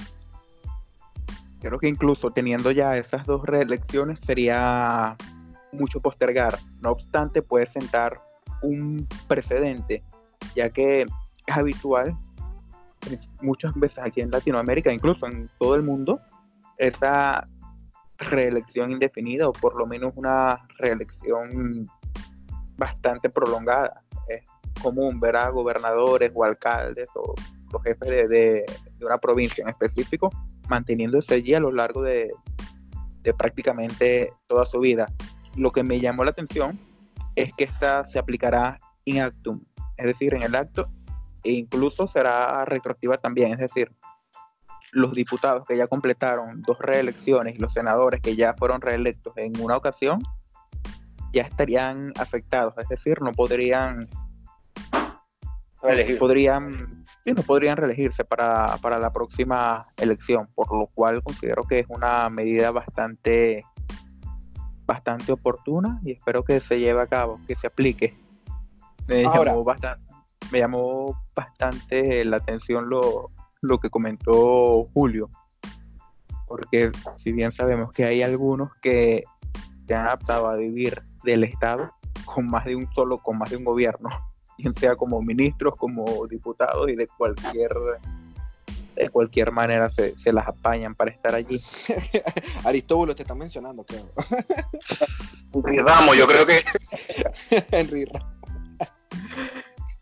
Creo 1.61 1.79
que 1.79 1.89
incluso 1.89 2.31
teniendo 2.31 2.71
ya 2.71 2.97
esas 2.97 3.27
dos 3.27 3.43
reelecciones 3.45 4.21
sería 4.21 5.17
mucho 5.73 6.01
postergar. 6.01 6.57
No 6.81 6.93
obstante, 6.93 7.43
puede 7.43 7.67
sentar 7.67 8.21
un 8.63 9.09
precedente, 9.27 10.05
ya 10.55 10.71
que 10.71 11.03
es 11.03 11.57
habitual 11.57 12.17
muchas 13.41 13.75
veces 13.75 13.99
aquí 13.99 14.21
en 14.21 14.31
Latinoamérica, 14.31 14.93
incluso 14.93 15.27
en 15.27 15.49
todo 15.59 15.75
el 15.75 15.83
mundo, 15.83 16.21
esa 16.79 17.45
reelección 18.19 18.91
indefinida 18.91 19.49
o 19.49 19.53
por 19.53 19.77
lo 19.77 19.87
menos 19.87 20.13
una 20.17 20.67
reelección 20.79 21.87
bastante 22.77 23.29
prolongada. 23.29 24.03
Es 24.29 24.45
común 24.81 25.21
ver 25.21 25.37
a 25.37 25.51
gobernadores 25.51 26.33
o 26.35 26.45
alcaldes 26.45 27.09
o 27.15 27.35
los 27.73 27.83
jefes 27.83 28.29
de, 28.29 28.65
una 29.01 29.19
provincia 29.19 29.63
en 29.63 29.69
específico 29.69 30.31
manteniéndose 30.69 31.35
allí 31.35 31.55
a 31.55 31.61
lo 31.61 31.71
largo 31.71 32.03
de, 32.03 32.33
de, 33.23 33.35
prácticamente 33.35 34.33
toda 34.47 34.65
su 34.65 34.81
vida. 34.81 35.07
lo 35.57 35.71
que 35.71 35.83
me 35.83 36.01
llamó 36.01 36.25
la 36.25 36.31
atención 36.31 36.79
es 37.35 37.53
que 37.55 37.65
esta 37.65 38.05
se 38.05 38.19
aplicará 38.19 38.81
in 39.05 39.21
actum, 39.21 39.65
es 39.97 40.07
decir, 40.07 40.35
en 40.35 40.43
el 40.43 40.55
acto, 40.55 40.91
e 41.43 41.53
incluso 41.53 42.07
será 42.09 42.65
retroactiva 42.65 43.17
también, 43.17 43.53
es 43.53 43.59
decir, 43.59 43.91
los 44.93 45.13
diputados 45.13 45.65
que 45.67 45.77
ya 45.77 45.87
completaron 45.87 46.63
dos 46.63 46.79
reelecciones 46.79 47.57
y 47.57 47.59
los 47.59 47.73
senadores 47.73 48.21
que 48.21 48.37
ya 48.37 48.55
fueron 48.55 48.81
reelectos 48.81 49.33
en 49.37 49.53
una 49.61 49.77
ocasión 49.77 50.21
ya 51.33 51.43
estarían 51.43 52.13
afectados, 52.19 52.75
es 52.79 52.89
decir, 52.89 53.21
no 53.21 53.33
podrían 53.33 54.09
podrían 56.19 57.05
no 57.25 57.43
podrían 57.43 57.77
reelegirse 57.77 58.25
para, 58.25 58.79
para 58.79 58.99
la 58.99 59.13
próxima 59.13 59.85
elección, 59.97 60.49
por 60.55 60.73
lo 60.77 60.87
cual 60.89 61.23
considero 61.23 61.63
que 61.65 61.81
es 61.81 61.87
una 61.89 62.29
medida 62.31 62.71
bastante 62.71 63.65
bastante 64.87 65.33
oportuna 65.33 66.01
y 66.03 66.13
espero 66.13 66.43
que 66.43 66.61
se 66.61 66.81
lleve 66.81 67.03
a 67.03 67.07
cabo, 67.07 67.39
que 67.47 67.55
se 67.55 67.67
aplique. 67.67 68.17
Me 69.07 69.23
llamó 69.23 69.63
bastante, 69.63 70.15
me 70.51 70.59
llamó 70.61 71.23
bastante 71.35 72.25
la 72.25 72.39
atención 72.39 72.89
lo, 72.89 73.31
lo 73.61 73.79
que 73.79 73.91
comentó 73.91 74.85
Julio, 74.95 75.31
porque 76.47 76.91
si 77.17 77.33
bien 77.33 77.53
sabemos 77.53 77.93
que 77.93 78.05
hay 78.05 78.23
algunos 78.23 78.71
que 78.81 79.25
se 79.87 79.95
han 79.95 80.07
adaptado 80.07 80.49
a 80.49 80.57
vivir 80.57 81.03
del 81.25 81.45
Estado 81.45 81.93
con 82.25 82.47
más 82.47 82.65
de 82.65 82.77
un 82.77 82.87
solo, 82.93 83.19
con 83.19 83.39
más 83.39 83.51
de 83.51 83.57
un 83.57 83.65
gobierno, 83.65 84.09
bien 84.59 84.75
sea 84.75 84.97
como 84.97 85.21
ministros, 85.23 85.75
como 85.77 86.27
diputados 86.27 86.89
y 86.89 86.97
de 86.97 87.07
cualquier 87.07 87.71
de 88.99 89.11
cualquier 89.11 89.53
manera 89.53 89.89
se, 89.89 90.15
las 90.33 90.49
apañan 90.49 90.95
para 90.95 91.11
estar 91.13 91.35
allí. 91.35 91.63
Aristóbulo 92.65 93.15
te 93.15 93.23
está 93.23 93.35
mencionando, 93.35 93.85
creo. 93.85 94.11
Henry 95.55 95.79
Ramos, 95.79 96.17
yo 96.17 96.27
creo 96.27 96.45
que. 96.45 96.65
Henry 97.71 98.05
Ramos. 98.07 98.28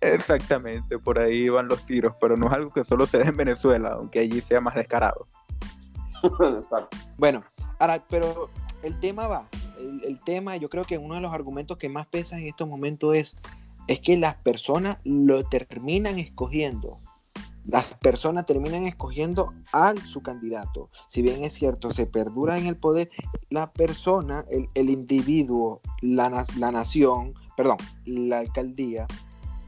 Exactamente, 0.01 0.99
por 0.99 1.18
ahí 1.18 1.49
van 1.49 1.68
los 1.68 1.84
tiros, 1.86 2.14
pero 2.20 2.36
no 2.36 2.47
es 2.47 2.53
algo 2.53 2.70
que 2.70 2.84
solo 2.84 3.07
se 3.07 3.18
dé 3.18 3.24
en 3.24 3.36
Venezuela, 3.36 3.92
aunque 3.94 4.20
allí 4.20 4.40
sea 4.40 4.61
más 4.61 4.74
descarado. 4.74 5.26
bueno, 7.18 7.44
ahora, 7.78 8.05
pero 8.09 8.51
el 8.82 8.99
tema 9.01 9.26
va, 9.26 9.49
el, 9.78 10.20
tema, 10.20 10.57
yo 10.57 10.68
creo 10.68 10.84
que 10.84 10.99
uno 10.99 11.14
de 11.14 11.20
los 11.20 11.32
argumentos 11.32 11.78
que 11.78 11.88
más 11.88 12.07
pesa 12.07 12.38
en 12.38 12.47
estos 12.47 12.68
momentos 12.68 13.14
es, 13.14 13.36
es 13.88 14.01
que 14.01 14.16
las 14.16 14.36
personas 14.36 14.99
lo 15.05 15.44
terminan 15.44 16.18
escogiendo. 16.18 16.99
Las 17.64 17.84
personas 17.84 18.47
terminan 18.47 18.86
escogiendo 18.86 19.53
a 19.72 19.92
su 19.97 20.22
candidato. 20.22 20.88
Si 21.09 21.20
bien 21.20 21.44
es 21.44 21.53
cierto, 21.53 21.90
se 21.90 22.07
perdura 22.07 22.59
en 22.59 22.66
el 22.66 22.76
poder, 22.76 23.11
la 23.51 23.72
persona, 23.72 24.44
el, 24.74 24.90
individuo, 24.90 25.80
la, 26.01 26.44
la 26.59 26.70
nación, 26.70 27.34
perdón, 27.57 27.78
la 28.05 28.38
alcaldía, 28.38 29.09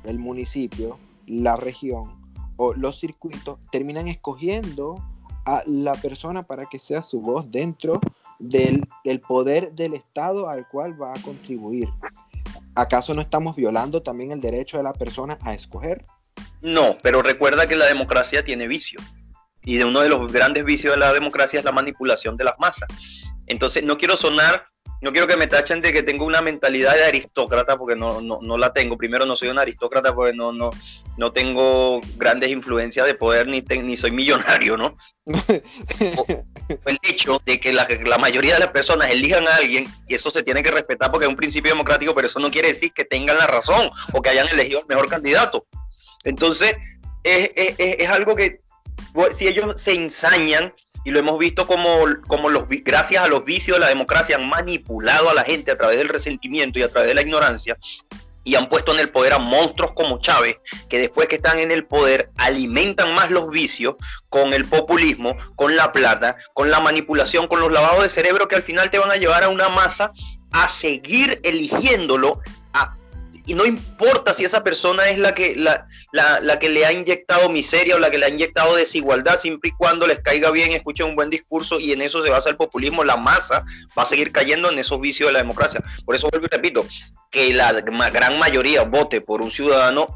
el 0.05 0.19
municipio, 0.19 0.99
la 1.27 1.57
región 1.57 2.19
o 2.57 2.75
los 2.75 2.99
circuitos 2.99 3.59
terminan 3.71 4.09
escogiendo 4.09 5.03
a 5.47 5.63
la 5.67 5.95
persona 5.95 6.43
para 6.43 6.67
que 6.67 6.79
sea 6.79 7.03
su 7.03 7.21
voz 7.21 7.51
dentro 7.51 8.01
del, 8.39 8.87
poder 9.27 9.73
del 9.73 9.95
Estado 9.95 10.49
al 10.49 10.69
cual 10.69 11.01
va 11.01 11.15
a 11.15 11.23
contribuir. 11.23 11.89
¿Acaso 12.75 13.15
no 13.15 13.23
estamos 13.23 13.57
violando 13.57 14.03
también 14.03 14.33
el 14.33 14.41
derecho 14.41 14.77
de 14.77 14.83
la 14.83 14.93
persona 14.93 15.39
a 15.43 15.55
escoger? 15.55 16.05
No, 16.61 16.99
pero 17.03 17.23
recuerda 17.23 17.67
que 17.67 17.77
la 17.77 17.87
democracia 17.87 18.45
tiene 18.45 18.69
vicio. 18.69 19.01
Y 19.65 19.77
de 19.77 19.85
uno 19.85 20.01
de 20.01 20.09
los 20.09 20.31
grandes 20.33 20.65
vicios 20.65 20.95
de 20.95 21.01
la 21.01 21.13
democracia 21.13 21.59
es 21.59 21.65
la 21.65 21.73
manipulación 21.73 22.37
de 22.37 22.45
las 22.45 22.59
masas. 22.59 22.89
Entonces, 23.47 23.85
no 23.85 23.99
quiero 23.99 24.17
sonar 24.17 24.67
no 25.01 25.13
quiero 25.13 25.27
que 25.27 25.37
me 25.37 25.47
tachen 25.47 25.81
de 25.81 25.93
que 25.93 26.03
tengo 26.03 26.25
una 26.25 26.41
mentalidad 26.41 26.95
de 26.95 27.05
aristócrata, 27.05 27.77
porque 27.77 27.95
no, 27.95 28.21
no, 28.21 28.59
la 28.59 28.73
tengo. 28.73 28.97
Primero, 28.97 29.27
no 29.27 29.37
soy 29.37 29.49
un 29.49 29.59
aristócrata 29.59 30.15
porque 30.15 30.37
no, 30.37 30.53
no, 30.53 30.71
no 31.17 31.33
tengo 31.33 32.01
grandes 32.17 32.51
influencias 32.51 33.07
de 33.07 33.15
poder 33.15 33.47
ni, 33.47 33.61
ni 33.61 33.97
soy 33.97 34.11
millonario, 34.11 34.77
¿no? 34.77 34.97
el 35.27 36.99
hecho 37.03 37.41
de 37.45 37.61
que 37.61 37.73
la, 37.73 37.87
la, 38.07 38.19
mayoría 38.19 38.55
de 38.55 38.61
las 38.61 38.71
personas 38.71 39.11
elijan 39.11 39.47
a 39.47 39.57
alguien, 39.57 39.87
y 40.09 40.15
eso 40.15 40.31
se 40.31 40.43
tiene 40.43 40.63
que 40.63 40.71
respetar 40.71 41.11
porque 41.11 41.27
es 41.27 41.31
un 41.31 41.37
principio 41.37 41.71
democrático, 41.71 42.15
pero 42.15 42.27
eso 42.27 42.41
no 42.41 42.51
quiere 42.51 42.69
decir 42.69 42.93
que 42.93 43.05
tengan 43.05 43.39
la 43.39 43.47
razón 43.47 43.91
o 44.13 44.21
que 44.21 44.31
hayan 44.31 44.49
elegido 44.49 44.81
el 44.81 44.87
mejor 44.87 45.09
candidato. 45.09 45.67
Entonces, 46.25 46.75
es, 47.23 47.51
es, 47.55 47.75
es 47.79 48.09
algo 48.09 48.35
que 48.35 48.61
si 49.37 49.47
ellos 49.47 49.81
se 49.81 49.93
ensañan 49.93 50.73
y 51.05 51.11
lo 51.11 51.19
hemos 51.19 51.39
visto 51.39 51.67
como, 51.67 52.05
como 52.27 52.49
los, 52.49 52.65
gracias 52.69 53.25
a 53.25 53.29
los 53.29 53.45
vicios 53.45 53.77
de 53.77 53.81
la 53.81 53.89
democracia 53.89 54.37
han 54.37 54.49
manipulado 54.49 55.31
a 55.31 55.35
la 55.35 55.45
gente 55.45 55.71
a 55.71 55.79
través 55.79 55.99
del 55.99 56.09
resentimiento 56.09 56.79
y 56.79 56.83
a 56.83 56.89
través 56.89 57.09
de 57.09 57.15
la 57.15 57.23
ignorancia 57.23 57.77
y 58.45 58.55
han 58.55 58.71
puesto 58.71 58.95
en 58.95 59.01
el 59.01 59.11
poder 59.11 59.35
a 59.35 59.39
monstruos 59.39 59.93
como 59.93 60.21
Chávez, 60.21 60.57
que 60.89 60.99
después 60.99 61.29
que 61.29 61.37
están 61.37 61.59
en 61.59 61.71
el 61.71 61.85
poder 61.85 62.31
alimentan 62.37 63.15
más 63.15 63.31
los 63.31 63.51
vicios 63.51 63.97
con 64.31 64.55
el 64.55 64.65
populismo, 64.65 65.37
con 65.55 65.77
la 65.77 65.93
plata, 65.93 66.37
con 66.55 66.71
la 66.71 66.81
manipulación, 66.81 67.47
con 67.47 67.61
los 67.61 67.71
lavados 67.71 68.05
de 68.05 68.09
cerebro 68.09 68.49
que 68.49 68.57
al 68.57 68.63
final 68.63 68.91
te 68.91 68.99
van 68.99 69.11
a 69.11 69.17
llevar 69.17 69.45
a 69.45 69.51
una 69.51 69.69
masa 69.69 70.13
a 70.51 70.67
seguir 70.69 71.41
eligiéndolo 71.45 72.41
y 73.49 73.55
no 73.55 73.65
importa 73.65 74.35
si 74.35 74.45
esa 74.45 74.63
persona 74.63 75.09
es 75.09 75.17
la 75.17 75.35
que, 75.35 75.57
la, 75.57 76.59
que 76.59 76.69
le 76.69 76.85
ha 76.85 76.93
inyectado 76.93 77.49
miseria 77.49 77.97
o 77.97 77.99
la 77.99 78.11
que 78.11 78.19
le 78.19 78.27
ha 78.27 78.29
inyectado 78.29 78.77
desigualdad, 78.77 79.39
siempre 79.39 79.71
y 79.71 79.73
cuando 79.73 80.07
les 80.07 80.19
caiga 80.19 80.51
bien, 80.51 80.73
escuchen 80.73 81.07
un 81.07 81.17
buen 81.17 81.31
discurso 81.31 81.81
y 81.81 81.93
en 81.93 82.03
eso 82.03 82.23
se 82.23 82.29
basa 82.29 82.51
el 82.51 82.57
populismo, 82.57 83.05
la 83.05 83.17
masa 83.17 83.65
va 83.97 84.03
a 84.03 84.07
seguir 84.07 84.33
cayendo 84.33 84.71
en 84.71 84.79
esos 84.79 85.01
vicios 85.01 85.31
de 85.31 85.33
la 85.33 85.39
democracia. 85.39 85.83
Por 86.05 86.15
eso 86.15 86.29
vuelvo 86.31 86.47
y 86.47 86.55
repito, 86.55 86.87
que 87.31 87.55
la 87.55 87.73
gran 87.73 88.39
mayoría 88.39 88.83
vote 88.83 89.23
por 89.23 89.41
un 89.41 89.51
ciudadano 89.51 90.15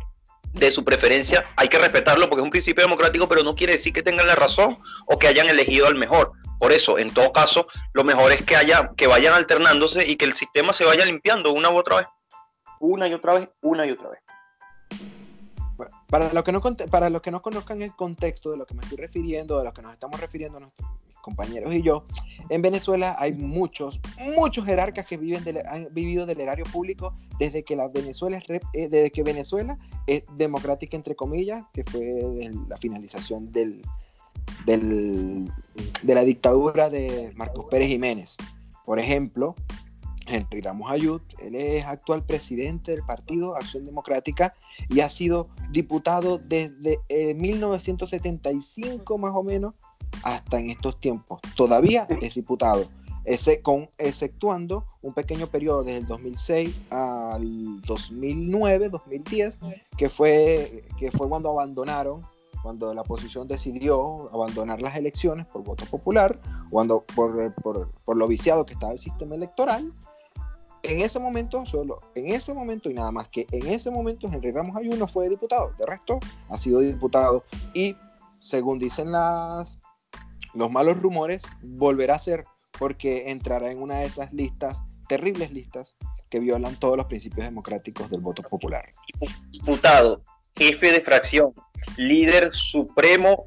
de 0.53 0.71
su 0.71 0.85
preferencia, 0.85 1.47
hay 1.57 1.69
que 1.69 1.79
respetarlo 1.79 2.29
porque 2.29 2.43
es 2.43 2.45
un 2.45 2.51
principio 2.51 2.85
democrático, 2.85 3.31
pero 3.31 3.43
no 3.43 3.55
quiere 3.55 3.73
decir 3.73 3.95
que 3.95 4.03
tengan 4.03 4.27
la 4.27 4.35
razón 4.35 4.79
o 5.07 5.19
que 5.19 5.27
hayan 5.27 5.49
elegido 5.49 5.87
al 5.87 5.95
mejor. 5.95 6.33
Por 6.61 6.71
eso, 6.71 6.99
en 6.99 7.15
todo 7.15 7.33
caso, 7.33 7.67
lo 7.95 8.05
mejor 8.05 8.31
es 8.31 8.43
que 8.43 8.57
haya, 8.57 8.91
que 8.95 9.07
vayan 9.07 9.33
alternándose 9.33 10.07
y 10.07 10.17
que 10.17 10.27
el 10.27 10.35
sistema 10.35 10.75
se 10.75 10.85
vaya 10.85 11.07
limpiando 11.07 11.51
una 11.51 11.71
u 11.71 11.79
otra 11.79 11.97
vez 11.97 12.07
una 12.83 13.07
y 13.07 13.15
otra 13.15 13.35
vez, 13.35 13.49
una 13.63 13.87
y 13.87 13.93
otra 13.93 14.11
vez. 14.11 14.21
Para 16.09 16.33
los, 16.33 16.45
que 16.45 16.53
no, 16.53 16.61
para 16.91 17.11
los 17.11 17.23
que 17.23 17.31
no 17.31 17.41
conozcan 17.41 17.81
el 17.81 17.95
contexto 17.95 18.51
de 18.51 18.57
lo 18.57 18.67
que 18.67 18.75
me 18.75 18.83
estoy 18.83 18.99
refiriendo, 18.99 19.59
de 19.59 19.65
lo 19.65 19.73
que 19.73 19.83
nos 19.83 19.93
estamos 19.93 20.21
refiriendo 20.21 20.61
nuestros 20.61 20.89
compañeros 21.23 21.73
y 21.73 21.83
yo, 21.83 22.05
en 22.49 22.61
Venezuela 22.61 23.17
hay 23.19 23.33
muchos, 23.33 24.01
muchos 24.37 24.65
jerarcas 24.65 25.07
que 25.07 25.17
viven 25.17 25.45
han 25.67 25.89
vivido 25.93 26.27
del 26.27 26.41
erario 26.41 26.65
público 26.65 27.15
desde 27.39 27.63
que, 27.63 27.77
la 27.77 27.89
Venezuela 27.89 28.39
es, 28.39 28.51
eh, 28.51 28.61
desde 28.89 29.11
que 29.11 29.23
Venezuela 29.23 29.77
es 30.07 30.25
democrática, 30.37 30.97
entre 30.97 31.15
comillas, 31.15 31.65
que 31.73 31.85
fue 31.85 32.51
la 32.69 32.77
finalización 32.77 33.53
del, 33.53 33.83
del, 34.67 35.51
de 36.03 36.15
la 36.15 36.25
dictadura 36.25 36.91
de 36.91 37.33
Marcos 37.37 37.67
Pérez 37.71 37.89
Jiménez. 37.89 38.37
Por 38.85 38.99
ejemplo, 38.99 39.55
Henry 40.27 40.61
Ramos 40.61 40.91
Ayud, 40.91 41.21
él 41.39 41.55
es 41.55 41.85
actual 41.85 42.25
presidente 42.25 42.93
del 42.93 43.03
Partido 43.05 43.57
Acción 43.57 43.85
Democrática 43.85 44.55
y 44.89 45.01
ha 45.01 45.09
sido 45.09 45.49
diputado 45.71 46.39
desde 46.39 46.99
1975 47.35 49.15
eh, 49.15 49.19
más 49.19 49.33
o 49.35 49.43
menos 49.43 49.75
hasta 50.23 50.61
en 50.61 50.71
estos 50.71 51.01
tiempos. 51.01 51.41
Todavía 51.57 52.07
es 52.21 52.35
diputado, 52.35 52.89
ese, 53.25 53.61
con, 53.63 53.89
exceptuando 53.99 54.87
un 55.01 55.15
pequeño 55.15 55.47
periodo 55.47 55.85
desde 55.85 55.99
el 55.99 56.07
2006 56.07 56.81
al 56.91 57.81
2009, 57.83 58.89
2010, 58.89 59.61
que 59.97 60.09
fue, 60.09 60.85
que 60.99 61.11
fue 61.11 61.29
cuando 61.29 61.51
abandonaron 61.51 62.27
cuando 62.63 62.95
la 62.95 63.01
oposición 63.01 63.49
decidió 63.49 64.31
abandonar 64.33 64.81
las 64.83 64.97
elecciones 64.97 65.47
por 65.49 65.65
voto 65.65 65.85
popular, 65.87 66.39
cuando 66.71 67.05
por, 67.15 67.53
por, 67.55 67.91
por, 68.05 68.17
lo 68.17 68.29
viciado 68.29 68.65
que 68.65 68.75
estaba 68.75 68.93
el 68.93 69.01
sistema 69.01 69.35
electoral, 69.35 69.93
en 70.83 71.01
ese 71.01 71.19
momento, 71.19 71.65
solo 71.67 71.99
en 72.15 72.29
ese 72.29 72.53
momento 72.53 72.91
y 72.91 72.95
nada 72.95 73.11
más 73.11 73.29
que 73.29 73.47
en 73.53 73.69
ese 73.69 73.91
momento, 73.91 74.29
Henry 74.33 74.51
Ramos 74.51 74.77
Ayuno 74.77 75.07
fue 75.07 75.29
diputado. 75.29 75.73
De 75.79 75.87
resto, 75.87 76.19
ha 76.49 76.57
sido 76.57 76.81
diputado 76.81 77.45
y, 77.75 77.97
según 78.41 78.79
dicen 78.79 79.13
las, 79.13 79.79
los 80.55 80.71
malos 80.71 81.01
rumores, 81.01 81.45
volverá 81.63 82.17
a 82.17 82.19
ser 82.19 82.45
porque 82.79 83.31
entrará 83.31 83.71
en 83.71 83.81
una 83.81 84.01
de 84.01 84.07
esas 84.07 84.33
listas, 84.33 84.83
terribles 85.09 85.53
listas, 85.53 85.97
que 86.31 86.41
violan 86.41 86.77
todos 86.77 86.97
los 86.97 87.07
principios 87.07 87.47
democráticos 87.47 88.11
del 88.11 88.21
voto 88.21 88.43
popular. 88.43 88.93
Diputado, 89.51 90.23
jefe 90.57 90.91
de 90.91 91.01
fracción, 91.01 91.53
líder 91.97 92.55
supremo, 92.55 93.47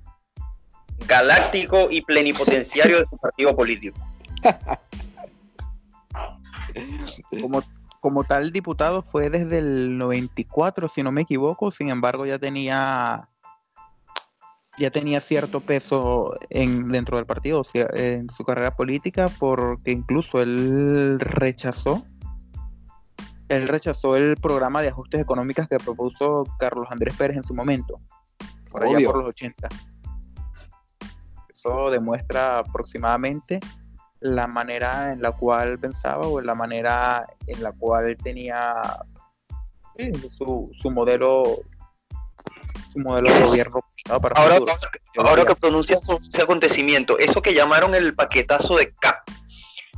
galáctico 1.08 1.90
y 1.90 2.02
plenipotenciario 2.02 3.00
de 3.00 3.06
su 3.06 3.18
partido 3.18 3.56
político. 3.56 3.98
Como, 7.42 7.62
como 8.02 8.24
tal 8.24 8.52
diputado 8.52 9.02
fue 9.02 9.30
desde 9.30 9.60
el 9.60 9.98
94, 9.98 10.88
si 10.90 11.04
no 11.04 11.12
me 11.12 11.22
equivoco, 11.22 11.72
sin 11.72 11.90
embargo 11.90 12.26
ya 12.26 12.40
tenía 12.40 13.30
ya 14.78 14.92
tenía 14.92 15.22
cierto 15.22 15.62
peso 15.62 16.34
en, 16.50 16.90
dentro 16.90 17.16
del 17.18 17.26
partido, 17.26 17.64
en 17.74 18.30
su 18.30 18.44
carrera 18.44 18.76
política, 18.76 19.30
porque 19.40 19.92
incluso 19.92 20.42
él 20.42 21.18
rechazó 21.20 22.06
él 23.48 23.68
rechazó 23.68 24.16
el 24.16 24.38
programa 24.38 24.82
de 24.82 24.90
ajustes 24.90 25.22
económicos 25.22 25.68
que 25.68 25.78
propuso 25.78 26.44
Carlos 26.58 26.88
Andrés 26.90 27.16
Pérez 27.16 27.38
en 27.38 27.44
su 27.44 27.54
momento, 27.54 28.00
por 28.72 28.84
allá 28.84 29.06
por 29.06 29.18
los 29.18 29.30
80. 29.30 29.70
Eso 31.50 31.92
demuestra 31.92 32.60
aproximadamente 32.60 33.60
la 34.26 34.48
manera 34.48 35.14
en 35.14 35.22
la 35.22 35.32
cual 35.34 35.78
pensaba 35.78 36.26
o 36.28 36.42
la 36.42 36.56
manera 36.56 37.28
en 37.46 37.62
la 37.62 37.72
cual 37.74 38.18
tenía 38.24 38.74
su, 40.36 40.72
su 40.82 40.90
modelo 40.90 41.60
su 42.92 43.00
modelo 43.00 43.32
de 43.32 43.44
gobierno 43.44 43.82
ahora, 44.10 44.58
ahora 45.18 45.46
que 45.46 45.56
pronuncias 45.56 46.02
ese 46.28 46.42
acontecimiento 46.42 47.20
eso 47.20 47.40
que 47.44 47.54
llamaron 47.54 47.94
el 47.94 48.16
paquetazo 48.16 48.78
de 48.78 48.92
CAP 48.96 49.30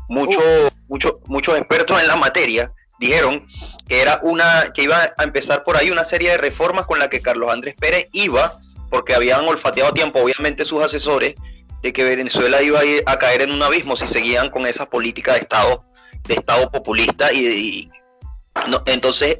muchos 0.10 0.44
mucho, 0.90 1.22
muchos 1.28 1.58
expertos 1.58 2.02
en 2.02 2.08
la 2.08 2.18
materia 2.18 2.74
dijeron 3.00 3.48
que 3.88 4.02
era 4.02 4.20
una 4.24 4.74
que 4.74 4.84
iba 4.84 5.14
a 5.18 5.24
empezar 5.24 5.64
por 5.64 5.78
ahí 5.78 5.90
una 5.90 6.04
serie 6.04 6.32
de 6.32 6.38
reformas 6.38 6.86
con 6.86 7.00
la 7.00 7.10
que 7.10 7.22
Carlos 7.22 7.50
Andrés 7.50 7.76
Pérez 7.80 8.10
iba 8.12 8.60
porque 8.90 9.16
habían 9.16 9.48
olfateado 9.48 9.92
a 9.92 9.94
tiempo 9.94 10.20
obviamente 10.20 10.66
sus 10.66 10.84
asesores 10.84 11.36
de 11.82 11.94
que 11.94 12.04
Venezuela 12.04 12.62
iba 12.62 12.80
a, 13.06 13.18
caer 13.18 13.42
en 13.42 13.52
un 13.52 13.62
abismo 13.62 13.96
si 13.96 14.08
seguían 14.08 14.50
con 14.50 14.66
esa 14.66 14.90
política 14.90 15.34
de 15.34 15.40
Estado, 15.40 15.84
de 16.28 16.36
Estado 16.36 16.72
populista 16.72 17.32
y, 17.32 17.90
entonces 18.86 19.38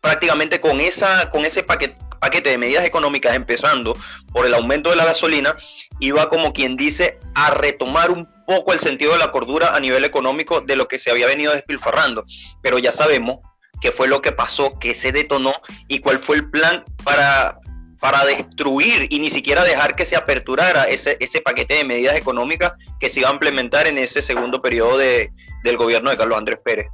prácticamente 0.00 0.60
con 0.60 0.80
esa, 0.80 1.30
con 1.30 1.46
ese 1.46 1.62
paquete, 1.62 1.96
paquete 2.24 2.50
de 2.50 2.58
medidas 2.58 2.84
económicas 2.84 3.34
empezando 3.34 3.96
por 4.32 4.46
el 4.46 4.54
aumento 4.54 4.90
de 4.90 4.96
la 4.96 5.04
gasolina, 5.04 5.56
iba 6.00 6.28
como 6.28 6.52
quien 6.52 6.76
dice 6.76 7.18
a 7.34 7.50
retomar 7.50 8.10
un 8.10 8.26
poco 8.46 8.72
el 8.72 8.78
sentido 8.78 9.12
de 9.12 9.18
la 9.18 9.30
cordura 9.30 9.74
a 9.74 9.80
nivel 9.80 10.04
económico 10.04 10.60
de 10.60 10.76
lo 10.76 10.88
que 10.88 10.98
se 10.98 11.10
había 11.10 11.26
venido 11.26 11.52
despilfarrando. 11.52 12.24
Pero 12.62 12.78
ya 12.78 12.92
sabemos 12.92 13.40
qué 13.80 13.92
fue 13.92 14.08
lo 14.08 14.22
que 14.22 14.32
pasó, 14.32 14.78
qué 14.78 14.94
se 14.94 15.12
detonó 15.12 15.52
y 15.86 15.98
cuál 15.98 16.18
fue 16.18 16.36
el 16.36 16.50
plan 16.50 16.84
para, 17.04 17.58
para 18.04 18.22
destruir 18.26 19.06
y 19.08 19.18
ni 19.18 19.30
siquiera 19.30 19.64
dejar 19.64 19.96
que 19.96 20.04
se 20.04 20.14
aperturara 20.14 20.84
ese, 20.84 21.16
ese 21.20 21.40
paquete 21.40 21.76
de 21.76 21.84
medidas 21.84 22.14
económicas 22.16 22.74
que 23.00 23.08
se 23.08 23.20
iba 23.20 23.30
a 23.30 23.32
implementar 23.32 23.86
en 23.86 23.96
ese 23.96 24.20
segundo 24.20 24.60
periodo 24.60 24.98
de, 24.98 25.32
del 25.62 25.78
gobierno 25.78 26.10
de 26.10 26.18
Carlos 26.18 26.36
Andrés 26.36 26.58
Pérez. 26.62 26.86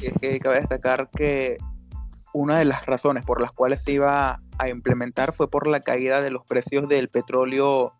es 0.00 0.12
que 0.20 0.38
cabe 0.38 0.60
destacar 0.60 1.10
que 1.10 1.58
una 2.34 2.60
de 2.60 2.66
las 2.66 2.86
razones 2.86 3.24
por 3.24 3.40
las 3.40 3.50
cuales 3.50 3.82
se 3.82 3.94
iba 3.94 4.38
a 4.58 4.68
implementar 4.68 5.34
fue 5.34 5.50
por 5.50 5.66
la 5.66 5.80
caída 5.80 6.22
de 6.22 6.30
los 6.30 6.44
precios 6.44 6.88
del 6.88 7.08
petróleo 7.08 7.94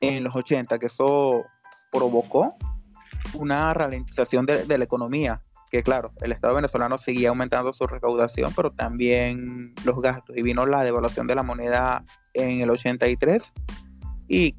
en 0.00 0.24
los 0.24 0.34
80, 0.34 0.80
que 0.80 0.86
eso 0.86 1.44
provocó 1.92 2.56
una 3.34 3.72
ralentización 3.72 4.46
de, 4.46 4.64
de 4.64 4.78
la 4.78 4.84
economía 4.84 5.42
que 5.72 5.82
claro, 5.82 6.12
el 6.20 6.32
Estado 6.32 6.54
venezolano 6.54 6.98
seguía 6.98 7.30
aumentando 7.30 7.72
su 7.72 7.86
recaudación, 7.86 8.52
pero 8.54 8.72
también 8.72 9.74
los 9.86 9.98
gastos. 10.02 10.36
Y 10.36 10.42
vino 10.42 10.66
la 10.66 10.84
devaluación 10.84 11.26
de 11.26 11.34
la 11.34 11.42
moneda 11.42 12.04
en 12.34 12.60
el 12.60 12.70
83 12.70 13.42
y, 14.28 14.54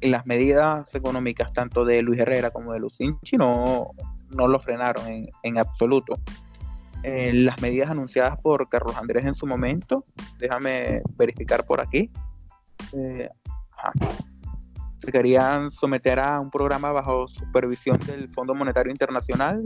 las 0.00 0.26
medidas 0.26 0.94
económicas 0.94 1.52
tanto 1.52 1.84
de 1.84 2.02
Luis 2.02 2.20
Herrera 2.20 2.52
como 2.52 2.72
de 2.72 2.78
Lucinchi 2.78 3.36
no, 3.36 3.90
no 4.30 4.46
lo 4.46 4.60
frenaron 4.60 5.04
en, 5.42 5.58
absoluto. 5.58 6.20
Eh, 7.02 7.32
las 7.32 7.60
medidas 7.60 7.90
anunciadas 7.90 8.38
por 8.40 8.68
Carlos 8.68 8.96
Andrés 8.96 9.24
en 9.24 9.34
su 9.34 9.44
momento, 9.44 10.04
déjame 10.38 11.02
verificar 11.16 11.66
por 11.66 11.80
aquí, 11.80 12.12
eh, 12.92 13.28
se 15.00 15.12
querían 15.12 15.72
someter 15.72 16.20
a 16.20 16.38
un 16.38 16.50
programa 16.50 16.92
bajo 16.92 17.26
supervisión 17.26 17.98
del 18.06 18.28
Fondo 18.32 18.54
Monetario 18.54 18.92
Internacional 18.92 19.64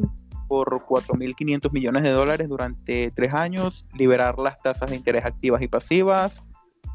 por 0.49 0.69
4.500 0.83 1.73
millones 1.73 2.03
de 2.03 2.11
dólares 2.11 2.49
durante 2.49 3.11
tres 3.11 3.33
años, 3.33 3.85
liberar 3.95 4.39
las 4.39 4.61
tasas 4.61 4.91
de 4.91 4.97
interés 4.97 5.25
activas 5.25 5.63
y 5.63 5.69
pasivas, 5.69 6.43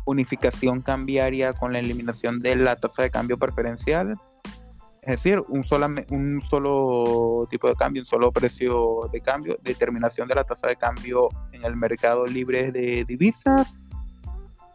unificación 0.05 0.81
cambiaria 0.81 1.53
con 1.53 1.73
la 1.73 1.79
eliminación 1.79 2.39
de 2.39 2.55
la 2.55 2.75
tasa 2.75 3.03
de 3.03 3.11
cambio 3.11 3.37
preferencial, 3.37 4.13
es 5.07 5.23
decir, 5.23 5.41
un, 5.47 5.65
un 6.09 6.41
solo 6.49 7.47
tipo 7.49 7.69
de 7.69 7.75
cambio, 7.75 8.01
un 8.01 8.05
solo 8.05 8.31
precio 8.31 9.09
de 9.11 9.21
cambio, 9.21 9.57
determinación 9.63 10.27
de 10.27 10.35
la 10.35 10.43
tasa 10.43 10.67
de 10.67 10.75
cambio 10.75 11.29
en 11.53 11.63
el 11.63 11.77
mercado 11.77 12.25
libre 12.25 12.73
de 12.73 13.05
divisas, 13.05 13.73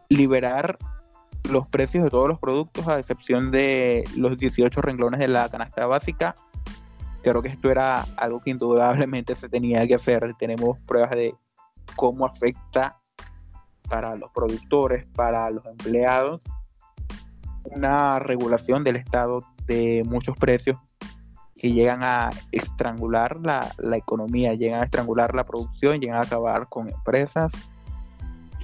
liberar 0.09 0.77
los 1.49 1.67
precios 1.67 2.05
de 2.05 2.09
todos 2.09 2.27
los 2.27 2.39
productos 2.39 2.87
a 2.87 2.99
excepción 2.99 3.51
de 3.51 4.03
los 4.17 4.37
18 4.37 4.81
renglones 4.81 5.19
de 5.19 5.27
la 5.27 5.49
canasta 5.49 5.85
básica 5.85 6.35
creo 7.23 7.41
que 7.41 7.49
esto 7.49 7.71
era 7.71 8.03
algo 8.17 8.41
que 8.41 8.51
indudablemente 8.51 9.35
se 9.35 9.49
tenía 9.49 9.87
que 9.87 9.95
hacer. 9.95 10.35
Tenemos 10.37 10.77
pruebas 10.81 11.11
de 11.11 11.33
cómo 11.95 12.25
afecta 12.25 12.99
para 13.89 14.15
los 14.15 14.31
productores, 14.31 15.05
para 15.15 15.49
los 15.49 15.65
empleados, 15.65 16.41
una 17.65 18.19
regulación 18.19 18.83
del 18.83 18.97
Estado 18.97 19.39
de 19.65 20.03
muchos 20.05 20.37
precios 20.37 20.77
que 21.55 21.71
llegan 21.71 22.03
a 22.03 22.29
estrangular 22.51 23.39
la, 23.39 23.71
economía, 23.95 24.53
llegan 24.53 24.81
a 24.81 24.85
estrangular 24.85 25.33
la 25.33 25.45
producción, 25.45 26.01
llegan 26.01 26.17
a 26.17 26.23
acabar 26.23 26.67
con 26.67 26.89
empresas. 26.89 27.53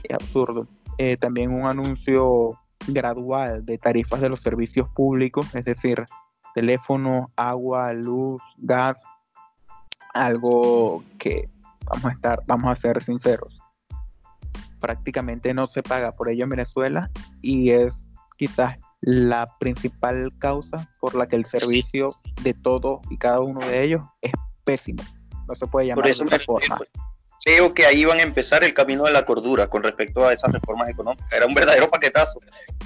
Es 0.04 0.14
absurdo. 0.14 0.68
Eh, 0.98 1.16
también 1.16 1.54
un 1.54 1.66
anuncio 1.66 2.60
gradual 2.88 3.66
de 3.66 3.78
tarifas 3.78 4.20
de 4.20 4.30
los 4.30 4.42
servicios 4.42 4.90
públicos, 4.90 5.54
es 5.56 5.64
decir, 5.64 6.04
teléfono, 6.60 7.32
agua, 7.38 7.94
luz, 7.94 8.42
gas, 8.58 9.02
algo 10.14 11.02
que 11.18 11.48
vamos 11.86 12.04
a 12.04 12.12
estar, 12.12 12.42
vamos 12.48 12.70
a 12.70 12.76
ser 12.76 13.02
sinceros, 13.02 13.58
prácticamente 14.82 15.54
no 15.54 15.68
se 15.68 15.82
paga 15.82 16.12
por 16.12 16.28
ello 16.28 16.44
en 16.44 16.50
Venezuela 16.50 17.10
y 17.42 17.70
es 17.70 18.10
quizás 18.38 18.78
la 19.00 19.48
principal 19.58 20.34
causa 20.38 20.90
por 21.00 21.16
la 21.16 21.30
que 21.30 21.38
el 21.38 21.46
servicio 21.46 22.14
de 22.42 22.54
todos 22.54 23.00
y 23.10 23.16
cada 23.18 23.40
uno 23.40 23.62
de 23.62 23.82
ellos 23.82 24.02
es 24.22 24.34
pésimo. 24.66 25.02
No 25.48 25.56
se 25.56 25.66
puede 25.66 25.88
llamar 25.88 26.14
de 26.14 26.24
otra 26.24 26.40
forma 26.40 26.78
creo 27.44 27.74
que 27.74 27.86
ahí 27.86 28.06
van 28.06 28.20
a 28.20 28.24
empezar 28.24 28.64
el 28.64 28.74
camino 28.74 29.06
de 29.06 29.12
la 29.12 29.26
cordura 29.26 29.68
con 29.68 29.84
respecto 29.84 30.28
a 30.28 30.34
esas 30.34 30.52
reformas 30.52 30.90
económicas. 30.90 31.32
Era 31.32 31.46
un 31.46 31.54
verdadero 31.54 31.90
paquetazo, 31.90 32.40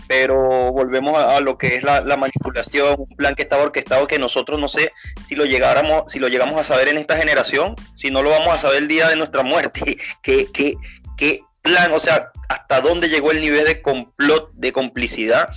pero 0.07 0.71
volvemos 0.71 1.17
a, 1.17 1.39
lo 1.39 1.57
que 1.57 1.75
es 1.75 1.83
la, 1.83 2.01
manipulación, 2.17 2.95
un 2.99 3.15
plan 3.15 3.35
que 3.35 3.41
estaba 3.41 3.63
orquestado 3.63 4.07
que 4.07 4.19
nosotros 4.19 4.59
no 4.59 4.67
sé 4.67 4.91
si 5.27 5.35
lo 5.35 5.45
llegáramos, 5.45 6.11
si 6.11 6.19
lo 6.19 6.27
llegamos 6.27 6.59
a 6.59 6.63
saber 6.63 6.87
en 6.89 6.97
esta 6.97 7.17
generación, 7.17 7.75
si 7.95 8.11
no 8.11 8.21
lo 8.21 8.29
vamos 8.29 8.53
a 8.53 8.59
saber 8.59 8.77
el 8.77 8.87
día 8.87 9.09
de 9.09 9.15
nuestra 9.15 9.43
muerte. 9.43 9.97
¿Qué, 10.21 10.47
qué, 10.53 10.75
qué 11.17 11.41
plan, 11.61 11.91
o 11.93 11.99
sea, 11.99 12.31
hasta 12.49 12.81
dónde 12.81 13.09
llegó 13.09 13.31
el 13.31 13.41
nivel 13.41 13.65
de 13.65 13.81
complot, 13.81 14.51
de 14.53 14.71
complicidad 14.71 15.49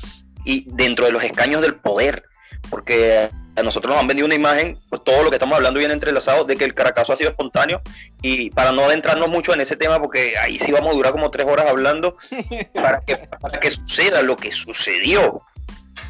y 0.45 0.65
dentro 0.71 1.05
de 1.05 1.13
los 1.13 1.23
escaños 1.23 1.61
del 1.61 1.75
poder? 1.75 2.25
Porque 2.71 3.31
a 3.57 3.63
nosotros 3.63 3.93
nos 3.93 4.01
han 4.01 4.07
vendido 4.07 4.27
una 4.27 4.35
imagen, 4.35 4.79
pues 4.91 5.03
todo 5.03 5.23
lo 5.23 5.31
que 5.31 5.37
estamos 5.37 5.57
hablando 5.57 5.79
viene 5.79 5.95
entrelazado, 5.95 6.45
de 6.45 6.57
que 6.57 6.65
el 6.65 6.75
Caracazo 6.75 7.13
ha 7.13 7.17
sido 7.17 7.31
espontáneo. 7.31 7.81
Y 8.23 8.51
para 8.51 8.71
no 8.73 8.85
adentrarnos 8.85 9.29
mucho 9.29 9.55
en 9.55 9.61
ese 9.61 9.77
tema, 9.77 9.99
porque 9.99 10.37
ahí 10.39 10.59
sí 10.59 10.73
vamos 10.73 10.93
a 10.93 10.97
durar 10.97 11.13
como 11.13 11.31
tres 11.31 11.47
horas 11.47 11.67
hablando, 11.67 12.17
para 12.75 13.01
que, 13.01 13.17
para 13.17 13.59
que 13.59 13.71
suceda 13.71 14.23
lo 14.23 14.37
que 14.37 14.53
sucedió. 14.53 15.43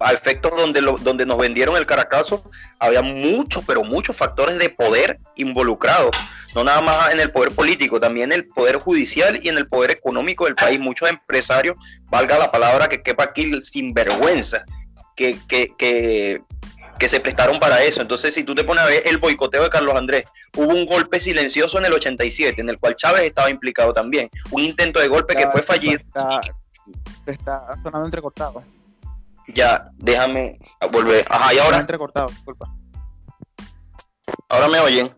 a 0.00 0.12
efectos 0.12 0.52
donde, 0.56 0.80
donde 0.80 1.26
nos 1.26 1.38
vendieron 1.38 1.76
el 1.76 1.86
Caracazo, 1.86 2.50
había 2.78 3.02
muchos, 3.02 3.62
pero 3.66 3.84
muchos 3.84 4.16
factores 4.16 4.58
de 4.58 4.70
poder 4.70 5.18
involucrados. 5.36 6.16
No 6.54 6.64
nada 6.64 6.80
más 6.80 7.12
en 7.12 7.20
el 7.20 7.32
poder 7.32 7.52
político, 7.52 7.98
también 7.98 8.32
en 8.32 8.38
el 8.38 8.46
poder 8.46 8.76
judicial 8.76 9.40
y 9.42 9.48
en 9.48 9.58
el 9.58 9.66
poder 9.66 9.90
económico 9.90 10.44
del 10.44 10.54
país. 10.54 10.78
Muchos 10.78 11.08
empresarios, 11.08 11.76
valga 12.04 12.38
la 12.38 12.50
palabra 12.50 12.88
que 12.88 13.02
quepa 13.02 13.24
aquí, 13.24 13.60
sinvergüenza 13.62 14.64
que, 15.14 15.38
que, 15.48 15.74
que, 15.76 17.08
se 17.08 17.20
prestaron 17.20 17.58
para 17.60 17.82
eso. 17.82 18.00
Entonces, 18.00 18.34
si 18.34 18.44
tú 18.44 18.54
te 18.54 18.64
pones 18.64 18.82
a 18.82 18.86
ver 18.86 19.02
el 19.06 19.18
boicoteo 19.18 19.62
de 19.62 19.68
Carlos 19.68 19.94
Andrés, 19.94 20.24
hubo 20.56 20.72
un 20.72 20.86
golpe 20.86 21.20
silencioso 21.20 21.78
en 21.78 21.84
el 21.84 21.92
87, 21.92 22.60
en 22.60 22.70
el 22.70 22.78
cual 22.78 22.96
Chávez 22.96 23.24
estaba 23.24 23.50
implicado 23.50 23.92
también. 23.92 24.30
Un 24.50 24.62
intento 24.62 25.00
de 25.00 25.08
golpe 25.08 25.36
que 25.36 25.46
fue 25.48 25.62
fallido. 25.62 26.00
Se 27.24 27.32
está, 27.32 27.76
sonando 27.82 28.06
entrecortado. 28.06 28.62
Ya, 29.54 29.90
déjame 29.96 30.58
volver. 30.90 31.26
Ajá, 31.28 31.52
y 31.52 31.58
ahora. 31.58 31.78
Entrecortado, 31.78 32.28
disculpa. 32.28 32.74
Ahora 34.48 34.68
me 34.68 34.78
oyen. 34.80 35.14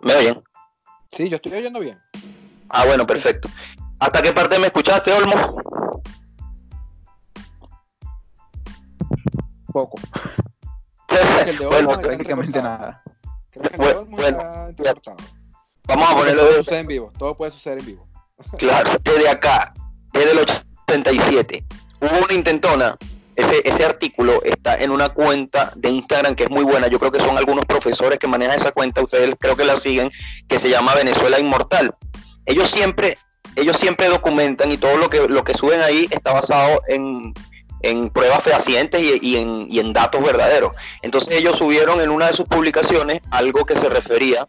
¿Me 0.00 0.14
oyen? 0.14 0.42
Sí, 1.10 1.28
yo 1.28 1.36
estoy 1.36 1.52
oyendo 1.54 1.80
bien. 1.80 1.98
Ah, 2.68 2.84
bueno, 2.84 3.06
perfecto. 3.06 3.48
¿Hasta 3.98 4.22
qué 4.22 4.32
parte 4.32 4.58
me 4.58 4.66
escuchaste, 4.66 5.12
Olmo? 5.12 5.60
Poco. 9.78 9.98
bueno, 11.68 12.00
prácticamente 12.00 12.60
nada. 12.60 13.02
Creo 13.50 13.70
que 13.70 13.76
bueno, 14.10 14.38
Vamos 15.84 16.10
a 16.10 16.16
ponerlo. 16.16 16.42
Todo 16.42 16.58
sucede 16.58 16.78
en 16.80 16.86
vivo. 16.86 17.12
Todo 17.18 17.36
puede 17.36 17.50
suceder 17.50 17.78
en 17.78 17.86
vivo. 17.86 18.08
Claro, 18.58 18.90
desde 19.02 19.28
acá, 19.28 19.74
desde 20.12 20.30
el 20.30 20.38
87, 20.38 21.64
hubo 22.00 22.24
una 22.24 22.34
intentona. 22.34 22.96
Ese, 23.34 23.60
ese 23.64 23.84
artículo 23.84 24.42
está 24.42 24.76
en 24.76 24.90
una 24.90 25.10
cuenta 25.10 25.72
de 25.76 25.90
Instagram 25.90 26.34
que 26.34 26.44
es 26.44 26.50
muy 26.50 26.64
buena. 26.64 26.88
Yo 26.88 26.98
creo 26.98 27.12
que 27.12 27.20
son 27.20 27.38
algunos 27.38 27.64
profesores 27.66 28.18
que 28.18 28.26
manejan 28.26 28.56
esa 28.56 28.72
cuenta, 28.72 29.00
ustedes 29.00 29.32
creo 29.38 29.56
que 29.56 29.64
la 29.64 29.76
siguen, 29.76 30.10
que 30.48 30.58
se 30.58 30.68
llama 30.68 30.94
Venezuela 30.94 31.38
Inmortal. 31.38 31.94
Ellos 32.46 32.68
siempre, 32.68 33.16
ellos 33.54 33.76
siempre 33.76 34.08
documentan 34.08 34.72
y 34.72 34.76
todo 34.76 34.96
lo 34.96 35.08
que, 35.08 35.28
lo 35.28 35.44
que 35.44 35.54
suben 35.54 35.80
ahí 35.82 36.08
está 36.10 36.32
basado 36.32 36.80
en, 36.88 37.32
en 37.80 38.10
pruebas 38.10 38.42
fehacientes 38.42 39.00
y, 39.00 39.36
en, 39.36 39.92
datos 39.92 40.22
verdaderos. 40.22 40.72
Entonces 41.02 41.34
ellos 41.34 41.58
subieron 41.58 42.00
en 42.00 42.10
una 42.10 42.26
de 42.26 42.32
sus 42.32 42.46
publicaciones 42.46 43.20
algo 43.30 43.64
que 43.64 43.74
se 43.74 43.88
refería 43.88 44.46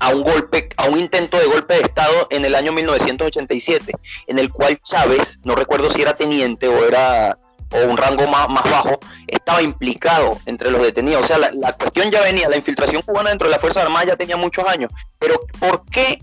a 0.00 0.10
un 0.10 0.22
golpe, 0.22 0.68
a 0.76 0.88
un 0.88 0.98
intento 0.98 1.38
de 1.38 1.46
golpe 1.46 1.74
de 1.74 1.80
Estado 1.80 2.28
en 2.30 2.44
el 2.44 2.54
año 2.54 2.72
1987, 2.72 3.92
en 4.26 4.38
el 4.38 4.50
cual 4.52 4.78
Chávez, 4.82 5.40
no 5.44 5.54
recuerdo 5.54 5.90
si 5.90 6.02
era 6.02 6.16
teniente 6.16 6.68
o 6.68 6.84
era 6.84 7.36
o 7.70 7.90
un 7.90 7.96
rango 7.96 8.26
más, 8.26 8.48
bajo, 8.48 8.98
estaba 9.26 9.60
implicado 9.62 10.38
entre 10.46 10.70
los 10.70 10.82
detenidos. 10.82 11.24
O 11.24 11.26
sea, 11.26 11.38
la, 11.38 11.72
cuestión 11.74 12.10
ya 12.10 12.22
venía, 12.22 12.48
la 12.48 12.56
infiltración 12.56 13.02
cubana 13.02 13.30
dentro 13.30 13.46
de 13.46 13.52
la 13.52 13.60
Fuerza 13.60 13.82
Armada 13.82 14.06
ya 14.06 14.16
tenía 14.16 14.36
muchos 14.36 14.66
años. 14.66 14.90
Pero 15.18 15.40
¿por 15.58 15.84
qué 15.86 16.18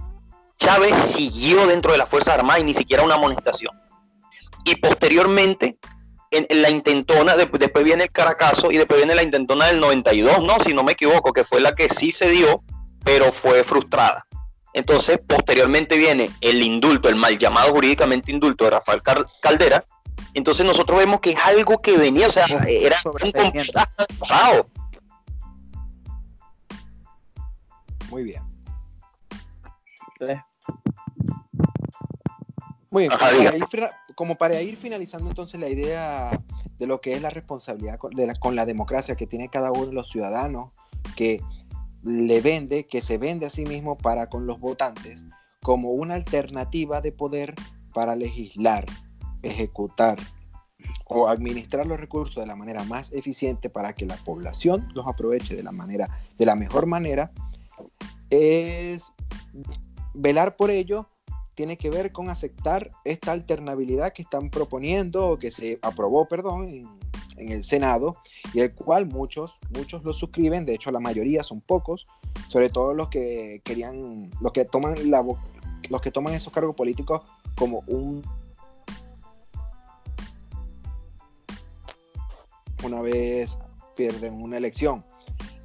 Chávez 0.57 0.97
siguió 1.05 1.67
dentro 1.67 1.91
de 1.91 1.97
la 1.97 2.07
Fuerza 2.07 2.33
Armada 2.33 2.59
y 2.59 2.63
ni 2.63 2.73
siquiera 2.73 3.03
una 3.03 3.15
amonestación? 3.15 3.79
Y 4.63 4.77
posteriormente, 4.77 5.77
en, 6.37 6.61
la 6.61 6.69
intentona, 6.69 7.35
después 7.35 7.83
viene 7.83 8.05
el 8.05 8.11
Caracazo 8.11 8.71
y 8.71 8.77
después 8.77 8.97
viene 8.97 9.15
la 9.15 9.23
intentona 9.23 9.67
del 9.67 9.79
92, 9.79 10.43
¿no? 10.43 10.59
Si 10.59 10.73
no 10.73 10.83
me 10.83 10.93
equivoco, 10.93 11.33
que 11.33 11.43
fue 11.43 11.59
la 11.59 11.75
que 11.75 11.89
sí 11.89 12.11
se 12.11 12.29
dio 12.29 12.63
pero 13.05 13.31
fue 13.31 13.63
frustrada. 13.63 14.25
Entonces, 14.73 15.19
posteriormente 15.25 15.95
viene 15.95 16.31
el 16.41 16.61
indulto, 16.61 17.07
el 17.07 17.15
mal 17.15 17.37
llamado 17.37 17.71
jurídicamente 17.71 18.31
indulto 18.31 18.65
de 18.65 18.71
Rafael 18.71 19.01
Caldera. 19.39 19.85
Entonces 20.33 20.65
nosotros 20.65 20.97
vemos 20.97 21.21
que 21.21 21.29
es 21.31 21.37
algo 21.45 21.81
que 21.81 21.97
venía, 21.97 22.27
o 22.27 22.29
sea, 22.29 22.45
era 22.67 22.97
un 23.05 23.31
complicado. 23.31 24.67
Muy 28.09 28.23
bien. 28.23 28.43
Muy 32.89 33.07
bien. 33.07 33.63
Como 34.15 34.37
para 34.37 34.61
ir 34.61 34.77
finalizando 34.77 35.29
entonces 35.29 35.59
la 35.59 35.69
idea 35.69 36.41
de 36.77 36.87
lo 36.87 36.99
que 36.99 37.13
es 37.13 37.21
la 37.21 37.29
responsabilidad 37.29 37.99
con 38.39 38.55
la 38.55 38.65
democracia 38.65 39.15
que 39.15 39.27
tiene 39.27 39.49
cada 39.49 39.71
uno 39.71 39.87
de 39.87 39.93
los 39.93 40.09
ciudadanos, 40.09 40.71
que 41.15 41.41
le 42.03 42.41
vende, 42.41 42.85
que 42.85 43.01
se 43.01 43.17
vende 43.17 43.45
a 43.45 43.49
sí 43.49 43.63
mismo 43.63 43.97
para 43.97 44.29
con 44.29 44.45
los 44.45 44.59
votantes 44.59 45.25
como 45.61 45.91
una 45.91 46.15
alternativa 46.15 47.01
de 47.01 47.11
poder 47.11 47.55
para 47.93 48.15
legislar, 48.15 48.85
ejecutar 49.41 50.17
o 51.05 51.27
administrar 51.27 51.85
los 51.85 51.99
recursos 51.99 52.35
de 52.35 52.45
la 52.45 52.55
manera 52.55 52.83
más 52.83 53.11
eficiente 53.11 53.69
para 53.69 53.93
que 53.93 54.05
la 54.05 54.17
población 54.17 54.87
los 54.93 55.07
aproveche 55.07 55.55
de 55.55 55.63
la 55.63 55.71
manera 55.71 56.07
de 56.37 56.45
la 56.45 56.55
mejor 56.55 56.85
manera 56.85 57.31
es 58.29 59.11
velar 60.13 60.55
por 60.55 60.69
ello 60.69 61.09
tiene 61.55 61.77
que 61.77 61.89
ver 61.89 62.11
con 62.11 62.29
aceptar 62.29 62.91
esta 63.03 63.31
alternabilidad 63.31 64.13
que 64.13 64.21
están 64.21 64.49
proponiendo 64.49 65.27
o 65.29 65.39
que 65.39 65.51
se 65.51 65.79
aprobó, 65.81 66.27
perdón, 66.27 66.65
en, 67.37 67.49
el 67.49 67.65
Senado 67.65 68.15
y 68.53 68.61
el 68.61 68.73
cual 68.73 69.07
muchos, 69.07 69.57
muchos 69.75 70.05
lo 70.05 70.13
suscriben, 70.13 70.65
de 70.65 70.75
hecho 70.75 70.89
la 70.91 71.01
mayoría 71.01 71.43
son 71.43 71.59
pocos, 71.59 72.07
sobre 72.47 72.69
todo 72.69 72.93
los 72.93 73.09
que 73.09 73.61
querían, 73.65 74.29
los 74.39 74.53
que 74.53 74.63
toman 74.63 75.11
la, 75.11 75.21
los 75.89 76.01
que 76.01 76.11
toman 76.11 76.33
esos 76.33 76.53
cargos 76.53 76.75
políticos 76.75 77.23
como 77.55 77.83
un 77.87 78.21
una 82.83 83.01
vez 83.01 83.57
pierden 83.95 84.41
una 84.41 84.57
elección. 84.57 85.03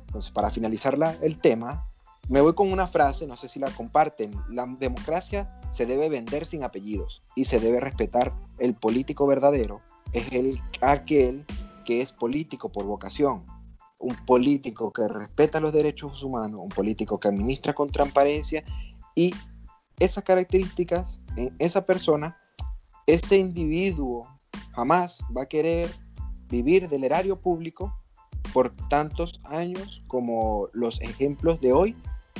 Entonces, 0.06 0.32
para 0.32 0.50
finalizar 0.50 0.98
el 1.22 1.38
tema, 1.38 1.89
me 2.30 2.40
voy 2.40 2.54
con 2.54 2.72
una 2.72 2.86
frase, 2.86 3.26
no 3.26 3.36
sé 3.36 3.48
si 3.48 3.58
la 3.58 3.72
comparten. 3.72 4.30
La 4.48 4.64
democracia 4.78 5.48
se 5.72 5.84
debe 5.84 6.08
vender 6.08 6.46
sin 6.46 6.62
apellidos 6.62 7.24
y 7.34 7.44
se 7.44 7.58
debe 7.58 7.80
respetar 7.80 8.32
el 8.60 8.74
político 8.74 9.26
verdadero. 9.26 9.80
Es 10.12 10.30
el, 10.30 10.60
aquel 10.80 11.44
que 11.84 12.02
es 12.02 12.12
político 12.12 12.70
por 12.70 12.86
vocación, 12.86 13.44
un 13.98 14.14
político 14.26 14.92
que 14.92 15.08
respeta 15.08 15.58
los 15.58 15.72
derechos 15.72 16.22
humanos, 16.22 16.60
un 16.62 16.68
político 16.68 17.18
que 17.18 17.26
administra 17.26 17.72
con 17.72 17.90
transparencia 17.90 18.62
y 19.16 19.34
esas 19.98 20.22
características 20.22 21.20
en 21.34 21.52
esa 21.58 21.84
persona, 21.84 22.38
este 23.08 23.38
individuo 23.38 24.28
jamás 24.70 25.18
va 25.36 25.42
a 25.42 25.48
querer 25.48 25.90
vivir 26.48 26.88
del 26.88 27.02
erario 27.02 27.40
público 27.40 27.92
por 28.52 28.70
tantos 28.88 29.40
años 29.44 30.04
como 30.06 30.68
los 30.72 31.00
ejemplos 31.00 31.60
de 31.60 31.72
hoy 31.72 31.96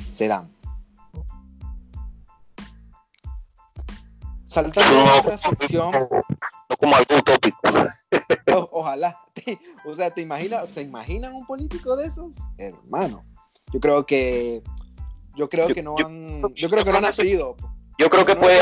se 0.09 0.27
dan. 0.27 0.49
Saltando 4.45 4.99
a 4.99 5.19
otra 5.21 5.37
sección. 5.37 5.91
No 6.69 6.77
como 6.77 6.95
algo 6.95 7.17
utópico. 7.17 7.59
ojalá. 8.71 9.17
o 9.85 9.95
sea, 9.95 10.11
¿te 10.11 10.21
imaginas? 10.21 10.69
¿Se 10.69 10.81
imaginan 10.81 11.33
un 11.33 11.45
político 11.45 11.95
de 11.95 12.05
esos? 12.07 12.35
Hermano. 12.57 13.23
Yo 13.71 13.79
creo 13.79 14.05
que. 14.05 14.61
Yo 15.37 15.47
creo 15.47 15.69
que 15.69 15.81
no 15.81 15.95
han. 15.97 16.41
Yo, 16.53 16.69
creo 16.69 16.83
que 16.83 16.91
no 16.91 16.97
han 16.97 17.03
nacido. 17.03 17.55
Yo 17.97 18.09
creo 18.09 18.25
que 18.25 18.35
puede. 18.35 18.59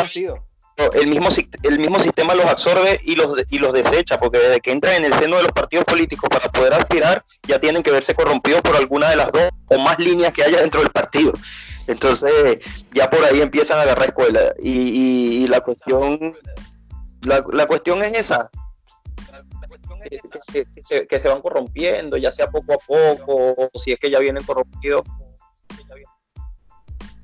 El 0.94 1.08
mismo, 1.08 1.30
el 1.64 1.80
mismo 1.80 2.00
sistema 2.00 2.34
los 2.36 2.46
absorbe 2.46 3.00
y 3.04 3.16
los, 3.16 3.44
y 3.50 3.60
los 3.60 3.74
desecha, 3.74 4.20
porque 4.20 4.40
desde 4.40 4.62
que 4.62 4.72
entran 4.72 4.96
en 4.96 5.06
el 5.06 5.14
seno 5.14 5.38
de 5.38 5.44
los 5.44 5.52
partidos 5.52 5.86
políticos 5.86 6.30
para 6.30 6.50
poder 6.50 6.74
aspirar, 6.74 7.24
ya 7.48 7.60
tienen 7.60 7.84
que 7.84 7.92
verse 7.92 8.16
corrompidos 8.16 8.62
por 8.62 8.76
alguna 8.76 9.10
de 9.10 9.18
las 9.18 9.32
dos 9.32 9.50
o 9.68 9.80
más 9.80 10.00
líneas 10.00 10.32
que 10.34 10.44
haya 10.44 10.62
dentro 10.62 10.82
del 10.82 10.90
partido. 10.92 11.34
Entonces, 11.88 12.60
ya 12.94 13.10
por 13.10 13.24
ahí 13.24 13.42
empiezan 13.42 13.80
a 13.80 13.82
agarrar 13.82 14.08
escuela. 14.08 14.54
Y, 14.62 15.48
la 15.48 15.62
cuestión 15.62 16.36
la, 17.24 17.44
la, 17.52 17.66
cuestión 17.66 18.04
es 18.04 18.14
esa, 18.14 18.50
que, 21.08 21.20
se, 21.20 21.28
van 21.28 21.42
corrompiendo, 21.42 22.18
ya 22.18 22.32
sea 22.32 22.48
poco 22.48 22.74
a 22.74 22.78
poco, 22.78 23.70
o 23.74 23.80
si 23.80 23.92
es 23.92 24.00
que 24.00 24.10
ya 24.10 24.20
vienen 24.20 24.44
corrompidos. 24.44 25.04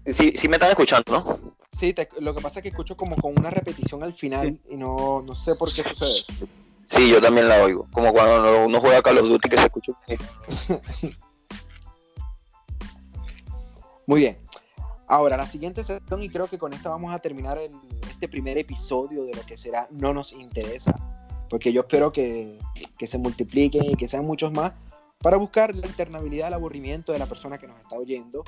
Sí, 0.08 0.34
sí 0.36 0.48
me 0.48 0.58
están 0.58 0.70
escuchando, 0.70 1.12
¿no? 1.12 1.55
Sí, 1.78 1.94
lo 2.20 2.34
que 2.34 2.42
pasa 2.42 2.60
es 2.60 2.64
que 2.64 2.70
escucho 2.70 2.96
como 2.96 3.16
con 3.18 3.38
una 3.38 3.50
repetición 3.50 4.04
al 4.04 4.14
final 4.14 4.60
y 4.70 4.78
no, 4.78 5.22
no 5.22 5.36
sé 5.36 5.56
por 5.56 5.68
qué 5.68 5.82
sucede. 5.82 6.48
Sí, 6.86 7.10
yo 7.10 7.20
también 7.20 7.50
la 7.50 7.64
oigo, 7.64 7.88
como 7.92 8.14
cuando 8.14 8.66
uno 8.66 8.80
juega 8.80 9.02
Call 9.02 9.18
of 9.18 9.28
Duty 9.28 9.50
que 9.50 9.58
se 9.58 9.64
escucha. 9.66 9.92
Muy 14.08 14.22
bien. 14.22 14.38
Ahora, 15.08 15.36
la 15.38 15.48
siguiente 15.48 15.84
sección, 15.84 16.24
y 16.24 16.30
creo 16.30 16.48
que 16.48 16.58
con 16.58 16.74
esta 16.74 16.90
vamos 16.90 17.14
a 17.14 17.20
terminar 17.20 17.58
este 18.10 18.28
primer 18.28 18.58
episodio 18.58 19.26
de 19.26 19.34
lo 19.34 19.42
que 19.46 19.58
será 19.58 19.88
No 19.92 20.14
nos 20.14 20.32
interesa 20.32 20.96
porque 21.50 21.72
yo 21.72 21.82
espero 21.82 22.12
que, 22.12 22.58
se 23.06 23.18
multipliquen 23.18 23.92
y 23.92 23.96
que 23.96 24.08
sean 24.08 24.26
muchos 24.26 24.52
más 24.52 24.74
para 25.20 25.38
buscar 25.38 25.74
la 25.76 25.88
internabilidad, 25.88 26.48
el 26.48 26.54
aburrimiento 26.54 27.12
de 27.12 27.20
la 27.20 27.26
persona 27.26 27.58
que 27.58 27.68
nos 27.68 27.80
está 27.80 27.96
oyendo. 27.96 28.44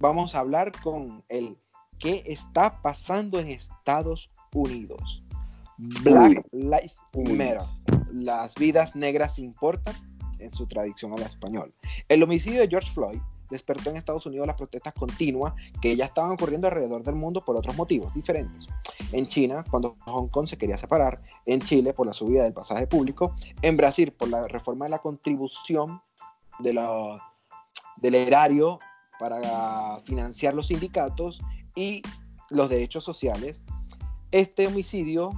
Vamos 0.00 0.34
a 0.34 0.40
hablar 0.40 0.72
con 0.82 1.24
el 1.28 1.56
qué 2.02 2.24
está 2.26 2.82
pasando 2.82 3.38
en 3.38 3.48
Estados 3.48 4.28
Unidos. 4.52 5.24
Black 6.02 6.44
Lives 6.50 6.96
Matter. 7.14 7.60
Las 8.12 8.54
vidas 8.56 8.94
negras 8.96 9.38
importan 9.38 9.94
en 10.38 10.50
su 10.50 10.66
tradición 10.66 11.12
al 11.12 11.22
español. 11.22 11.72
El 12.08 12.22
homicidio 12.24 12.60
de 12.60 12.68
George 12.68 12.90
Floyd 12.92 13.20
despertó 13.50 13.90
en 13.90 13.96
Estados 13.96 14.26
Unidos 14.26 14.46
las 14.46 14.56
protestas 14.56 14.94
continuas 14.94 15.54
que 15.80 15.94
ya 15.94 16.06
estaban 16.06 16.32
ocurriendo 16.32 16.66
alrededor 16.66 17.04
del 17.04 17.14
mundo 17.14 17.44
por 17.44 17.56
otros 17.56 17.76
motivos 17.76 18.12
diferentes. 18.14 18.66
En 19.12 19.28
China, 19.28 19.64
cuando 19.70 19.96
Hong 20.06 20.28
Kong 20.28 20.48
se 20.48 20.58
quería 20.58 20.76
separar, 20.76 21.22
en 21.46 21.60
Chile 21.60 21.94
por 21.94 22.06
la 22.06 22.12
subida 22.12 22.42
del 22.42 22.52
pasaje 22.52 22.86
público, 22.88 23.36
en 23.60 23.76
Brasil 23.76 24.12
por 24.12 24.28
la 24.28 24.42
reforma 24.48 24.86
de 24.86 24.90
la 24.90 24.98
contribución 24.98 26.02
de 26.58 26.72
del 27.98 28.14
erario 28.14 28.80
para 29.20 30.00
financiar 30.00 30.54
los 30.54 30.66
sindicatos 30.66 31.40
y 31.74 32.02
los 32.50 32.68
derechos 32.68 33.04
sociales. 33.04 33.62
Este 34.30 34.66
homicidio 34.66 35.32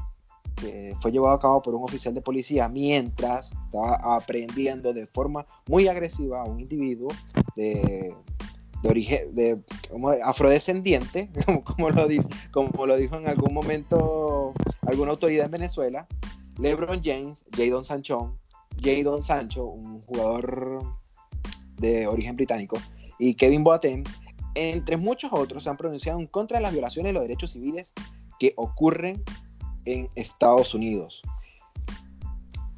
fue 1.01 1.11
llevado 1.11 1.35
a 1.35 1.39
cabo 1.39 1.63
por 1.63 1.75
un 1.75 1.83
oficial 1.83 2.15
de 2.15 2.21
policía 2.21 2.69
mientras 2.69 3.53
estaba 3.67 4.17
aprendiendo 4.17 4.93
de 4.93 5.07
forma 5.07 5.45
muy 5.69 5.89
agresiva 5.89 6.43
a 6.43 6.45
un 6.45 6.61
individuo 6.61 7.09
de, 7.57 8.15
de 8.83 8.89
origen 8.89 9.35
de 9.35 9.63
afrodescendiente, 10.23 11.31
como, 11.65 11.91
lo 11.91 12.07
como 12.53 12.87
lo 12.87 12.97
dijo 12.97 13.17
en 13.17 13.29
algún 13.29 13.53
momento 13.53 14.53
alguna 14.83 15.13
autoridad 15.13 15.47
en 15.47 15.53
Venezuela, 15.53 16.07
LeBron 16.59 17.03
James, 17.03 17.45
Jadon 17.57 17.85
Sancho, 17.85 18.39
Jadon 18.81 19.23
Sancho, 19.23 19.65
un 19.65 20.01
jugador 20.03 20.83
de 21.79 22.07
origen 22.07 22.37
británico, 22.37 22.77
y 23.19 23.35
Kevin 23.35 23.65
Boateng, 23.65 24.05
entre 24.55 24.97
muchos 24.97 25.33
otros, 25.33 25.65
se 25.65 25.71
han 25.71 25.77
pronunciado 25.77 26.19
en 26.19 26.27
contra 26.27 26.59
de 26.59 26.63
las 26.63 26.73
violaciones 26.73 27.11
de 27.11 27.15
los 27.15 27.23
derechos 27.23 27.53
civiles 27.53 27.93
que 28.39 28.53
ocurren 28.57 29.23
en 29.85 30.09
Estados 30.15 30.75
Unidos. 30.75 31.23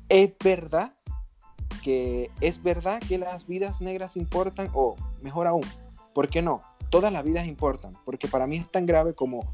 Es 0.08 0.32
verdad 0.42 0.92
que 1.82 2.30
es 2.40 2.62
verdad 2.62 3.00
que 3.00 3.18
las 3.18 3.46
vidas 3.46 3.80
negras 3.80 4.16
importan, 4.16 4.70
o 4.74 4.96
mejor 5.22 5.46
aún, 5.46 5.64
¿por 6.14 6.28
qué 6.28 6.42
no? 6.42 6.60
Todas 6.90 7.12
las 7.12 7.24
vidas 7.24 7.46
importan, 7.46 7.92
porque 8.04 8.28
para 8.28 8.46
mí 8.46 8.56
es 8.56 8.70
tan 8.70 8.86
grave 8.86 9.14
como 9.14 9.48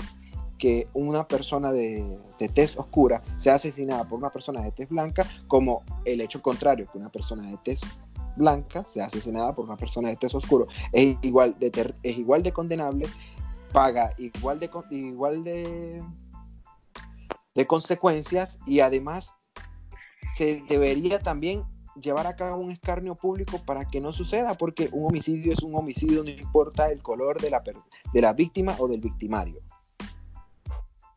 que 0.59 0.87
una 0.95 1.27
persona 1.27 1.73
de, 1.73 2.19
de 2.39 2.49
tez 2.49 2.77
oscura 2.79 3.23
sea 3.37 3.55
asesinada 3.55 4.05
por 4.05 4.19
una 4.19 4.31
persona 4.31 4.63
de 4.63 4.71
tez 4.71 4.89
blanca, 4.89 5.27
como 5.49 5.83
el 6.05 6.21
hecho 6.21 6.41
contrario, 6.41 6.87
que 6.91 6.99
una 6.99 7.11
persona 7.11 7.51
de 7.51 7.57
tez 7.65 7.81
blanca 8.37 8.85
sea 8.87 9.07
asesinada 9.07 9.55
por 9.55 9.65
una 9.67 9.77
persona 9.77 10.09
de 10.09 10.17
tez 10.17 10.35
oscuro. 10.35 10.67
Es 10.93 11.17
igual 11.23 11.57
de, 11.59 11.95
es 12.03 12.19
igual 12.19 12.43
de 12.43 12.53
condenable, 12.53 13.07
paga 13.73 14.11
igual 14.19 14.61
de, 14.61 14.71
igual 14.91 15.45
de, 15.45 16.03
de 17.55 17.67
consecuencias 17.67 18.59
y 18.67 18.81
además 18.81 19.35
se 20.35 20.63
debería 20.69 21.21
también 21.21 21.65
llevar 22.01 22.27
a 22.27 22.37
cabo 22.37 22.57
un 22.57 22.71
escarnio 22.71 23.15
público 23.15 23.59
para 23.65 23.85
que 23.85 24.01
no 24.01 24.13
suceda, 24.13 24.55
porque 24.55 24.89
un 24.93 25.07
homicidio 25.07 25.53
es 25.53 25.63
un 25.63 25.75
homicidio, 25.75 26.25
no 26.25 26.31
importa 26.31 26.89
el 26.89 27.03
color 27.03 27.41
de 27.41 27.51
la, 27.51 27.63
de 28.13 28.21
la 28.21 28.33
víctima 28.33 28.75
o 28.79 28.89
del 28.89 29.01
victimario. 29.01 29.61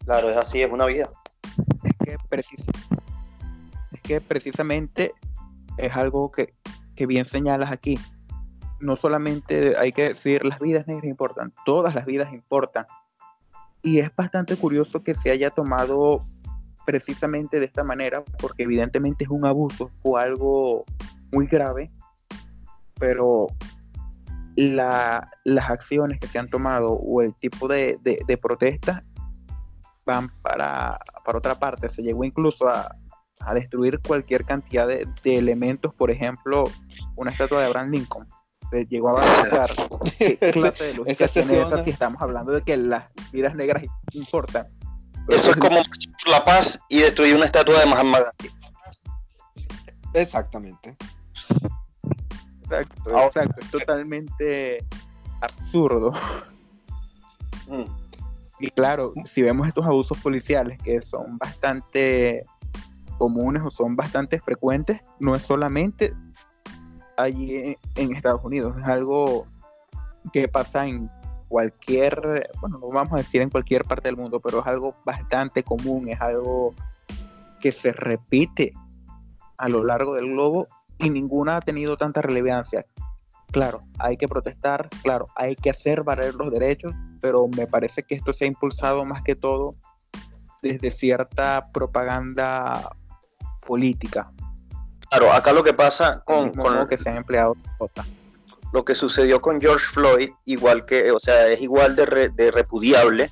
Claro, 0.04 0.30
es 0.30 0.38
así, 0.38 0.62
es 0.62 0.72
una 0.72 0.86
vida. 0.86 1.10
Es 1.84 1.94
que, 1.98 2.18
es 3.92 4.02
que 4.02 4.22
precisamente 4.22 5.14
es 5.78 5.96
algo 5.96 6.32
que, 6.32 6.54
que 6.96 7.06
bien 7.06 7.26
señalas 7.26 7.72
aquí. 7.72 8.00
No 8.80 8.96
solamente 8.96 9.78
hay 9.78 9.92
que 9.92 10.10
decir 10.10 10.44
las 10.46 10.60
vidas 10.60 10.88
negras 10.88 11.06
importan, 11.06 11.54
todas 11.66 11.96
las 11.96 12.06
vidas 12.06 12.34
importan. 12.34 12.86
Y 13.82 14.00
es 14.00 14.14
bastante 14.16 14.56
curioso 14.58 15.04
que 15.04 15.14
se 15.14 15.30
haya 15.30 15.50
tomado 15.50 16.26
precisamente 16.86 17.60
de 17.60 17.66
esta 17.66 17.84
manera, 17.84 18.24
porque 18.40 18.64
evidentemente 18.64 19.24
es 19.24 19.30
un 19.30 19.46
abuso, 19.46 19.90
fue 20.02 20.22
algo 20.22 20.86
muy 21.32 21.48
grave, 21.48 21.92
pero 23.00 23.48
las 24.56 25.70
acciones 25.70 26.20
que 26.20 26.28
se 26.28 26.40
han 26.40 26.50
tomado 26.50 26.94
o 26.94 27.22
el 27.22 27.34
tipo 27.36 27.68
de, 27.68 28.00
de, 28.02 28.38
protestas 28.38 29.04
van 30.06 30.30
para, 30.42 30.98
para, 31.26 31.38
otra 31.38 31.56
parte. 31.56 31.90
Se 31.90 32.02
llegó 32.02 32.24
incluso 32.24 32.70
a, 32.70 32.96
a 33.40 33.54
destruir 33.54 34.00
cualquier 34.00 34.46
cantidad 34.46 34.88
de, 34.88 35.08
de, 35.24 35.38
elementos, 35.38 35.94
por 35.94 36.12
ejemplo, 36.12 36.66
una 37.16 37.32
estatua 37.32 37.60
de 37.62 37.66
Abraham 37.68 37.92
Lincoln. 37.92 38.28
Se 38.72 38.86
llegó 38.86 39.10
a 39.10 39.22
avanzar. 39.22 39.72
¿Qué 40.18 40.38
clase 40.38 40.84
de 40.84 40.94
lógica 40.96 41.28
tiene 41.28 41.62
esa 41.62 41.84
si 41.84 41.90
estamos 41.92 42.22
hablando 42.22 42.52
de 42.52 42.62
que 42.64 42.78
las 42.78 43.10
vidas 43.32 43.56
negras 43.56 43.84
importan? 44.12 44.68
Eso 45.28 45.52
es 45.52 45.58
como 45.58 45.78
la 46.28 46.44
paz 46.44 46.80
y 46.90 47.00
destruir 47.00 47.36
una 47.36 47.46
estatua 47.46 47.80
de 47.80 47.86
Mahatma 47.88 48.20
Gandhi. 48.20 48.56
Exactamente. 50.14 50.96
Exacto, 52.62 53.20
exacto. 53.20 53.56
Es 53.60 53.72
totalmente 53.72 54.86
absurdo. 55.42 56.14
Mm. 57.68 57.86
Y 58.60 58.70
claro, 58.72 59.14
si 59.26 59.42
vemos 59.42 59.68
estos 59.68 59.86
abusos 59.86 60.18
policiales 60.20 60.78
que 60.82 61.02
son 61.02 61.38
bastante 61.38 62.44
comunes 63.18 63.64
o 63.64 63.72
son 63.72 63.96
bastante 63.96 64.40
frecuentes, 64.40 65.02
no 65.20 65.36
es 65.36 65.42
solamente 65.42 66.14
allí 67.18 67.78
en 67.96 68.16
Estados 68.16 68.44
Unidos, 68.44 68.76
es 68.80 68.86
algo 68.86 69.46
que 70.34 70.48
pasa 70.48 70.86
en 70.86 71.10
cualquier, 71.48 72.50
bueno, 72.60 72.80
no 72.80 72.90
vamos 72.90 73.14
a 73.14 73.18
decir 73.18 73.42
en 73.42 73.50
cualquier 73.50 73.86
parte 73.86 74.08
del 74.08 74.18
mundo, 74.18 74.40
pero 74.40 74.60
es 74.60 74.68
algo 74.68 74.96
bastante 75.06 75.64
común, 75.64 76.10
es 76.10 76.20
algo 76.20 76.74
que 77.62 77.72
se 77.72 77.92
repite 77.94 78.74
a 79.58 79.70
lo 79.70 79.84
largo 79.84 80.16
del 80.16 80.32
globo 80.32 80.68
y 80.98 81.10
ninguna 81.10 81.58
ha 81.58 81.62
tenido 81.62 81.98
tanta 81.98 82.22
relevancia. 82.22 82.86
Claro, 83.52 83.84
hay 84.00 84.18
que 84.18 84.28
protestar, 84.28 84.90
claro, 85.04 85.28
hay 85.36 85.56
que 85.56 85.70
hacer 85.70 86.04
valer 86.04 86.36
los 86.36 86.52
derechos, 86.52 86.94
pero 87.22 87.48
me 87.48 87.68
parece 87.68 88.04
que 88.04 88.16
esto 88.16 88.34
se 88.34 88.46
ha 88.46 88.48
impulsado 88.48 89.06
más 89.06 89.22
que 89.22 89.36
todo 89.36 89.76
desde 90.62 90.92
cierta 90.92 91.70
propaganda 91.72 92.96
política. 93.66 94.32
Claro, 95.10 95.32
acá 95.32 95.52
lo 95.54 95.64
que 95.64 95.74
pasa 95.74 96.22
con, 96.26 96.52
con 96.52 96.76
lo 96.76 96.88
que 96.88 96.98
se 96.98 97.10
han 97.10 97.18
empleado 97.18 97.56
cosas 97.78 98.08
lo 98.76 98.84
que 98.84 98.94
sucedió 98.94 99.42
con 99.42 99.62
George 99.62 99.86
Floyd, 99.86 100.32
igual 100.44 100.86
que, 100.86 101.10
o 101.10 101.18
sea, 101.18 101.48
es 101.48 101.62
igual 101.62 101.96
de, 101.96 102.30
de 102.36 102.52
repudiable 102.52 103.32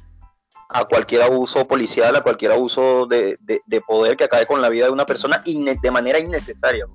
a 0.69 0.85
cualquier 0.85 1.21
abuso 1.21 1.67
policial, 1.67 2.15
a 2.15 2.21
cualquier 2.21 2.53
abuso 2.53 3.05
de, 3.05 3.37
de, 3.41 3.81
poder 3.81 4.15
que 4.15 4.23
acabe 4.23 4.45
con 4.45 4.61
la 4.61 4.69
vida 4.69 4.85
de 4.85 4.91
una 4.91 5.05
persona 5.05 5.43
de 5.45 5.91
manera 5.91 6.17
innecesaria. 6.17 6.85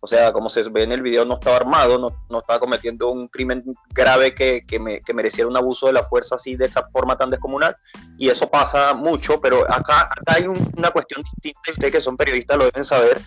O 0.00 0.06
sea, 0.06 0.32
como 0.32 0.48
se 0.48 0.62
ve 0.68 0.82
en 0.82 0.92
el 0.92 1.02
video, 1.02 1.24
no 1.24 1.34
estaba 1.34 1.56
armado, 1.56 1.98
no, 1.98 2.24
no 2.28 2.38
estaba 2.38 2.60
cometiendo 2.60 3.10
un 3.10 3.28
crimen 3.28 3.64
grave 3.90 4.34
que, 4.34 4.64
que, 4.66 4.78
me, 4.78 5.00
que, 5.00 5.14
mereciera 5.14 5.48
un 5.48 5.56
abuso 5.56 5.86
de 5.86 5.92
la 5.94 6.02
fuerza 6.02 6.36
así, 6.36 6.56
de 6.56 6.66
esa 6.66 6.88
forma 6.92 7.16
tan 7.16 7.30
descomunal. 7.30 7.76
Y 8.18 8.28
eso 8.28 8.48
pasa 8.48 8.94
mucho, 8.94 9.40
pero 9.40 9.64
acá, 9.70 10.02
acá 10.02 10.34
hay 10.36 10.46
una 10.46 10.90
cuestión 10.90 11.22
distinta, 11.22 11.60
y 11.66 11.70
ustedes 11.72 11.92
que 11.92 12.00
son 12.00 12.16
periodistas 12.16 12.58
lo 12.58 12.64
deben 12.64 12.84
saber, 12.84 13.20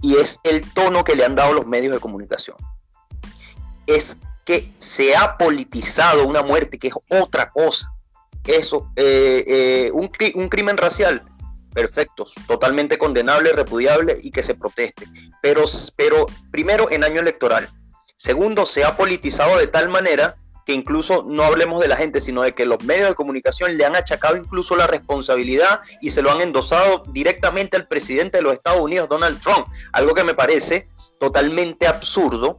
y 0.00 0.16
es 0.16 0.38
el 0.44 0.62
tono 0.72 1.04
que 1.04 1.14
le 1.14 1.24
han 1.24 1.34
dado 1.34 1.52
los 1.52 1.66
medios 1.66 1.92
de 1.92 2.00
comunicación 2.00 2.56
es 3.86 4.16
que 4.44 4.72
se 4.78 5.16
ha 5.16 5.36
politizado 5.36 6.26
una 6.26 6.42
muerte, 6.42 6.78
que 6.78 6.88
es 6.88 6.94
otra 7.08 7.50
cosa. 7.50 7.92
Eso, 8.44 8.90
eh, 8.96 9.44
eh, 9.46 9.90
un, 9.92 10.10
un, 10.34 10.48
crimen 10.48 10.76
racial, 10.76 11.22
perfecto, 11.72 12.26
totalmente 12.46 12.98
condenable, 12.98 13.52
repudiable 13.52 14.16
y 14.22 14.30
que 14.30 14.42
se 14.42 14.54
proteste. 14.54 15.06
Pero, 15.40 15.64
pero 15.96 16.26
primero 16.50 16.90
en 16.90 17.04
año 17.04 17.20
electoral. 17.20 17.68
Segundo, 18.16 18.66
se 18.66 18.84
ha 18.84 18.96
politizado 18.96 19.58
de 19.58 19.66
tal 19.66 19.88
manera 19.88 20.36
que 20.64 20.74
incluso 20.74 21.24
no 21.28 21.42
hablemos 21.42 21.80
de 21.80 21.88
la 21.88 21.96
gente, 21.96 22.20
sino 22.20 22.42
de 22.42 22.54
que 22.54 22.66
los 22.66 22.82
medios 22.84 23.08
de 23.08 23.14
comunicación 23.14 23.76
le 23.76 23.84
han 23.84 23.96
achacado 23.96 24.36
incluso 24.36 24.76
la 24.76 24.86
responsabilidad 24.86 25.80
y 26.00 26.10
se 26.10 26.22
lo 26.22 26.30
han 26.30 26.40
endosado 26.40 27.02
directamente 27.08 27.76
al 27.76 27.88
presidente 27.88 28.38
de 28.38 28.44
los 28.44 28.52
Estados 28.52 28.80
Unidos, 28.80 29.08
Donald 29.08 29.40
Trump. 29.42 29.66
Algo 29.92 30.14
que 30.14 30.24
me 30.24 30.34
parece 30.34 30.88
totalmente 31.18 31.86
absurdo 31.86 32.56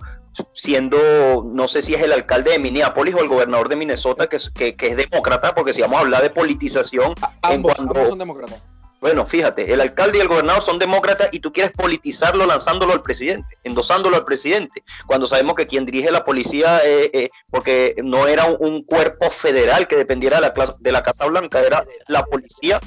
siendo, 0.53 1.43
no 1.45 1.68
sé 1.68 1.82
si 1.82 1.93
es 1.93 2.01
el 2.01 2.11
alcalde 2.11 2.51
de 2.51 2.59
Minneapolis 2.59 3.14
o 3.16 3.20
el 3.20 3.28
gobernador 3.28 3.70
de 3.70 3.76
Minnesota, 3.76 4.28
que 4.28 4.38
es, 4.38 4.49
que, 4.49 4.76
es 4.80 4.97
demócrata, 4.97 5.53
porque 5.53 5.74
si 5.74 5.82
vamos 5.82 5.97
a 5.97 6.01
hablar 6.01 6.24
de 6.24 6.30
politización, 6.30 7.14
en 7.49 7.61
cuando... 7.61 8.07
son 8.09 8.20
demócratas. 8.20 8.72
Bueno, 9.03 9.25
fíjate, 9.25 9.73
el 9.73 9.81
alcalde 9.81 10.17
y 10.17 10.21
el 10.21 10.29
gobernador 10.29 10.63
son 10.63 10.79
demócratas 10.79 11.27
y 11.33 11.41
tú 11.41 11.51
quieres 11.51 11.73
politizarlo 11.73 12.45
lanzándolo 12.45 12.93
al 12.93 13.03
presidente, 13.03 13.57
endosándolo 13.65 14.15
al 14.15 14.23
presidente, 14.23 14.81
cuando 15.05 15.27
sabemos 15.27 15.55
que 15.55 15.67
quien 15.67 15.85
dirige 15.85 16.09
la 16.09 16.23
policía, 16.23 16.79
eh, 16.85 17.11
eh, 17.11 17.29
porque 17.51 17.95
no 18.01 18.27
era 18.27 18.45
un, 18.45 18.81
cuerpo 18.83 19.29
federal 19.29 19.89
que 19.89 19.97
dependiera 19.97 20.39
de 20.39 20.43
la, 20.43 20.75
de 20.79 20.91
la 20.93 21.03
Casa 21.03 21.25
Blanca, 21.25 21.59
era 21.59 21.83
la 22.07 22.23
policía 22.23 22.79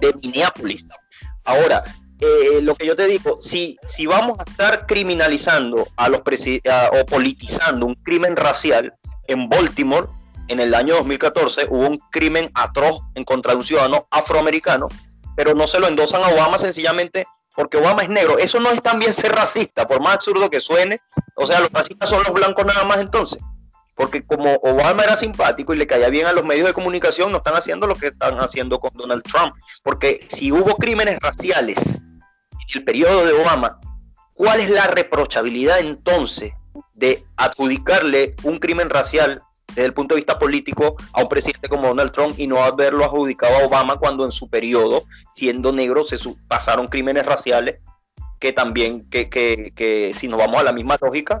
de 0.00 0.12
Minneapolis. 0.14 0.88
Ahora, 1.44 1.84
eh, 2.18 2.60
lo 2.62 2.74
que 2.74 2.86
yo 2.86 2.96
te 2.96 3.06
digo, 3.06 3.38
si, 3.40 3.76
si 3.86 4.06
vamos 4.06 4.40
a 4.40 4.50
estar 4.50 4.84
criminalizando 4.84 5.86
a 5.94 6.08
los 6.08 6.22
o 6.22 7.06
politizando 7.06 7.86
un 7.86 7.94
crimen 7.94 8.34
racial 8.34 8.92
en 9.28 9.48
Baltimore, 9.48 10.08
en 10.48 10.58
el 10.58 10.74
año 10.74 10.96
2014 10.96 11.66
hubo 11.70 11.86
un 11.86 11.98
crimen 12.10 12.50
atroz 12.54 13.00
en 13.14 13.24
contra 13.24 13.52
de 13.52 13.58
un 13.58 13.64
ciudadano 13.64 14.06
afroamericano, 14.10 14.88
pero 15.36 15.54
no 15.54 15.66
se 15.66 15.78
lo 15.78 15.86
endosan 15.86 16.22
a 16.24 16.28
Obama 16.28 16.58
sencillamente 16.58 17.26
porque 17.54 17.78
Obama 17.78 18.02
es 18.02 18.08
negro. 18.08 18.38
Eso 18.38 18.60
no 18.60 18.70
es 18.70 18.82
también 18.82 19.14
ser 19.14 19.32
racista, 19.32 19.86
por 19.86 20.00
más 20.00 20.16
absurdo 20.16 20.50
que 20.50 20.60
suene. 20.60 21.00
O 21.36 21.46
sea, 21.46 21.60
los 21.60 21.70
racistas 21.72 22.10
son 22.10 22.22
los 22.22 22.32
blancos 22.32 22.66
nada 22.66 22.84
más 22.84 22.98
entonces. 22.98 23.38
Porque 23.94 24.26
como 24.26 24.56
Obama 24.56 25.04
era 25.04 25.16
simpático 25.16 25.72
y 25.72 25.78
le 25.78 25.86
caía 25.86 26.08
bien 26.08 26.26
a 26.26 26.34
los 26.34 26.44
medios 26.44 26.66
de 26.66 26.74
comunicación, 26.74 27.32
no 27.32 27.38
están 27.38 27.54
haciendo 27.54 27.86
lo 27.86 27.94
que 27.94 28.08
están 28.08 28.38
haciendo 28.40 28.78
con 28.78 28.92
Donald 28.94 29.22
Trump. 29.22 29.54
Porque 29.82 30.20
si 30.28 30.52
hubo 30.52 30.76
crímenes 30.76 31.18
raciales 31.20 32.00
el 32.74 32.84
periodo 32.84 33.24
de 33.24 33.32
Obama, 33.32 33.80
¿cuál 34.34 34.60
es 34.60 34.70
la 34.70 34.86
reprochabilidad 34.88 35.78
entonces 35.78 36.52
de 36.94 37.24
adjudicarle 37.36 38.34
un 38.42 38.58
crimen 38.58 38.90
racial 38.90 39.42
desde 39.76 39.86
el 39.86 39.94
punto 39.94 40.14
de 40.14 40.20
vista 40.20 40.38
político 40.38 40.96
a 41.12 41.22
un 41.22 41.28
presidente 41.28 41.68
como 41.68 41.86
Donald 41.86 42.10
Trump 42.10 42.34
y 42.38 42.48
no 42.48 42.62
haberlo 42.62 43.04
adjudicado 43.04 43.56
a 43.56 43.66
Obama 43.66 43.96
cuando 43.96 44.24
en 44.24 44.32
su 44.32 44.50
periodo, 44.50 45.04
siendo 45.34 45.72
negro, 45.72 46.02
se 46.04 46.16
pasaron 46.48 46.88
crímenes 46.88 47.24
raciales 47.24 47.76
que 48.40 48.52
también, 48.52 49.08
que, 49.08 49.30
que, 49.30 49.72
que 49.76 50.12
si 50.16 50.26
nos 50.26 50.38
vamos 50.38 50.60
a 50.60 50.64
la 50.64 50.72
misma 50.72 50.98
lógica, 51.00 51.40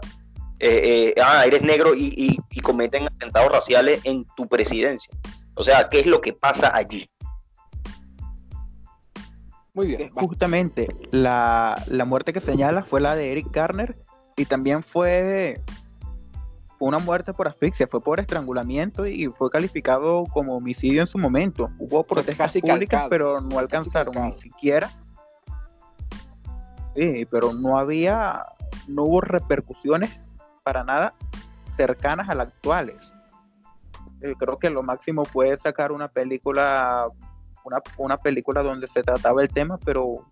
eh, 0.60 1.14
eh, 1.16 1.20
ah, 1.20 1.44
eres 1.44 1.62
negro 1.62 1.94
y, 1.94 2.38
y 2.50 2.60
cometen 2.60 3.06
atentados 3.06 3.50
raciales 3.50 4.00
en 4.04 4.24
tu 4.36 4.46
presidencia. 4.46 5.12
O 5.54 5.64
sea, 5.64 5.88
¿qué 5.88 6.00
es 6.00 6.06
lo 6.06 6.20
que 6.20 6.32
pasa 6.32 6.70
allí? 6.74 7.08
Muy 9.76 9.88
bien. 9.88 10.10
Justamente 10.14 10.88
la, 11.10 11.84
muerte 12.06 12.32
que 12.32 12.40
señala 12.40 12.82
fue 12.82 12.98
la 13.02 13.14
de 13.14 13.30
Eric 13.30 13.48
Garner 13.50 13.94
y 14.34 14.46
también 14.46 14.82
fue 14.82 15.60
una 16.78 16.98
muerte 16.98 17.32
por 17.32 17.48
asfixia, 17.48 17.86
fue 17.86 18.00
por 18.00 18.20
estrangulamiento 18.20 19.06
y 19.06 19.26
fue 19.26 19.50
calificado 19.50 20.24
como 20.24 20.56
homicidio 20.56 21.00
en 21.00 21.06
su 21.06 21.18
momento. 21.18 21.70
Hubo 21.78 22.04
protestas 22.04 22.56
públicas, 22.58 23.06
pero 23.08 23.40
no 23.40 23.58
alcanzaron 23.58 24.14
ni 24.14 24.32
siquiera. 24.32 24.90
Sí, 26.94 27.26
pero 27.30 27.52
no 27.52 27.78
había 27.78 28.46
no 28.88 29.04
hubo 29.04 29.20
repercusiones 29.20 30.18
para 30.62 30.84
nada 30.84 31.14
cercanas 31.76 32.28
a 32.28 32.34
las 32.34 32.48
actuales. 32.48 33.12
Eh, 34.22 34.34
creo 34.38 34.58
que 34.58 34.70
lo 34.70 34.82
máximo 34.82 35.24
fue 35.24 35.56
sacar 35.56 35.92
una 35.92 36.08
película, 36.08 37.06
una, 37.98 38.16
película 38.16 38.62
donde 38.62 38.86
se 38.86 39.02
trataba 39.02 39.42
el 39.42 39.48
tema, 39.48 39.78
pero, 39.84 40.26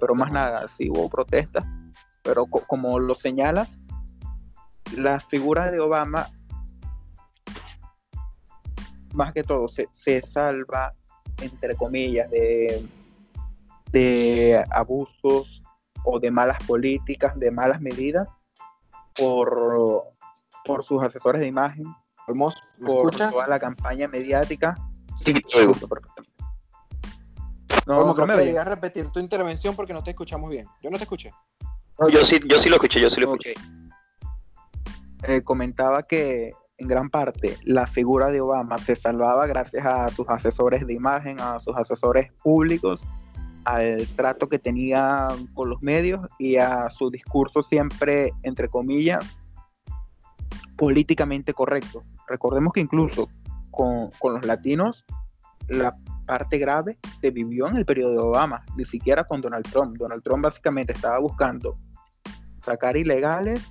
pero 0.00 0.14
más 0.14 0.32
nada, 0.32 0.68
sí 0.68 0.88
hubo 0.88 1.08
protestas, 1.08 1.64
pero 2.22 2.46
como 2.46 2.98
lo 2.98 3.14
señalas, 3.14 3.80
la 4.96 5.20
figura 5.20 5.70
de 5.70 5.80
Obama, 5.80 6.28
más 9.12 9.32
que 9.32 9.42
todo, 9.42 9.68
se, 9.68 9.88
se 9.92 10.20
salva, 10.22 10.94
entre 11.40 11.74
comillas, 11.76 12.30
de, 12.30 12.86
de 13.90 14.64
abusos 14.70 15.62
o 16.04 16.20
de 16.20 16.30
malas 16.30 16.62
políticas, 16.64 17.38
de 17.38 17.50
malas 17.50 17.80
medidas 17.80 18.28
por, 19.14 20.04
por 20.64 20.84
sus 20.84 21.02
asesores 21.02 21.40
de 21.40 21.46
imagen, 21.46 21.86
por 22.84 23.10
toda 23.16 23.46
la 23.46 23.58
campaña 23.58 24.08
mediática. 24.08 24.76
Sí, 25.16 25.34
te 25.34 25.58
oigo. 25.58 25.74
No, 27.86 28.14
no 28.14 28.26
me 28.26 28.64
repetir 28.64 29.10
tu 29.10 29.20
intervención 29.20 29.76
porque 29.76 29.92
no 29.92 30.02
te 30.02 30.10
escuchamos 30.10 30.50
bien. 30.50 30.66
Yo 30.82 30.90
no 30.90 30.96
te 30.96 31.04
escuché. 31.04 31.30
yo 32.10 32.24
sí, 32.24 32.40
yo 32.48 32.58
sí 32.58 32.68
lo 32.68 32.76
escuché, 32.76 33.00
yo 33.00 33.10
sí 33.10 33.20
lo 33.20 33.26
escuché. 33.26 33.54
Eh, 35.26 35.42
comentaba 35.42 36.02
que 36.02 36.52
en 36.76 36.88
gran 36.88 37.08
parte 37.08 37.56
la 37.64 37.86
figura 37.86 38.30
de 38.30 38.40
Obama 38.40 38.78
se 38.78 38.96
salvaba 38.96 39.46
gracias 39.46 39.86
a 39.86 40.08
sus 40.08 40.28
asesores 40.28 40.86
de 40.86 40.94
imagen, 40.94 41.40
a 41.40 41.60
sus 41.60 41.76
asesores 41.76 42.32
públicos 42.42 43.00
al 43.64 44.06
trato 44.14 44.48
que 44.48 44.58
tenía 44.58 45.28
con 45.54 45.70
los 45.70 45.82
medios 45.82 46.20
y 46.38 46.56
a 46.56 46.88
su 46.90 47.10
discurso 47.10 47.62
siempre, 47.62 48.32
entre 48.42 48.68
comillas, 48.68 49.24
políticamente 50.76 51.54
correcto. 51.54 52.04
Recordemos 52.28 52.72
que 52.72 52.80
incluso 52.80 53.30
con, 53.70 54.10
los 54.22 54.44
latinos, 54.44 55.04
la 55.68 55.96
parte 56.26 56.58
grave 56.58 56.98
se 57.20 57.30
vivió 57.30 57.66
en 57.68 57.76
el 57.76 57.86
periodo 57.86 58.12
de 58.12 58.18
Obama, 58.18 58.64
ni 58.76 58.84
siquiera 58.84 59.24
con 59.24 59.40
Donald 59.40 59.66
Trump. 59.70 59.96
Donald 59.96 60.22
Trump 60.22 60.44
básicamente 60.44 60.92
estaba 60.92 61.18
buscando 61.18 61.78
sacar 62.62 62.96
ilegales 62.96 63.70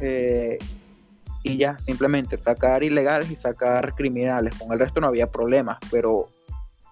eh, 0.00 0.58
y 1.42 1.56
ya, 1.56 1.78
simplemente 1.78 2.36
sacar 2.38 2.82
ilegales 2.82 3.30
y 3.30 3.36
sacar 3.36 3.94
criminales. 3.94 4.56
Con 4.58 4.72
el 4.72 4.78
resto 4.78 5.00
no 5.00 5.06
había 5.06 5.30
problemas, 5.30 5.78
pero 5.90 6.28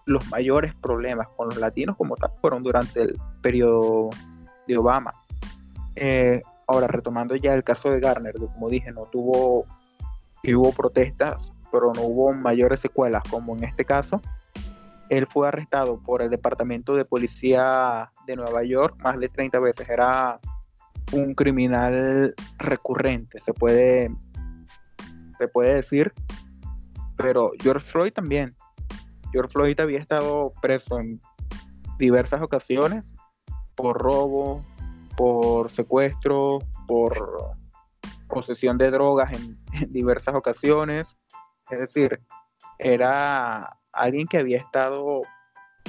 los 0.04 0.28
mayores 0.30 0.74
problemas 0.76 1.28
con 1.36 1.48
los 1.48 1.58
latinos 1.58 1.96
como 1.96 2.16
tal 2.16 2.30
fueron 2.40 2.62
durante 2.62 3.02
el 3.02 3.20
periodo 3.42 4.10
de 4.66 4.78
Obama. 4.78 5.12
Eh, 5.96 6.40
ahora, 6.66 6.86
retomando 6.86 7.34
ya 7.36 7.54
el 7.54 7.64
caso 7.64 7.90
de 7.90 8.00
Garner, 8.00 8.34
que 8.34 8.46
como 8.46 8.68
dije, 8.68 8.92
no 8.92 9.06
tuvo, 9.06 9.66
hubo 10.44 10.72
protestas, 10.72 11.52
pero 11.72 11.92
no 11.92 12.02
hubo 12.02 12.32
mayores 12.32 12.80
secuelas 12.80 13.22
como 13.28 13.56
en 13.56 13.64
este 13.64 13.84
caso. 13.84 14.20
Él 15.08 15.26
fue 15.26 15.48
arrestado 15.48 16.00
por 16.00 16.22
el 16.22 16.30
Departamento 16.30 16.94
de 16.94 17.04
Policía 17.04 18.10
de 18.26 18.36
Nueva 18.36 18.64
York 18.64 18.96
más 19.02 19.18
de 19.18 19.28
30 19.28 19.58
veces. 19.60 19.88
Era 19.88 20.40
un 21.12 21.34
criminal 21.34 22.34
recurrente, 22.58 23.38
se 23.38 23.52
puede, 23.52 24.10
se 25.38 25.48
puede 25.48 25.74
decir. 25.74 26.12
Pero 27.16 27.52
George 27.62 27.86
Floyd 27.86 28.12
también 28.12 28.54
George 29.32 29.52
Floyd 29.52 29.78
había 29.80 29.98
estado 29.98 30.52
preso 30.62 30.98
en 30.98 31.20
diversas 31.98 32.40
ocasiones 32.42 33.14
por 33.74 33.98
robo, 33.98 34.62
por 35.16 35.70
secuestro, 35.70 36.60
por 36.86 37.14
posesión 38.28 38.78
de 38.78 38.90
drogas 38.90 39.32
en, 39.32 39.58
diversas 39.92 40.34
ocasiones. 40.34 41.16
Es 41.70 41.78
decir, 41.80 42.22
era 42.78 43.78
alguien 43.92 44.26
que 44.26 44.38
había 44.38 44.58
estado 44.58 45.22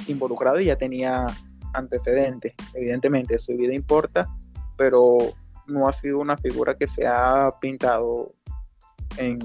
involucrado 0.06 0.60
y 0.60 0.66
ya 0.66 0.76
tenía 0.76 1.26
antecedentes. 1.72 2.52
Evidentemente, 2.74 3.38
su 3.38 3.56
vida 3.56 3.72
importa, 3.72 4.28
pero 4.76 5.18
no 5.66 5.88
ha 5.88 5.92
sido 5.92 6.18
una 6.18 6.36
figura 6.36 6.76
que 6.76 6.86
se 6.86 7.06
ha 7.06 7.50
pintado 7.60 8.34
en 9.16 9.38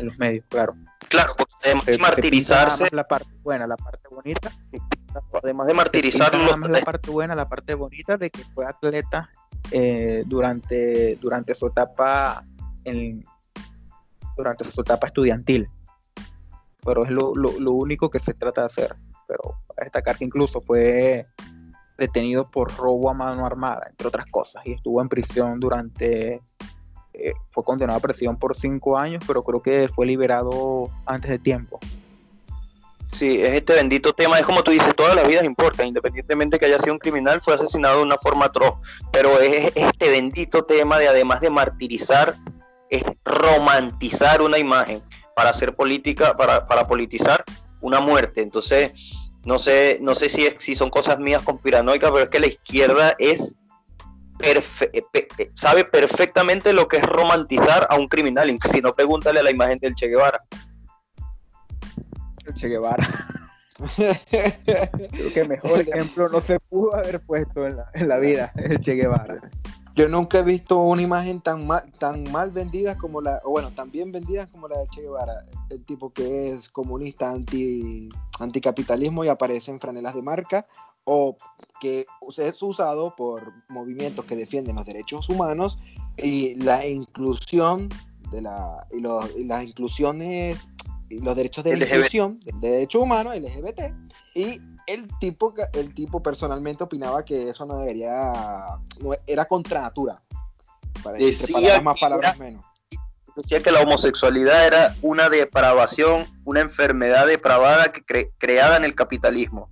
los 0.00 0.18
medios, 0.18 0.44
claro. 0.48 0.74
Claro, 1.08 1.32
porque 1.36 1.54
además 1.64 1.86
de 1.86 1.98
martirizarse. 1.98 2.88
La 2.92 3.04
parte 3.04 3.30
buena, 3.42 3.66
la 3.66 3.76
parte 3.76 4.08
bonita. 4.10 4.50
Además 5.42 5.66
de 5.66 5.74
martirizarlo. 5.74 6.56
la 6.56 6.80
parte 6.80 7.10
buena, 7.10 7.34
la 7.34 7.48
parte 7.48 7.74
bonita 7.74 8.16
de 8.16 8.30
que 8.30 8.44
fue 8.54 8.66
atleta 8.66 9.30
eh, 9.70 10.24
durante, 10.26 11.16
durante 11.16 11.54
su 11.54 11.66
etapa 11.66 12.44
en, 12.84 13.24
durante 14.36 14.64
su 14.64 14.80
etapa 14.80 15.06
estudiantil. 15.06 15.68
Pero 16.84 17.04
es 17.04 17.10
lo, 17.10 17.34
lo 17.34 17.72
único 17.72 18.10
que 18.10 18.18
se 18.18 18.34
trata 18.34 18.62
de 18.62 18.66
hacer. 18.66 18.96
Pero 19.26 19.60
para 19.66 19.84
destacar 19.84 20.16
que 20.16 20.24
incluso 20.24 20.60
fue 20.60 21.26
detenido 21.96 22.50
por 22.50 22.74
robo 22.76 23.10
a 23.10 23.14
mano 23.14 23.44
armada, 23.44 23.86
entre 23.90 24.08
otras 24.08 24.26
cosas, 24.26 24.64
y 24.64 24.72
estuvo 24.72 25.02
en 25.02 25.08
prisión 25.08 25.58
durante 25.58 26.40
eh, 27.18 27.32
fue 27.50 27.64
condenado 27.64 27.98
a 27.98 28.02
prisión 28.02 28.36
por 28.38 28.56
cinco 28.56 28.96
años, 28.96 29.22
pero 29.26 29.42
creo 29.42 29.60
que 29.60 29.88
fue 29.88 30.06
liberado 30.06 30.88
antes 31.04 31.30
de 31.30 31.38
tiempo. 31.38 31.80
Sí, 33.12 33.40
es 33.40 33.54
este 33.54 33.72
bendito 33.72 34.12
tema, 34.12 34.38
es 34.38 34.44
como 34.44 34.62
tú 34.62 34.70
dices, 34.70 34.94
todas 34.94 35.16
las 35.16 35.26
vidas 35.26 35.44
importan, 35.44 35.88
independientemente 35.88 36.58
que 36.58 36.66
haya 36.66 36.78
sido 36.78 36.92
un 36.92 36.98
criminal, 36.98 37.40
fue 37.40 37.54
asesinado 37.54 37.98
de 37.98 38.02
una 38.04 38.18
forma 38.18 38.46
atroz, 38.46 38.74
pero 39.10 39.40
es 39.40 39.72
este 39.74 40.10
bendito 40.10 40.62
tema 40.62 40.98
de 40.98 41.08
además 41.08 41.40
de 41.40 41.50
martirizar, 41.50 42.36
es 42.90 43.02
romantizar 43.24 44.42
una 44.42 44.58
imagen 44.58 45.00
para 45.34 45.50
hacer 45.50 45.74
política, 45.74 46.36
para, 46.36 46.66
para 46.66 46.86
politizar 46.86 47.44
una 47.80 48.00
muerte. 48.00 48.42
Entonces, 48.42 48.92
no 49.44 49.58
sé, 49.58 49.98
no 50.02 50.14
sé 50.14 50.28
si, 50.28 50.46
si 50.58 50.74
son 50.74 50.90
cosas 50.90 51.18
mías 51.18 51.42
conspiranoicas, 51.42 52.10
pero 52.10 52.24
es 52.24 52.30
que 52.30 52.40
la 52.40 52.46
izquierda 52.46 53.14
es 53.18 53.54
sabe 55.54 55.84
perfectamente 55.84 56.72
lo 56.72 56.88
que 56.88 56.98
es 56.98 57.02
romantizar 57.02 57.86
a 57.90 57.96
un 57.96 58.08
criminal. 58.08 58.56
Si 58.70 58.80
no, 58.80 58.94
pregúntale 58.94 59.40
a 59.40 59.42
la 59.42 59.50
imagen 59.50 59.78
del 59.78 59.94
Che 59.94 60.08
Guevara. 60.08 60.38
El 62.46 62.54
Che 62.54 62.68
Guevara. 62.68 63.08
Creo 64.30 65.32
que 65.32 65.44
mejor 65.44 65.80
ejemplo 65.80 66.28
no 66.28 66.40
se 66.40 66.58
pudo 66.58 66.96
haber 66.96 67.20
puesto 67.20 67.64
en 67.66 67.76
la, 68.08 68.18
vida, 68.18 68.52
el 68.56 68.80
Che 68.80 68.94
Guevara. 68.94 69.40
Yo 69.94 70.08
nunca 70.08 70.38
he 70.38 70.42
visto 70.42 70.78
una 70.78 71.02
imagen 71.02 71.40
tan 71.40 71.66
mal, 71.66 71.90
tan 71.98 72.22
mal 72.30 72.50
vendida 72.50 72.96
como 72.96 73.20
la, 73.20 73.40
o 73.44 73.50
bueno, 73.50 73.70
tan 73.72 73.90
bien 73.90 74.12
vendida 74.12 74.46
como 74.46 74.68
la 74.68 74.78
de 74.78 74.86
Che 74.88 75.02
Guevara. 75.02 75.44
El 75.70 75.84
tipo 75.84 76.12
que 76.12 76.52
es 76.52 76.68
comunista, 76.68 77.30
anti, 77.30 78.08
anticapitalismo 78.38 79.24
y 79.24 79.28
aparece 79.28 79.70
en 79.70 79.80
franelas 79.80 80.14
de 80.14 80.22
marca, 80.22 80.66
o 81.04 81.36
que 81.80 82.06
es 82.36 82.62
usado 82.62 83.14
por 83.16 83.52
movimientos 83.68 84.24
que 84.24 84.36
defienden 84.36 84.76
los 84.76 84.84
derechos 84.84 85.28
humanos 85.28 85.78
y 86.16 86.54
la 86.56 86.86
inclusión 86.86 87.88
de 88.30 88.42
la 88.42 88.86
y, 88.90 89.44
las 89.44 89.64
inclusiones 89.64 90.66
y 91.08 91.18
los 91.20 91.34
derechos 91.36 91.64
de 91.64 91.76
la 91.76 91.84
inclusión 91.84 92.38
de 92.40 92.70
derechos 92.70 93.02
humanos 93.02 93.36
LGBT 93.36 93.92
y 94.34 94.60
el 94.86 95.06
tipo 95.18 95.54
el 95.72 95.94
tipo 95.94 96.22
personalmente 96.22 96.84
opinaba 96.84 97.24
que 97.24 97.50
eso 97.50 97.64
no 97.66 97.78
debería 97.78 98.32
no, 99.00 99.12
era 99.26 99.44
contra 99.46 99.80
natura 99.80 100.22
para 101.02 101.18
decir 101.18 101.54
más 101.82 102.00
palabras 102.00 102.38
menos. 102.38 102.64
Decía 103.36 103.62
que 103.62 103.70
la 103.70 103.82
homosexualidad 103.82 104.66
era 104.66 104.96
una 105.00 105.28
depravación 105.28 106.26
una 106.44 106.60
enfermedad 106.60 107.26
depravada 107.26 107.92
que 107.92 108.32
creada 108.36 108.76
en 108.76 108.84
el 108.84 108.96
capitalismo 108.96 109.70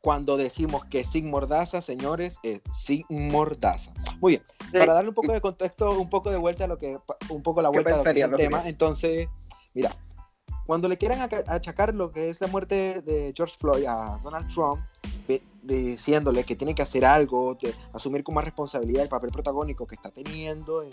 cuando 0.00 0.36
decimos 0.36 0.84
que 0.84 1.04
sin 1.04 1.30
mordaza, 1.30 1.82
señores, 1.82 2.38
es 2.42 2.62
sin 2.72 3.04
mordaza. 3.08 3.92
Muy 4.20 4.34
bien, 4.34 4.42
para 4.72 4.94
darle 4.94 5.10
un 5.10 5.14
poco 5.14 5.32
de 5.32 5.40
contexto, 5.40 5.98
un 5.98 6.08
poco 6.08 6.30
de 6.30 6.36
vuelta 6.36 6.64
a 6.64 6.68
lo 6.68 6.78
que, 6.78 6.98
un 7.30 7.42
poco 7.42 7.62
la 7.62 7.68
vuelta 7.68 8.00
al 8.00 8.36
tema, 8.36 8.62
entonces, 8.68 9.28
mira, 9.74 9.96
cuando 10.66 10.88
le 10.88 10.98
quieran 10.98 11.28
achacar 11.46 11.94
lo 11.94 12.10
que 12.10 12.28
es 12.28 12.40
la 12.40 12.46
muerte 12.46 13.02
de 13.02 13.32
George 13.34 13.56
Floyd 13.58 13.86
a 13.86 14.20
Donald 14.22 14.52
Trump, 14.52 14.80
diciéndole 15.62 16.44
que 16.44 16.56
tiene 16.56 16.74
que 16.74 16.82
hacer 16.82 17.04
algo, 17.04 17.58
asumir 17.92 18.22
como 18.22 18.40
responsabilidad 18.40 19.02
el 19.02 19.08
papel 19.08 19.30
protagónico 19.30 19.86
que 19.86 19.94
está 19.94 20.10
teniendo 20.10 20.82
en 20.82 20.92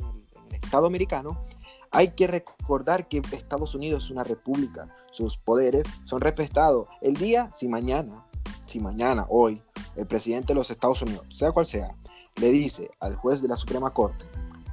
el 0.49 0.55
Estado 0.55 0.87
americano, 0.87 1.45
hay 1.91 2.09
que 2.09 2.27
recordar 2.27 3.07
que 3.07 3.21
Estados 3.31 3.75
Unidos 3.75 4.05
es 4.05 4.11
una 4.11 4.23
república, 4.23 4.93
sus 5.11 5.37
poderes 5.37 5.85
son 6.05 6.19
respetados 6.19 6.87
el 7.01 7.15
día 7.15 7.51
si 7.53 7.69
mañana 7.69 8.24
si 8.65 8.79
mañana, 8.79 9.25
hoy, 9.29 9.61
el 9.95 10.05
presidente 10.05 10.47
de 10.47 10.55
los 10.55 10.69
Estados 10.69 11.01
Unidos, 11.01 11.25
sea 11.29 11.51
cual 11.51 11.65
sea, 11.65 11.95
le 12.35 12.51
dice 12.51 12.89
al 12.99 13.15
juez 13.15 13.41
de 13.41 13.47
la 13.47 13.55
Suprema 13.55 13.91
Corte, 13.91 14.25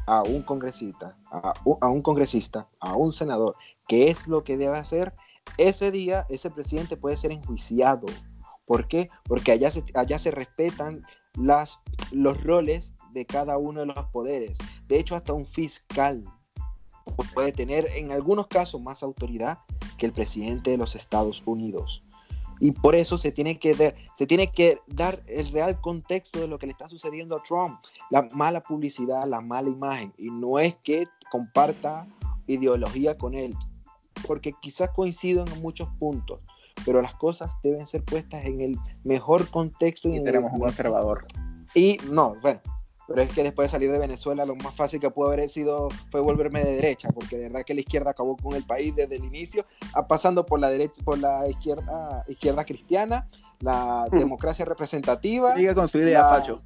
a 0.07 0.23
un 0.23 0.43
congresista, 0.43 1.17
a 1.31 1.89
un, 1.89 2.03
congresista, 2.03 2.69
a 2.81 2.97
un 2.97 3.13
senador, 3.13 3.57
qué 3.87 4.11
es 4.11 4.27
lo 4.27 4.43
que 4.45 4.57
debe 4.57 4.77
hacer, 4.77 5.13
ese 5.59 5.91
día 5.91 6.27
ese 6.29 6.51
presidente 6.51 6.97
puede 6.97 7.17
ser 7.17 7.33
enjuiciado. 7.33 8.07
¿Por 8.65 8.89
qué? 8.89 9.09
Porque 9.25 9.53
allá 9.53 9.71
se, 9.71 9.85
allá 9.95 10.19
se 10.19 10.31
respetan 10.31 11.05
las, 11.35 11.81
los 12.11 12.43
roles 12.43 12.95
de 13.13 13.27
cada 13.27 13.59
uno 13.59 13.81
de 13.81 13.87
los 13.87 14.05
poderes. 14.07 14.59
De 14.87 14.99
hecho, 14.99 15.15
hasta 15.15 15.33
un 15.33 15.47
fiscal 15.47 16.25
puede 17.35 17.53
tener 17.53 17.87
en 17.97 18.13
algunos 18.13 18.47
casos 18.47 18.81
más 18.81 19.03
autoridad 19.03 19.59
que 19.99 20.07
el 20.07 20.13
presidente 20.13 20.71
de 20.71 20.77
los 20.77 20.95
Estados 20.95 21.43
Unidos. 21.47 22.05
Y 22.63 22.71
por 22.71 22.95
eso 22.95 23.19
se 23.19 23.33
tiene, 23.33 23.59
que 23.59 23.75
dar, 23.75 23.97
se 24.15 24.25
tiene 24.25 24.53
que 24.53 24.79
dar 24.87 25.21
el 25.27 25.51
real 25.51 25.81
contexto 25.81 26.39
de 26.39 26.47
lo 26.47 26.61
que 26.61 26.67
le 26.67 26.71
está 26.71 26.89
sucediendo 26.89 27.35
a 27.35 27.43
Trump. 27.43 27.81
La 28.09 28.29
mala 28.37 28.63
publicidad, 28.63 29.27
la 29.27 29.41
mala 29.41 29.69
imagen. 29.69 30.15
Y 30.17 30.31
no 30.31 30.61
es 30.61 30.77
que 30.85 31.09
comparta 31.29 32.07
ideología 32.47 33.19
con 33.19 33.35
él, 33.35 33.53
porque 34.29 34.53
quizás 34.63 34.91
coincido 34.91 35.45
en 35.45 35.61
muchos 35.61 35.89
puntos, 35.99 36.39
pero 36.85 37.03
las 37.03 37.17
cosas 37.17 37.53
deben 37.65 37.85
ser 37.85 38.05
puestas 38.05 38.45
en 38.45 38.61
el 38.61 38.79
mejor 39.03 39.51
contexto. 39.51 40.09
Y, 40.09 40.23
tenemos 40.23 40.53
un 40.53 40.61
conservador. 40.61 41.27
Y 41.75 41.97
no, 42.13 42.37
bueno, 42.43 42.61
pero 43.09 43.23
es 43.23 43.33
que 43.33 43.43
después 43.43 43.69
de 43.69 43.73
salir 43.73 43.93
de 43.93 43.99
Venezuela 43.99 44.45
lo 44.45 44.55
más 44.57 44.75
fácil 44.75 45.01
que 45.01 45.11
pudo 45.11 45.29
haber 45.29 45.49
sido 45.49 45.89
fue 46.11 46.21
volverme 46.21 46.65
de 46.65 46.77
derecha, 46.77 47.09
porque 47.11 47.37
de 47.37 47.45
verdad 47.45 47.65
que 47.65 47.75
la 47.75 47.81
izquierda 47.81 48.11
acabó 48.11 48.37
con 48.37 48.55
el 48.55 48.65
país 48.65 48.95
desde 48.95 49.17
el 49.17 49.25
inicio, 49.25 49.65
pasando 50.09 50.47
por 50.47 50.61
la 50.61 50.71
derecha, 50.71 51.03
por 51.05 51.19
la 51.19 51.49
izquierda, 51.49 52.25
izquierda 52.29 52.65
cristiana, 52.65 53.29
la 53.61 54.07
hmm. 54.11 54.19
democracia 54.19 54.65
representativa. 54.65 55.57
Sigue 55.57 55.75
con 55.75 55.89
su 55.89 55.99
idea, 55.99 56.29
Pacho. 56.29 56.63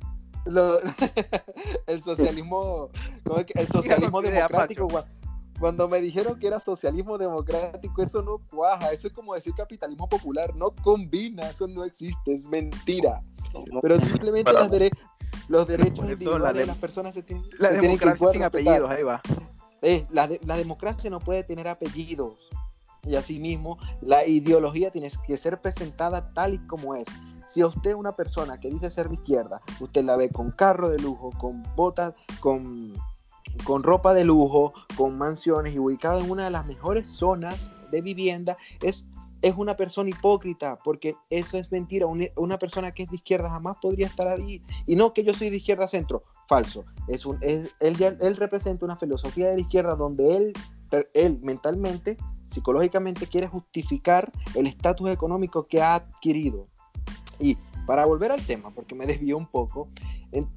el 1.86 2.00
socialismo, 2.00 2.90
el 3.54 3.68
socialismo 3.68 4.22
democrático. 4.22 4.88
Cuando 5.58 5.88
me 5.88 6.00
dijeron 6.00 6.38
que 6.38 6.46
era 6.46 6.60
socialismo 6.60 7.16
democrático, 7.16 8.02
eso 8.02 8.22
no 8.22 8.38
cuaja, 8.50 8.92
eso 8.92 9.08
es 9.08 9.14
como 9.14 9.34
decir 9.34 9.54
capitalismo 9.56 10.06
popular, 10.06 10.54
no 10.54 10.70
combina, 10.70 11.48
eso 11.48 11.66
no 11.66 11.82
existe, 11.82 12.34
es 12.34 12.46
mentira. 12.46 13.22
Pero 13.80 13.98
simplemente 14.00 14.52
las, 14.52 14.70
los 15.48 15.66
derechos 15.66 16.04
individuales 16.04 16.54
de 16.54 16.66
las 16.66 16.76
personas 16.76 17.14
se 17.14 17.22
tienen, 17.22 17.44
la 17.58 17.70
democracia 17.70 18.32
sin 18.32 18.42
apellidos, 18.42 18.90
ahí 18.90 19.02
va. 19.02 19.20
Eh, 19.82 20.06
la, 20.10 20.28
la 20.44 20.56
democracia 20.56 21.10
no 21.10 21.20
puede 21.20 21.44
tener 21.44 21.68
apellidos 21.68 22.34
y 23.06 23.16
asimismo 23.16 23.78
la 24.00 24.26
ideología 24.26 24.90
tiene 24.90 25.10
que 25.26 25.36
ser 25.36 25.60
presentada 25.60 26.26
tal 26.32 26.54
y 26.54 26.58
como 26.66 26.94
es. 26.94 27.06
Si 27.46 27.62
usted 27.62 27.90
es 27.90 27.96
una 27.96 28.16
persona 28.16 28.58
que 28.58 28.68
dice 28.68 28.90
ser 28.90 29.08
de 29.08 29.14
izquierda, 29.14 29.60
usted 29.78 30.02
la 30.04 30.16
ve 30.16 30.30
con 30.30 30.50
carro 30.50 30.88
de 30.88 30.98
lujo, 30.98 31.30
con 31.38 31.62
botas, 31.76 32.14
con, 32.40 32.92
con 33.62 33.84
ropa 33.84 34.14
de 34.14 34.24
lujo, 34.24 34.72
con 34.96 35.16
mansiones 35.16 35.74
y 35.74 35.78
ubicada 35.78 36.20
en 36.20 36.30
una 36.30 36.44
de 36.46 36.50
las 36.50 36.66
mejores 36.66 37.08
zonas 37.08 37.72
de 37.92 38.00
vivienda, 38.00 38.56
es 38.82 39.06
es 39.46 39.54
una 39.56 39.76
persona 39.76 40.10
hipócrita, 40.10 40.76
porque 40.82 41.14
eso 41.30 41.56
es 41.56 41.70
mentira. 41.70 42.06
Una, 42.06 42.58
persona 42.58 42.90
que 42.90 43.04
es 43.04 43.08
de 43.08 43.14
izquierda 43.14 43.48
jamás 43.48 43.76
podría 43.80 44.06
estar 44.06 44.26
ahí. 44.26 44.60
Y 44.88 44.96
no 44.96 45.12
que 45.12 45.22
yo 45.22 45.32
soy 45.34 45.50
de 45.50 45.58
izquierda 45.58 45.86
centro, 45.86 46.24
falso. 46.48 46.84
Es 47.06 47.24
un, 47.24 47.38
él, 47.42 47.70
él 47.80 48.36
representa 48.36 48.84
una 48.84 48.96
filosofía 48.96 49.48
de 49.48 49.54
la 49.54 49.60
izquierda 49.60 49.94
donde 49.94 50.36
él, 50.36 50.52
él 51.14 51.38
mentalmente, 51.42 52.16
psicológicamente 52.48 53.28
quiere 53.28 53.46
justificar 53.46 54.32
el 54.56 54.66
estatus 54.66 55.10
económico 55.10 55.62
que 55.62 55.80
ha 55.80 55.94
adquirido. 55.94 56.66
Y 57.38 57.56
para 57.86 58.04
volver 58.04 58.32
al 58.32 58.44
tema, 58.44 58.70
porque 58.70 58.96
me 58.96 59.06
desvió 59.06 59.36
un 59.36 59.46
poco, 59.46 59.88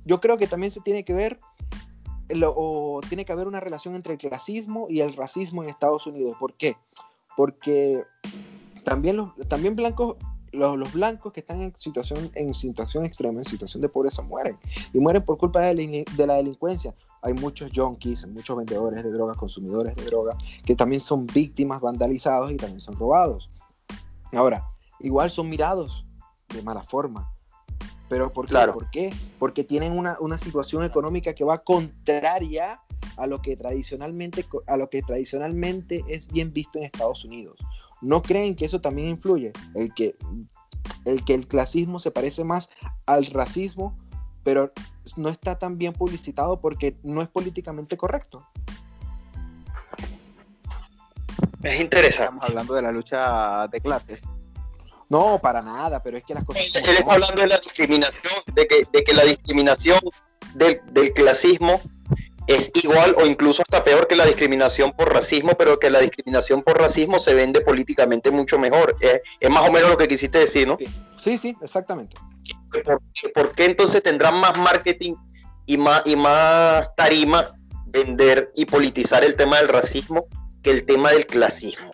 yo 0.04 0.20
creo 0.20 0.40
que 0.40 0.48
también 0.48 0.72
se 0.72 0.82
tiene 0.82 1.06
que 1.06 1.14
ver 1.14 1.40
o 2.44 3.02
tiene 3.08 3.24
que 3.24 3.34
haber 3.34 3.48
una 3.48 3.60
relación 3.60 3.94
entre 3.94 4.14
el 4.14 4.20
clasismo 4.20 4.88
y 4.90 5.02
el 5.02 5.14
racismo 5.16 5.64
en 5.64 5.70
Estados 5.70 6.08
Unidos. 6.08 6.36
¿Por 6.40 6.56
qué? 6.56 6.76
Porque 7.38 8.04
también 8.84 9.18
los 9.18 9.36
también 9.48 9.76
blancos 9.76 10.18
los, 10.52 10.94
blancos 10.94 11.34
que 11.34 11.42
están 11.42 11.62
en 11.62 11.74
situación, 11.78 12.32
en 12.36 12.54
situación 12.54 13.06
extrema, 13.06 13.40
en 13.40 13.46
situación 13.46 13.82
de 13.82 13.90
pobreza, 13.90 14.22
mueren. 14.22 14.58
Y 14.94 15.00
mueren 15.00 15.24
por 15.24 15.38
culpa 15.38 15.62
de 15.62 16.06
la, 16.18 16.34
delincuencia. 16.36 16.96
Hay 17.22 17.34
muchos 17.34 17.72
junkies, 17.74 18.28
muchos 18.28 18.58
vendedores 18.58 19.04
de 19.04 19.12
drogas, 19.12 19.38
consumidores 19.38 19.96
de 19.96 20.06
drogas, 20.06 20.38
que 20.66 20.76
también 20.76 21.02
son 21.02 21.28
víctimas 21.28 21.82
vandalizados 21.82 22.52
y 22.52 22.58
también 22.58 22.82
son 22.82 22.96
robados. 22.98 23.50
Ahora, 24.32 24.66
igual 25.00 25.30
son 25.30 25.50
mirados 25.50 26.06
de 26.54 26.62
mala 26.62 26.84
forma. 26.84 27.32
Pero 28.08 28.32
¿por 28.32 28.48
qué? 28.48 28.56
¿Por 28.74 28.90
qué? 28.90 29.14
Porque 29.38 29.64
tienen 29.64 29.92
una, 29.92 30.18
una, 30.20 30.38
situación 30.40 30.84
económica 30.84 31.36
que 31.36 31.44
va 31.44 31.60
contraria 31.60 32.82
a 33.18 33.28
lo 33.28 33.40
que 33.40 33.56
tradicionalmente, 33.56 34.48
a 34.66 34.78
lo 34.78 34.90
que 34.90 35.04
tradicionalmente 35.04 36.04
es 36.08 36.26
bien 36.26 36.52
visto 36.52 36.80
en 36.80 36.86
Estados 36.86 37.24
Unidos. 37.24 37.60
¿No 38.02 38.22
creen 38.22 38.56
que 38.56 38.66
eso 38.66 38.82
también 38.82 39.10
influye? 39.10 39.52
El 39.76 39.93
que 39.93 40.16
el, 41.06 41.24
que 41.24 41.34
el 41.34 41.47
clasismo 41.47 42.00
se 42.00 42.12
parece 42.12 42.43
más 42.43 42.70
al 43.06 43.26
racismo, 43.28 43.95
pero 44.43 44.72
no 45.18 45.30
está 45.30 45.58
tan 45.58 45.78
bien 45.78 45.93
publicitado 45.93 46.60
porque 46.60 46.97
no 47.04 47.22
es 47.22 47.28
políticamente 47.28 47.97
correcto. 47.97 48.45
Es 51.64 51.80
interesante. 51.80 52.24
Estamos 52.24 52.45
hablando 52.45 52.74
de 52.74 52.82
la 52.82 52.91
lucha 52.91 53.68
de 53.68 53.82
clases. 53.82 54.22
No, 55.10 55.39
para 55.39 55.62
nada, 55.62 56.02
pero 56.04 56.18
es 56.18 56.24
que 56.24 56.36
las 56.36 56.43
cosas... 56.43 56.64
Él 56.76 56.97
está 56.97 57.14
hablando 57.14 57.41
de 57.41 57.47
la 57.47 57.58
discriminación, 57.58 58.34
de 58.54 58.68
que, 58.68 58.88
de 58.91 59.04
que 59.04 59.14
la 59.14 59.24
discriminación 59.24 60.00
del, 60.54 60.82
del 60.91 61.14
clasismo 61.14 61.82
es 62.50 62.72
igual 62.74 63.16
o 63.16 63.28
incluso 63.28 63.62
hasta 63.62 63.84
peor 63.84 64.08
que 64.08 64.16
la 64.16 64.26
discriminación 64.26 64.91
por 64.91 65.14
racismo, 65.14 65.52
pero 65.58 65.78
que 65.78 65.91
la 65.91 66.00
discriminación 66.00 66.64
por 66.64 66.80
racismo 66.80 67.20
se 67.20 67.36
vende 67.36 67.62
políticamente 67.62 68.32
mucho 68.32 68.58
mejor. 68.58 68.95
es 69.00 69.50
más 69.50 69.70
o 69.70 69.72
menos 69.72 69.91
lo 69.91 69.97
que 69.97 70.08
quisiste 70.08 70.39
decir, 70.39 70.68
¿no? 70.68 70.78
Sí, 71.20 71.38
sí, 71.38 71.56
exactamente. 71.62 72.18
¿Por, 73.36 73.54
qué 73.54 73.66
entonces 73.66 74.02
tendrán 74.02 74.39
más 74.39 74.58
marketing 74.58 75.14
y 75.68 75.78
más, 75.78 76.02
y 76.06 76.16
más 76.16 76.89
tarima 76.95 77.54
vender 77.86 78.52
y 78.56 78.66
politizar 78.66 79.24
el 79.24 79.36
tema 79.36 79.58
del 79.58 79.68
racismo 79.68 80.26
que 80.64 80.72
el 80.72 80.86
tema 80.86 81.12
del 81.12 81.28
clasismo? 81.28 81.91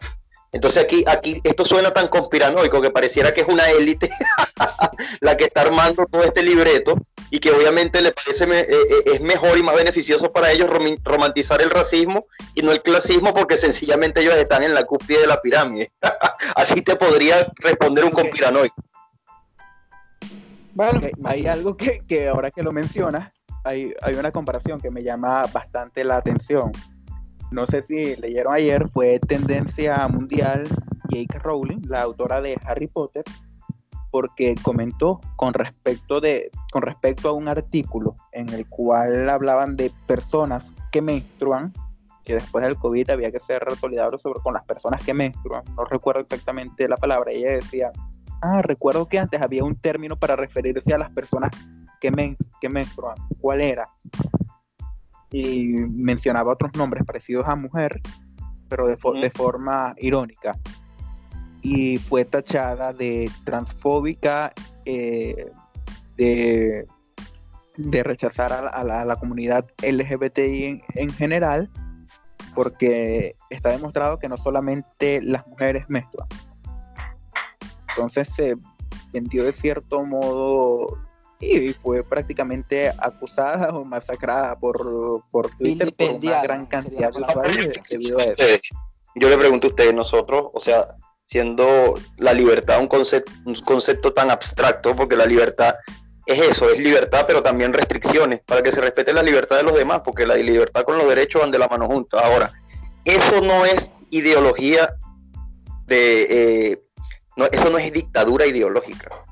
Entonces 0.56 0.82
aquí, 0.82 1.04
aquí 1.06 1.42
esto 1.44 1.66
suena 1.66 1.92
tan 1.92 2.08
conspiranoico 2.08 2.82
que 2.82 2.90
pareciera 2.90 3.34
que 3.34 3.42
es 3.42 3.48
una 3.50 3.70
élite 3.72 4.10
la 5.20 5.36
que 5.36 5.44
está 5.44 5.64
armando 5.64 6.06
todo 6.10 6.24
este 6.24 6.42
libreto 6.44 6.96
y 7.30 7.42
que 7.42 7.52
obviamente 7.52 8.02
le 8.02 8.14
parece 8.14 8.46
eh, 8.46 8.66
eh, 8.70 9.04
es 9.16 9.20
mejor 9.20 9.58
y 9.58 9.64
más 9.64 9.76
beneficioso 9.76 10.32
para 10.32 10.54
ellos 10.54 10.70
romantizar 11.04 11.62
el 11.62 11.70
racismo 11.70 12.28
y 12.54 12.62
no 12.62 12.72
el 12.72 12.82
clasismo 12.82 13.34
porque 13.34 13.58
sencillamente 13.58 14.22
ellos 14.22 14.34
están 14.36 14.64
en 14.64 14.74
la 14.74 14.86
cúspide 14.86 15.20
de 15.20 15.28
la 15.28 15.42
pirámide. 15.42 15.92
Así 16.56 16.82
te 16.82 16.96
podría 16.96 17.52
responder 17.58 18.06
un 18.06 18.12
conspiranoico. 18.12 18.82
Bueno, 20.74 21.02
hay 21.26 21.48
algo 21.48 21.76
que, 21.76 22.00
que, 22.08 22.30
ahora 22.30 22.50
que 22.50 22.64
lo 22.64 22.72
mencionas, 22.72 23.34
hay, 23.66 23.94
hay 24.02 24.16
una 24.16 24.32
comparación 24.32 24.80
que 24.80 24.90
me 24.90 25.04
llama 25.04 25.48
bastante 25.52 26.06
la 26.06 26.16
atención 26.16 26.72
no 27.52 27.66
sé 27.66 27.82
si 27.82 28.16
leyeron 28.16 28.54
ayer, 28.54 28.90
fue 28.90 29.20
tendencia 29.20 30.08
mundial 30.08 30.64
J.K. 31.10 31.40
Rowling, 31.40 31.82
la 31.88 32.02
autora 32.02 32.42
de 32.42 32.58
Harry 32.66 32.88
Potter, 32.88 33.24
porque 34.12 34.56
comentó 34.62 35.20
con 35.36 35.54
respecto, 35.54 36.22
de, 36.22 36.50
con 36.72 36.82
respecto 36.82 37.30
a 37.30 37.34
un 37.34 37.48
artículo 37.48 38.16
en 38.32 38.50
el 38.50 38.68
cual 38.68 39.30
hablaban 39.30 39.76
de 39.76 39.92
personas 40.08 40.74
que 40.92 41.02
menstruan, 41.02 41.74
que 42.24 42.36
después 42.36 42.64
del 42.64 42.78
COVID 42.78 43.10
había 43.10 43.32
que 43.32 43.40
ser 43.40 43.64
solidario 43.80 44.18
sobre 44.18 44.40
con 44.40 44.54
las 44.54 44.64
personas 44.64 45.04
que 45.04 45.14
menstruan. 45.14 45.64
No 45.76 45.86
recuerdo 45.86 46.22
exactamente 46.22 46.88
la 46.88 46.98
palabra. 46.98 47.32
Ella 47.32 47.52
decía, 47.52 47.92
ah, 48.42 48.62
recuerdo 48.62 49.08
que 49.08 49.20
antes 49.20 49.42
había 49.42 49.64
un 49.64 49.76
término 49.76 50.16
para 50.16 50.36
referirse 50.36 50.94
a 50.94 50.98
las 50.98 51.12
personas 51.12 51.52
que, 52.00 52.36
que 52.62 52.70
menstruan. 52.70 53.16
¿Cuál 53.40 53.62
era? 53.62 53.90
Y 55.36 55.74
mencionaba 55.90 56.54
otros 56.54 56.72
nombres 56.76 57.04
parecidos 57.04 57.46
a 57.50 57.58
mujer, 57.58 58.00
pero 58.70 58.88
de, 58.88 58.98
de 59.20 59.30
forma 59.32 59.94
irónica. 59.98 60.58
Y 61.62 61.98
fue 61.98 62.24
tachada 62.24 62.94
de 62.94 63.30
transfóbica, 63.44 64.54
eh, 64.86 65.52
de, 66.16 66.86
de, 67.76 68.04
rechazar 68.04 68.54
a, 68.54 68.84
la, 68.86 69.16
comunidad 69.18 69.66
LGBTI 69.84 70.82
en, 70.94 71.10
general, 71.10 71.70
porque 72.54 73.36
está 73.50 73.72
demostrado 73.72 74.20
que 74.20 74.30
no 74.30 74.38
solamente 74.38 75.22
las 75.22 75.46
mujeres 75.48 75.84
menstruan. 75.90 76.30
Entonces 77.90 78.30
se 78.34 78.56
vendió 79.12 79.44
de 79.44 79.52
cierto 79.52 80.06
modo 80.06 80.98
y 81.40 81.74
fue 81.74 82.04
prácticamente 82.04 82.90
acusada 82.98 83.76
o 83.76 83.84
masacrada 83.84 84.58
por, 84.58 85.24
por 85.32 85.50
Twitter 85.58 85.94
por 85.94 86.10
una 86.10 86.42
gran 86.42 86.66
cantidad 86.66 87.12
de 87.12 87.24
usuarios 87.24 87.70
debido 87.90 88.20
a 88.20 88.24
eso. 88.24 88.76
Yo 89.16 89.30
le 89.30 89.38
pregunto 89.38 89.68
a 89.68 89.70
ustedes, 89.70 89.94
nosotros, 89.94 90.48
o 90.54 90.60
sea, 90.60 90.96
siendo 91.26 91.96
la 92.18 92.34
libertad 92.34 92.80
un 92.80 92.88
concepto, 92.88 93.32
un 93.46 93.56
concepto 93.56 94.14
tan 94.14 94.30
abstracto, 94.30 94.96
porque 94.96 95.16
la 95.16 95.26
libertad 95.26 95.76
es 96.26 96.40
eso, 96.40 96.70
es 96.70 96.80
libertad, 96.80 97.26
pero 97.28 97.44
también 97.44 97.74
restricciones, 97.74 98.42
para 98.46 98.64
que 98.64 98.72
se 98.72 98.82
respete 98.82 99.14
la 99.14 99.24
libertad 99.24 99.58
de 99.58 99.64
los 99.64 99.76
demás, 99.76 100.02
porque 100.04 100.26
la 100.26 100.36
libertad 100.36 100.84
con 100.84 100.98
los 100.98 101.08
derechos 101.08 101.42
van 101.42 101.52
de 101.52 101.60
la 101.60 101.68
mano 101.68 101.88
juntas. 101.88 102.24
Ahora, 102.24 102.52
eso 103.04 103.42
no 103.42 103.66
es 103.66 103.92
ideología 104.10 104.96
de... 105.86 106.72
Eh, 106.72 106.82
no, 107.38 107.46
eso 107.46 107.70
no 107.70 107.78
es 107.78 107.92
dictadura 107.92 108.46
ideológica. 108.46 109.25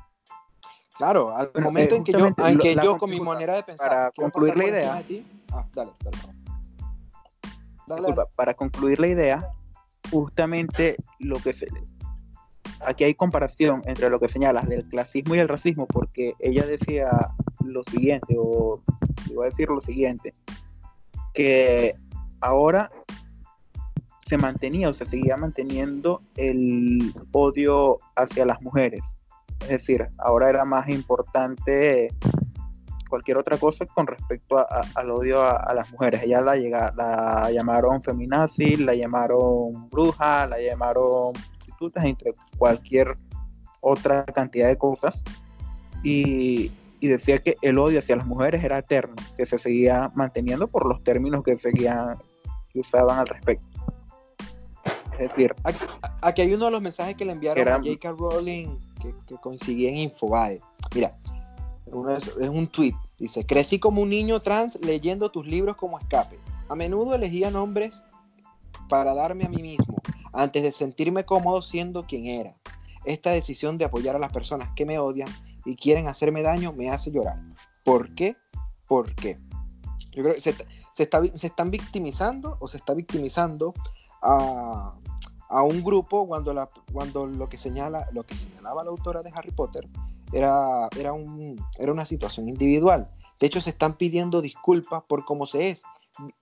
Claro, 0.96 1.36
al 1.36 1.50
momento 1.60 1.96
en 1.96 2.04
que 2.04 2.12
yo, 2.12 2.26
en 2.26 2.58
que 2.58 2.74
yo 2.76 2.98
con 2.98 3.10
mi 3.10 3.20
manera 3.20 3.56
de 3.56 3.62
pensar, 3.64 3.88
para 3.88 4.10
concluir 4.12 4.56
la 4.56 4.64
idea, 4.66 5.04
ah, 5.52 5.66
dale, 5.74 5.90
dale, 7.86 8.14
para 8.36 8.54
concluir 8.54 9.00
la 9.00 9.08
idea, 9.08 9.48
justamente 10.10 10.96
lo 11.18 11.38
que 11.38 11.52
se 11.52 11.66
aquí 12.84 13.04
hay 13.04 13.14
comparación 13.14 13.82
entre 13.86 14.10
lo 14.10 14.20
que 14.20 14.28
señalas 14.28 14.68
del 14.68 14.84
clasismo 14.88 15.34
y 15.34 15.38
el 15.38 15.48
racismo, 15.48 15.86
porque 15.86 16.34
ella 16.38 16.66
decía 16.66 17.08
lo 17.64 17.82
siguiente, 17.84 18.36
o 18.38 18.82
iba 19.30 19.44
a 19.44 19.48
decir 19.48 19.68
lo 19.68 19.80
siguiente, 19.80 20.34
que 21.32 21.96
ahora 22.40 22.90
se 24.26 24.38
mantenía 24.38 24.88
o 24.88 24.92
se 24.92 25.04
seguía 25.04 25.36
manteniendo 25.36 26.22
el 26.36 27.12
odio 27.32 27.98
hacia 28.16 28.44
las 28.46 28.60
mujeres. 28.62 29.00
Es 29.62 29.68
decir, 29.68 30.08
ahora 30.18 30.50
era 30.50 30.64
más 30.64 30.88
importante 30.88 32.12
cualquier 33.08 33.36
otra 33.38 33.56
cosa 33.58 33.86
con 33.86 34.08
respecto 34.08 34.66
al 34.68 35.10
odio 35.10 35.42
a, 35.42 35.72
las 35.72 35.92
mujeres. 35.92 36.22
Ella 36.24 36.40
la, 36.40 36.56
llega, 36.56 36.92
la 36.96 37.48
llamaron 37.52 38.02
feminazi, 38.02 38.76
la 38.76 38.94
llamaron 38.94 39.88
bruja, 39.88 40.48
la 40.48 40.60
llamaron 40.60 41.32
prostitutas, 41.32 42.04
entre 42.04 42.32
cualquier 42.58 43.14
otra 43.80 44.24
cantidad 44.24 44.66
de 44.66 44.76
cosas. 44.76 45.22
Y, 46.02 46.72
y, 46.98 47.06
decía 47.06 47.38
que 47.38 47.56
el 47.62 47.78
odio 47.78 48.00
hacia 48.00 48.16
las 48.16 48.26
mujeres 48.26 48.64
era 48.64 48.78
eterno, 48.78 49.14
que 49.36 49.46
se 49.46 49.58
seguía 49.58 50.10
manteniendo 50.14 50.66
por 50.66 50.84
los 50.84 51.02
términos 51.04 51.44
que 51.44 51.56
seguían, 51.56 52.18
que 52.68 52.80
usaban 52.80 53.20
al 53.20 53.28
respecto. 53.28 53.66
Es 55.12 55.28
decir, 55.28 55.54
aquí, 56.20 56.42
hay 56.42 56.52
uno 56.52 56.64
de 56.64 56.70
los 56.72 56.82
mensajes 56.82 57.16
que 57.16 57.24
le 57.24 57.32
enviaron 57.32 57.68
a 57.68 57.76
J.K. 57.76 58.10
Rowling 58.18 58.76
que, 59.04 59.14
que 59.26 59.36
conseguí 59.36 59.86
en 59.86 59.96
Infobae. 59.98 60.60
Mira, 60.94 61.16
es, 61.86 62.48
un 62.48 62.66
tweet. 62.68 62.94
Dice, 63.18 63.44
crecí 63.44 63.78
como 63.78 64.02
un 64.02 64.10
niño 64.10 64.40
trans 64.40 64.78
leyendo 64.82 65.30
tus 65.30 65.46
libros 65.46 65.76
como 65.76 65.98
escape. 65.98 66.38
A 66.68 66.74
menudo 66.74 67.14
elegía 67.14 67.50
nombres 67.50 68.04
para 68.88 69.14
darme 69.14 69.44
a 69.44 69.48
mí 69.48 69.62
mismo, 69.62 69.96
antes 70.32 70.62
de 70.62 70.72
sentirme 70.72 71.24
cómodo 71.24 71.62
siendo 71.62 72.02
quien 72.04 72.26
era. 72.26 72.52
Esta 73.04 73.30
decisión 73.30 73.78
de 73.78 73.84
apoyar 73.84 74.16
a 74.16 74.18
las 74.18 74.32
personas 74.32 74.70
que 74.74 74.86
me 74.86 74.98
odian 74.98 75.28
y 75.64 75.76
quieren 75.76 76.08
hacerme 76.08 76.42
daño 76.42 76.72
me 76.72 76.90
hace 76.90 77.12
llorar. 77.12 77.40
¿Por 77.84 78.14
qué? 78.14 78.36
¿Por 78.86 79.14
qué? 79.14 79.38
Yo 80.12 80.22
creo 80.22 80.34
que 80.34 80.40
se, 80.40 80.54
se 80.92 81.46
están 81.46 81.70
victimizando 81.70 82.56
o 82.60 82.68
se 82.68 82.78
está 82.78 82.94
victimizando 82.94 83.74
a, 84.22 84.94
a 85.48 85.62
un 85.62 85.82
grupo 85.82 86.26
cuando, 86.26 86.52
la, 86.52 86.68
cuando 86.92 87.26
lo, 87.26 87.48
que 87.48 87.58
señala, 87.58 88.08
lo 88.12 88.24
que 88.24 88.34
señalaba 88.34 88.84
la 88.84 88.90
autora 88.90 89.22
de 89.22 89.32
Harry 89.34 89.50
Potter 89.50 89.88
era, 90.32 90.88
era, 90.98 91.12
un, 91.12 91.56
era 91.78 91.92
una 91.92 92.06
situación 92.06 92.48
individual. 92.48 93.10
De 93.38 93.46
hecho, 93.46 93.60
se 93.60 93.70
están 93.70 93.96
pidiendo 93.96 94.40
disculpas 94.40 95.02
por 95.04 95.24
cómo 95.24 95.46
se 95.46 95.70
es. 95.70 95.82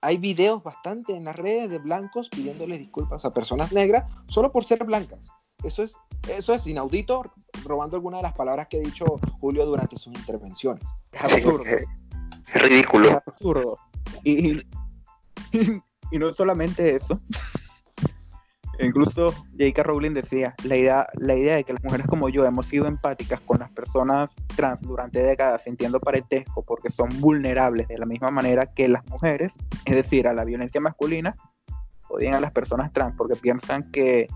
Hay 0.01 0.19
videos 0.19 0.63
bastante 0.63 1.17
en 1.17 1.25
las 1.25 1.37
redes 1.37 1.71
de 1.71 1.79
blancos 1.79 2.29
pidiéndoles 2.29 2.79
disculpas 2.79 3.25
a 3.25 3.31
personas 3.31 3.73
negras 3.73 4.05
solo 4.29 4.53
por 4.53 4.65
ser 4.65 4.85
blancas. 4.85 5.29
Eso 5.65 5.83
es, 5.83 5.95
eso 6.29 6.55
es 6.55 6.67
inaudito, 6.67 7.23
robando 7.65 7.97
algunas 7.97 8.19
de 8.19 8.25
las 8.25 8.35
palabras 8.35 8.69
que 8.69 8.79
ha 8.79 8.81
dicho 8.81 9.05
Julio 9.41 9.65
durante 9.65 9.97
sus 9.97 10.15
intervenciones. 10.15 10.85
Es 11.13 11.21
absurdo. 11.23 11.65
ridículo. 12.55 13.09
Es 13.09 13.17
absurdo. 13.27 13.79
y, 14.25 14.61
y 15.53 16.19
no 16.19 16.33
solamente 16.35 16.97
eso, 16.97 17.19
Incluso 18.79 19.33
J.K. 19.33 19.83
Rowling 19.83 20.13
decía, 20.13 20.55
la 20.65 20.77
idea, 20.77 21.07
la 21.15 21.35
idea 21.35 21.57
de 21.57 21.65
que 21.65 21.75
las 21.75 21.85
mujeres 21.85 22.07
como 22.07 22.29
yo 22.29 22.45
hemos 22.47 22.67
sido 22.67 22.87
empáticas 22.87 23.41
con 23.41 23.59
las 23.59 23.71
personas 23.71 24.31
trans 24.57 24.81
durante 24.81 25.23
décadas 25.23 25.63
sintiendo 25.63 26.01
parentesco 26.01 26.65
porque 26.65 26.91
son 26.91 27.21
vulnerables 27.21 27.89
de 27.89 27.99
la 27.99 28.07
misma 28.07 28.31
manera 28.31 28.67
que 28.67 28.89
las 28.89 29.07
mujeres, 29.09 29.53
es 29.85 29.95
decir, 29.95 30.27
a 30.27 30.33
la 30.33 30.45
violencia 30.45 30.81
masculina, 30.81 31.37
odian 32.09 32.35
a 32.35 32.41
las 32.41 32.53
personas 32.53 32.93
trans 32.93 33.15
porque 33.17 33.37
piensan 33.37 33.91
que 33.91 34.29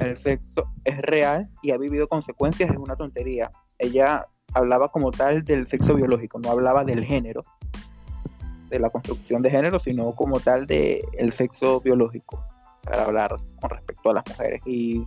el 0.00 0.16
sexo 0.16 0.68
es 0.84 0.98
real 0.98 1.48
y 1.62 1.70
ha 1.70 1.78
vivido 1.78 2.08
consecuencias, 2.08 2.70
es 2.70 2.76
una 2.76 2.96
tontería. 2.96 3.50
Ella 3.78 4.26
hablaba 4.52 4.90
como 4.90 5.10
tal 5.10 5.44
del 5.44 5.66
sexo 5.66 5.94
biológico, 5.94 6.38
no 6.40 6.50
hablaba 6.50 6.84
del 6.84 7.04
género, 7.04 7.42
de 8.68 8.78
la 8.78 8.90
construcción 8.90 9.42
de 9.42 9.50
género, 9.50 9.78
sino 9.78 10.12
como 10.14 10.40
tal 10.40 10.66
del 10.66 11.02
el 11.14 11.32
sexo 11.32 11.80
biológico 11.80 12.44
para 12.84 13.04
hablar 13.04 13.36
con 13.60 13.70
respecto 13.70 14.10
a 14.10 14.14
las 14.14 14.24
mujeres 14.28 14.60
y 14.66 15.06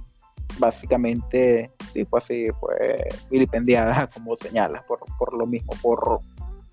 básicamente 0.59 1.71
sí 1.93 2.05
fue 2.05 2.19
así, 2.19 2.47
fue 2.59 3.07
vilipendiada 3.29 4.07
como 4.13 4.35
señalas 4.35 4.83
por, 4.83 4.99
por 5.17 5.33
lo 5.33 5.45
mismo, 5.45 5.73
por 5.81 6.19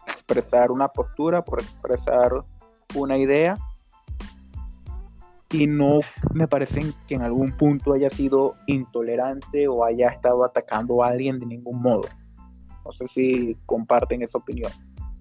expresar 0.06 0.70
una 0.70 0.88
postura, 0.88 1.44
por 1.44 1.60
expresar 1.60 2.32
una 2.94 3.16
idea 3.16 3.56
y 5.52 5.66
no 5.66 6.00
me 6.32 6.46
parece 6.46 6.80
que 7.08 7.16
en 7.16 7.22
algún 7.22 7.52
punto 7.52 7.92
haya 7.92 8.08
sido 8.08 8.54
intolerante 8.66 9.66
o 9.66 9.84
haya 9.84 10.08
estado 10.08 10.44
atacando 10.44 11.02
a 11.02 11.08
alguien 11.08 11.40
de 11.40 11.46
ningún 11.46 11.82
modo. 11.82 12.08
No 12.84 12.92
sé 12.92 13.08
si 13.08 13.56
comparten 13.66 14.22
esa 14.22 14.38
opinión. 14.38 14.72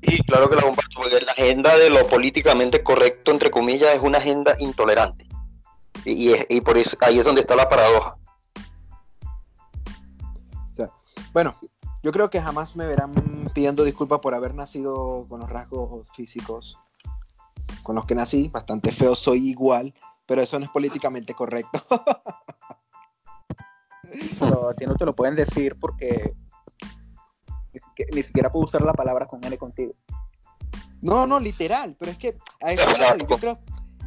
Y 0.01 0.21
claro 0.23 0.49
que 0.49 0.55
la 0.55 0.61
comparto, 0.61 1.01
porque 1.01 1.25
la 1.25 1.32
agenda 1.32 1.75
de 1.77 1.89
lo 1.89 2.07
políticamente 2.07 2.84
correcto, 2.84 3.32
entre 3.32 3.49
comillas, 3.49 3.93
es 3.93 4.01
una 4.01 4.19
agenda 4.19 4.55
intolerante. 4.59 5.27
Y, 6.05 6.61
por 6.61 6.77
eso 6.77 6.97
ahí 7.01 7.19
es 7.19 7.25
donde 7.25 7.41
está 7.41 7.55
la 7.55 7.69
paradoja. 7.69 8.17
bueno, 11.33 11.55
yo 12.01 12.11
creo 12.11 12.29
que 12.29 12.41
jamás 12.41 12.75
me 12.75 12.87
verán 12.87 13.13
pidiendo 13.53 13.83
disculpas 13.83 14.19
por 14.19 14.33
haber 14.33 14.55
nacido 14.55 15.25
con 15.29 15.41
los 15.41 15.49
rasgos 15.49 16.07
físicos 16.15 16.77
con 17.83 17.95
los 17.95 18.05
que 18.05 18.15
nací, 18.15 18.47
bastante 18.47 18.91
feo, 18.91 19.15
soy 19.15 19.49
igual, 19.49 19.93
pero 20.25 20.41
eso 20.41 20.59
no 20.59 20.65
es 20.65 20.71
políticamente 20.71 21.33
correcto. 21.33 21.83
no, 24.41 24.69
a 24.69 24.73
ti 24.73 24.85
no 24.85 24.95
te 24.95 25.05
lo 25.05 25.15
pueden 25.15 25.35
decir 25.35 25.77
porque 25.79 26.35
ni 28.13 28.23
siquiera, 28.23 28.51
puedo 28.51 28.65
usar 28.65 28.81
la 28.81 28.93
palabra 28.93 29.27
con 29.27 29.43
N 29.43 29.57
contigo. 29.57 29.93
No, 31.01 31.25
no, 31.25 31.39
literal, 31.39 31.95
pero 31.97 32.11
es 32.11 32.17
que 32.17 32.37
yo 33.29 33.37
creo, 33.37 33.59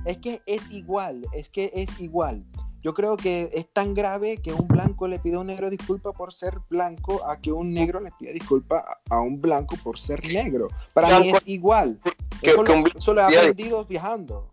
es 0.04 0.18
que 0.18 0.42
es 0.46 0.70
igual, 0.70 1.26
es 1.32 1.50
que 1.50 1.70
es 1.74 2.00
igual. 2.00 2.44
Yo 2.82 2.94
creo 2.94 3.16
que 3.16 3.48
es 3.52 3.68
tan 3.72 3.94
grave 3.94 4.38
que 4.38 4.52
un 4.52 4.66
blanco 4.66 5.06
le 5.06 5.20
pida 5.20 5.36
a 5.36 5.40
un 5.40 5.46
negro 5.46 5.70
disculpa 5.70 6.12
por 6.12 6.32
ser 6.32 6.58
blanco 6.68 7.24
a 7.28 7.40
que 7.40 7.52
un 7.52 7.72
negro 7.72 8.00
le 8.00 8.10
pida 8.18 8.32
disculpa 8.32 9.00
a 9.08 9.20
un 9.20 9.40
blanco 9.40 9.76
por 9.84 9.98
ser 9.98 10.20
negro. 10.32 10.68
Para 10.92 11.20
mí 11.20 11.30
es 11.30 11.42
igual. 11.46 12.00
Que, 12.40 12.50
Eso, 12.50 13.14
lo 13.14 13.20
he 13.20 13.24
aprendido 13.24 13.84
viajando. 13.84 14.50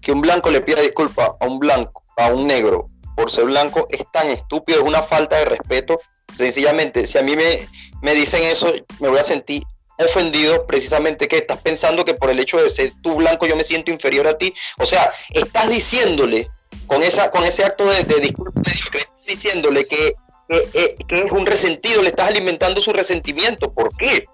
Que 0.00 0.12
un 0.12 0.20
blanco 0.20 0.50
le 0.50 0.60
pida 0.60 0.80
disculpa 0.80 1.36
a 1.40 1.46
un 1.46 1.58
blanco, 1.58 2.04
a 2.16 2.32
un 2.32 2.46
negro 2.46 2.86
por 3.16 3.30
ser 3.30 3.46
blanco 3.46 3.88
es 3.90 4.04
tan 4.12 4.28
estúpido, 4.28 4.80
es 4.80 4.86
una 4.86 5.02
falta 5.02 5.36
de 5.36 5.46
respeto. 5.46 5.98
Sencillamente, 6.36 7.06
si 7.06 7.18
a 7.18 7.22
mí 7.22 7.34
me, 7.34 7.66
me 8.02 8.14
dicen 8.14 8.42
eso, 8.44 8.70
me 9.00 9.08
voy 9.08 9.18
a 9.18 9.22
sentir 9.22 9.62
ofendido 9.98 10.66
precisamente 10.66 11.28
que 11.28 11.38
estás 11.38 11.60
pensando 11.60 12.04
que 12.04 12.14
por 12.14 12.30
el 12.30 12.38
hecho 12.38 12.58
de 12.62 12.70
ser 12.70 12.92
tú 13.02 13.16
blanco 13.16 13.46
yo 13.46 13.56
me 13.56 13.64
siento 13.64 13.90
inferior 13.90 14.26
a 14.26 14.36
ti. 14.36 14.52
O 14.78 14.86
sea, 14.86 15.10
estás 15.30 15.68
diciéndole 15.68 16.50
con, 16.86 17.02
esa, 17.02 17.30
con 17.30 17.44
ese 17.44 17.64
acto 17.64 17.86
de, 17.86 18.04
disculpa 18.20 18.60
estás 18.64 19.08
diciéndole 19.26 19.86
que, 19.86 20.14
que, 20.48 21.24
es 21.24 21.30
un 21.30 21.46
resentido, 21.46 22.02
le 22.02 22.08
estás 22.08 22.28
alimentando 22.28 22.80
su 22.80 22.92
resentimiento. 22.92 23.72
¿Por 23.72 23.96
qué? 23.96 24.26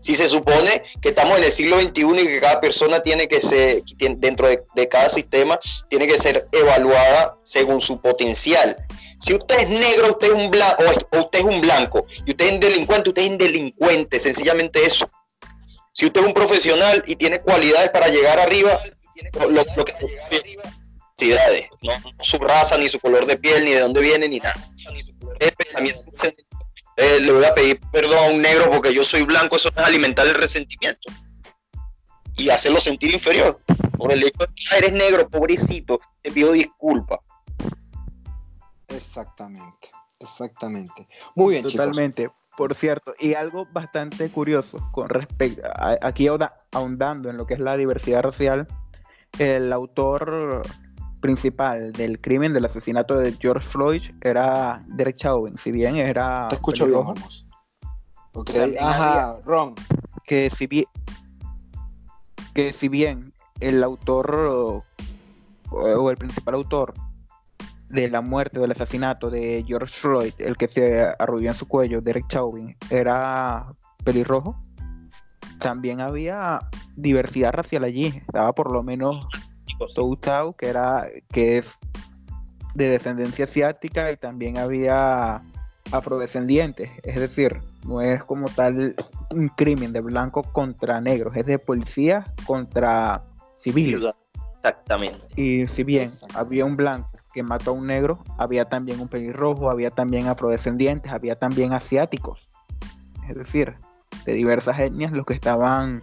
Si 0.00 0.14
se 0.14 0.28
supone 0.28 0.82
que 1.02 1.10
estamos 1.10 1.38
en 1.38 1.44
el 1.44 1.52
siglo 1.52 1.80
XXI 1.80 2.22
y 2.22 2.26
que 2.26 2.40
cada 2.40 2.60
persona 2.60 3.00
tiene 3.00 3.26
que 3.26 3.40
ser, 3.40 3.82
dentro 4.16 4.48
de, 4.48 4.62
de 4.74 4.88
cada 4.88 5.10
sistema, 5.10 5.58
tiene 5.88 6.06
que 6.06 6.18
ser 6.18 6.46
evaluada 6.52 7.36
según 7.42 7.80
su 7.80 8.00
potencial. 8.00 8.76
Si 9.20 9.34
usted 9.34 9.60
es 9.60 9.68
negro, 9.68 10.08
usted 10.10 10.28
es 10.28 10.34
un 10.34 10.50
blanco, 10.50 10.84
o 11.12 11.18
usted 11.18 11.40
es 11.40 11.44
un 11.44 11.60
blanco, 11.60 12.06
y 12.24 12.30
usted 12.30 12.46
es 12.46 12.52
un 12.52 12.60
delincuente, 12.60 13.08
usted 13.10 13.22
es 13.22 13.30
un 13.30 13.38
delincuente, 13.38 14.20
sencillamente 14.20 14.84
eso. 14.84 15.10
Si 15.92 16.06
usted 16.06 16.20
es 16.20 16.26
un 16.26 16.34
profesional 16.34 17.02
y 17.06 17.16
tiene 17.16 17.40
cualidades 17.40 17.90
para 17.90 18.08
llegar 18.08 18.38
arriba, 18.38 18.78
lo, 19.48 19.50
lo 19.50 19.84
que 19.84 19.92
no 19.92 20.08
su 22.20 22.38
raza, 22.38 22.78
ni 22.78 22.88
su 22.88 23.00
color 23.00 23.26
de 23.26 23.36
piel, 23.36 23.64
ni 23.64 23.72
de 23.72 23.80
dónde 23.80 24.00
viene, 24.00 24.28
ni 24.28 24.38
nada. 24.38 24.54
Eh, 27.00 27.20
le 27.20 27.32
voy 27.32 27.44
a 27.44 27.54
pedir 27.54 27.80
perdón 27.92 28.18
a 28.18 28.22
un 28.22 28.42
negro 28.42 28.70
porque 28.70 28.92
yo 28.92 29.04
soy 29.04 29.22
blanco, 29.22 29.56
eso 29.56 29.68
es 29.68 29.78
alimentar 29.78 30.26
el 30.26 30.34
resentimiento 30.34 31.10
y 32.36 32.50
hacerlo 32.50 32.80
sentir 32.80 33.12
inferior. 33.12 33.60
Por 33.96 34.12
el 34.12 34.22
hecho 34.22 34.38
de 34.40 34.46
que 34.46 34.76
eres 34.76 34.92
negro, 34.92 35.28
pobrecito, 35.28 36.00
te 36.22 36.30
pido 36.30 36.52
disculpas. 36.52 37.18
Exactamente, 38.88 39.90
exactamente. 40.20 41.08
Muy 41.34 41.54
bien, 41.54 41.62
Totalmente. 41.64 42.30
Por 42.56 42.74
cierto, 42.74 43.14
y 43.20 43.34
algo 43.34 43.68
bastante 43.72 44.28
curioso 44.30 44.78
con 44.90 45.08
respecto, 45.08 45.62
aquí 46.02 46.26
ahondando 46.72 47.30
en 47.30 47.36
lo 47.36 47.46
que 47.46 47.54
es 47.54 47.60
la 47.60 47.76
diversidad 47.76 48.22
racial, 48.22 48.66
el 49.38 49.72
autor 49.72 50.62
principal 51.20 51.92
del 51.92 52.20
crimen 52.20 52.52
del 52.52 52.64
asesinato 52.64 53.16
de 53.16 53.32
George 53.38 53.64
Floyd 53.64 54.02
era 54.22 54.84
Derek 54.88 55.16
Chauvin, 55.16 55.56
si 55.56 55.70
bien 55.70 55.96
era... 55.96 56.48
Te 56.48 56.56
escucho 56.56 56.86
bien, 56.86 56.98
vamos. 56.98 57.46
Ok, 58.32 58.50
ajá, 58.80 59.38
Ron. 59.44 59.76
Que 60.24 60.50
si 60.50 60.66
bien, 60.66 60.86
que 62.54 62.72
si 62.72 62.88
bien 62.88 63.32
el 63.60 63.84
autor 63.84 64.82
o 65.70 66.10
el 66.10 66.16
principal 66.16 66.56
autor 66.56 66.92
de 67.88 68.08
la 68.08 68.20
muerte 68.20 68.60
del 68.60 68.70
asesinato 68.70 69.30
de 69.30 69.64
George 69.66 69.94
Floyd, 69.94 70.32
el 70.38 70.56
que 70.56 70.68
se 70.68 71.06
arrulló 71.18 71.50
en 71.50 71.56
su 71.56 71.66
cuello, 71.66 72.00
Derek 72.00 72.28
Chauvin, 72.28 72.76
era 72.90 73.72
pelirrojo, 74.04 74.60
también 75.58 76.00
había 76.00 76.60
diversidad 76.96 77.52
racial 77.52 77.84
allí. 77.84 78.06
Estaba 78.26 78.54
por 78.54 78.72
lo 78.72 78.82
menos 78.82 79.26
Tou 79.94 80.18
que 80.56 80.68
era 80.68 81.06
que 81.32 81.58
es 81.58 81.78
de 82.74 82.90
descendencia 82.90 83.44
asiática 83.44 84.10
y 84.10 84.16
también 84.16 84.58
había 84.58 85.42
afrodescendientes, 85.90 86.90
es 87.02 87.18
decir, 87.18 87.60
no 87.86 88.02
es 88.02 88.22
como 88.24 88.48
tal 88.48 88.94
un 89.30 89.48
crimen 89.48 89.92
de 89.92 90.00
blanco 90.00 90.42
contra 90.42 91.00
negros, 91.00 91.34
es 91.36 91.46
de 91.46 91.58
policía 91.58 92.24
contra 92.46 93.24
civiles. 93.58 94.14
Exactamente. 94.56 95.18
Y 95.36 95.66
si 95.66 95.84
bien 95.84 96.10
había 96.34 96.64
un 96.66 96.76
blanco 96.76 97.17
que 97.38 97.44
mató 97.44 97.70
a 97.70 97.74
un 97.74 97.86
negro, 97.86 98.18
había 98.36 98.64
también 98.64 98.98
un 98.98 99.06
pelirrojo, 99.06 99.70
había 99.70 99.90
también 99.90 100.26
afrodescendientes, 100.26 101.12
había 101.12 101.36
también 101.36 101.72
asiáticos. 101.72 102.48
Es 103.28 103.36
decir, 103.36 103.76
de 104.24 104.32
diversas 104.32 104.76
etnias 104.80 105.12
los 105.12 105.24
que 105.24 105.34
estaban 105.34 106.02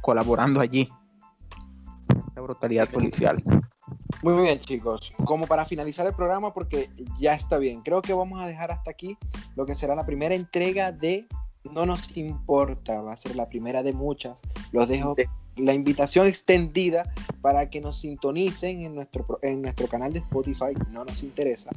colaborando 0.00 0.60
allí. 0.60 0.88
Esa 2.30 2.40
brutalidad 2.40 2.88
policial. 2.88 3.42
Muy 4.22 4.40
bien, 4.44 4.60
chicos. 4.60 5.12
Como 5.24 5.48
para 5.48 5.64
finalizar 5.64 6.06
el 6.06 6.14
programa, 6.14 6.54
porque 6.54 6.88
ya 7.18 7.34
está 7.34 7.58
bien, 7.58 7.82
creo 7.82 8.00
que 8.00 8.14
vamos 8.14 8.40
a 8.40 8.46
dejar 8.46 8.70
hasta 8.70 8.92
aquí 8.92 9.18
lo 9.56 9.66
que 9.66 9.74
será 9.74 9.96
la 9.96 10.06
primera 10.06 10.36
entrega 10.36 10.92
de 10.92 11.26
No 11.72 11.84
nos 11.84 12.16
importa, 12.16 13.02
va 13.02 13.12
a 13.12 13.16
ser 13.16 13.34
la 13.34 13.48
primera 13.48 13.82
de 13.82 13.92
muchas. 13.92 14.40
Los 14.70 14.86
dejo 14.86 15.16
la 15.56 15.72
invitación 15.72 16.26
extendida 16.26 17.12
para 17.40 17.68
que 17.68 17.80
nos 17.80 18.00
sintonicen 18.00 18.82
en 18.82 18.94
nuestro, 18.94 19.38
en 19.42 19.62
nuestro 19.62 19.86
canal 19.88 20.12
de 20.12 20.20
Spotify, 20.20 20.74
no 20.90 21.04
nos 21.04 21.22
interesa. 21.22 21.70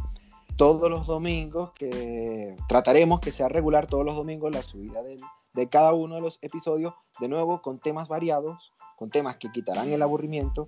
Todos 0.55 0.89
los 0.89 1.07
domingos, 1.07 1.71
que 1.73 2.55
trataremos 2.67 3.21
que 3.21 3.31
sea 3.31 3.47
regular 3.47 3.87
todos 3.87 4.05
los 4.05 4.15
domingos 4.15 4.53
la 4.53 4.61
subida 4.61 5.01
de, 5.01 5.17
de 5.53 5.69
cada 5.69 5.93
uno 5.93 6.15
de 6.15 6.21
los 6.21 6.39
episodios, 6.41 6.93
de 7.19 7.29
nuevo 7.29 7.61
con 7.61 7.79
temas 7.79 8.09
variados, 8.09 8.73
con 8.97 9.09
temas 9.09 9.37
que 9.37 9.51
quitarán 9.51 9.91
el 9.93 10.01
aburrimiento, 10.01 10.67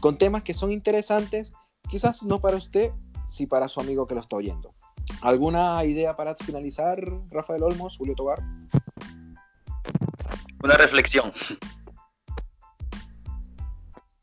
con 0.00 0.16
temas 0.16 0.44
que 0.44 0.54
son 0.54 0.70
interesantes, 0.70 1.52
quizás 1.88 2.22
no 2.22 2.40
para 2.40 2.56
usted, 2.56 2.92
sí 3.28 3.46
para 3.46 3.68
su 3.68 3.80
amigo 3.80 4.06
que 4.06 4.14
lo 4.14 4.20
está 4.20 4.36
oyendo. 4.36 4.74
¿Alguna 5.20 5.84
idea 5.84 6.16
para 6.16 6.36
finalizar, 6.36 7.00
Rafael 7.30 7.64
Olmos, 7.64 7.96
Julio 7.96 8.14
Tobar? 8.14 8.38
Una 10.62 10.74
reflexión. 10.76 11.32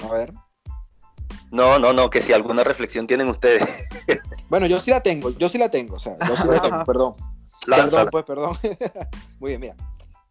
A 0.09 0.13
ver. 0.13 0.33
No, 1.51 1.79
no, 1.79 1.93
no, 1.93 2.09
que 2.09 2.21
si 2.21 2.33
alguna 2.33 2.63
reflexión 2.63 3.07
tienen 3.07 3.29
ustedes. 3.29 3.63
bueno, 4.49 4.67
yo 4.67 4.79
sí 4.79 4.91
la 4.91 5.01
tengo, 5.01 5.31
yo 5.31 5.49
sí 5.49 5.57
la 5.57 5.69
tengo, 5.69 5.95
o 5.95 5.99
sea, 5.99 6.17
yo 6.27 6.35
sí 6.35 6.47
la 6.47 6.61
tengo, 6.61 6.83
perdón. 6.85 7.13
Perdón, 7.65 8.07
pues, 8.11 8.25
perdón. 8.25 8.57
Muy 9.39 9.51
bien, 9.51 9.61
mira. 9.61 9.75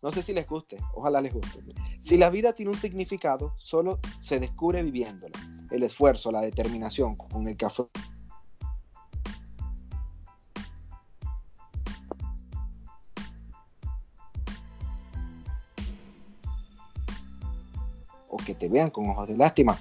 No 0.00 0.12
sé 0.12 0.22
si 0.22 0.32
les 0.32 0.46
guste, 0.46 0.76
ojalá 0.94 1.20
les 1.20 1.34
guste. 1.34 1.60
Si 2.02 2.16
la 2.16 2.30
vida 2.30 2.52
tiene 2.52 2.70
un 2.70 2.78
significado, 2.78 3.54
solo 3.58 3.98
se 4.20 4.38
descubre 4.38 4.80
viviéndola. 4.82 5.36
El 5.72 5.82
esfuerzo, 5.82 6.30
la 6.30 6.40
determinación 6.40 7.16
con 7.16 7.48
el 7.48 7.56
que 7.56 7.66
o 18.28 18.36
que 18.36 18.54
te 18.54 18.68
vean 18.68 18.90
con 18.90 19.08
ojos 19.10 19.28
de 19.28 19.36
lástima. 19.36 19.78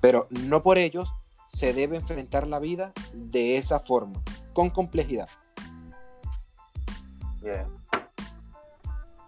Pero 0.00 0.28
no 0.30 0.62
por 0.62 0.78
ellos 0.78 1.12
se 1.48 1.72
debe 1.72 1.96
enfrentar 1.96 2.46
la 2.46 2.58
vida 2.58 2.92
de 3.12 3.56
esa 3.56 3.80
forma, 3.80 4.20
con 4.52 4.70
complejidad. 4.70 5.28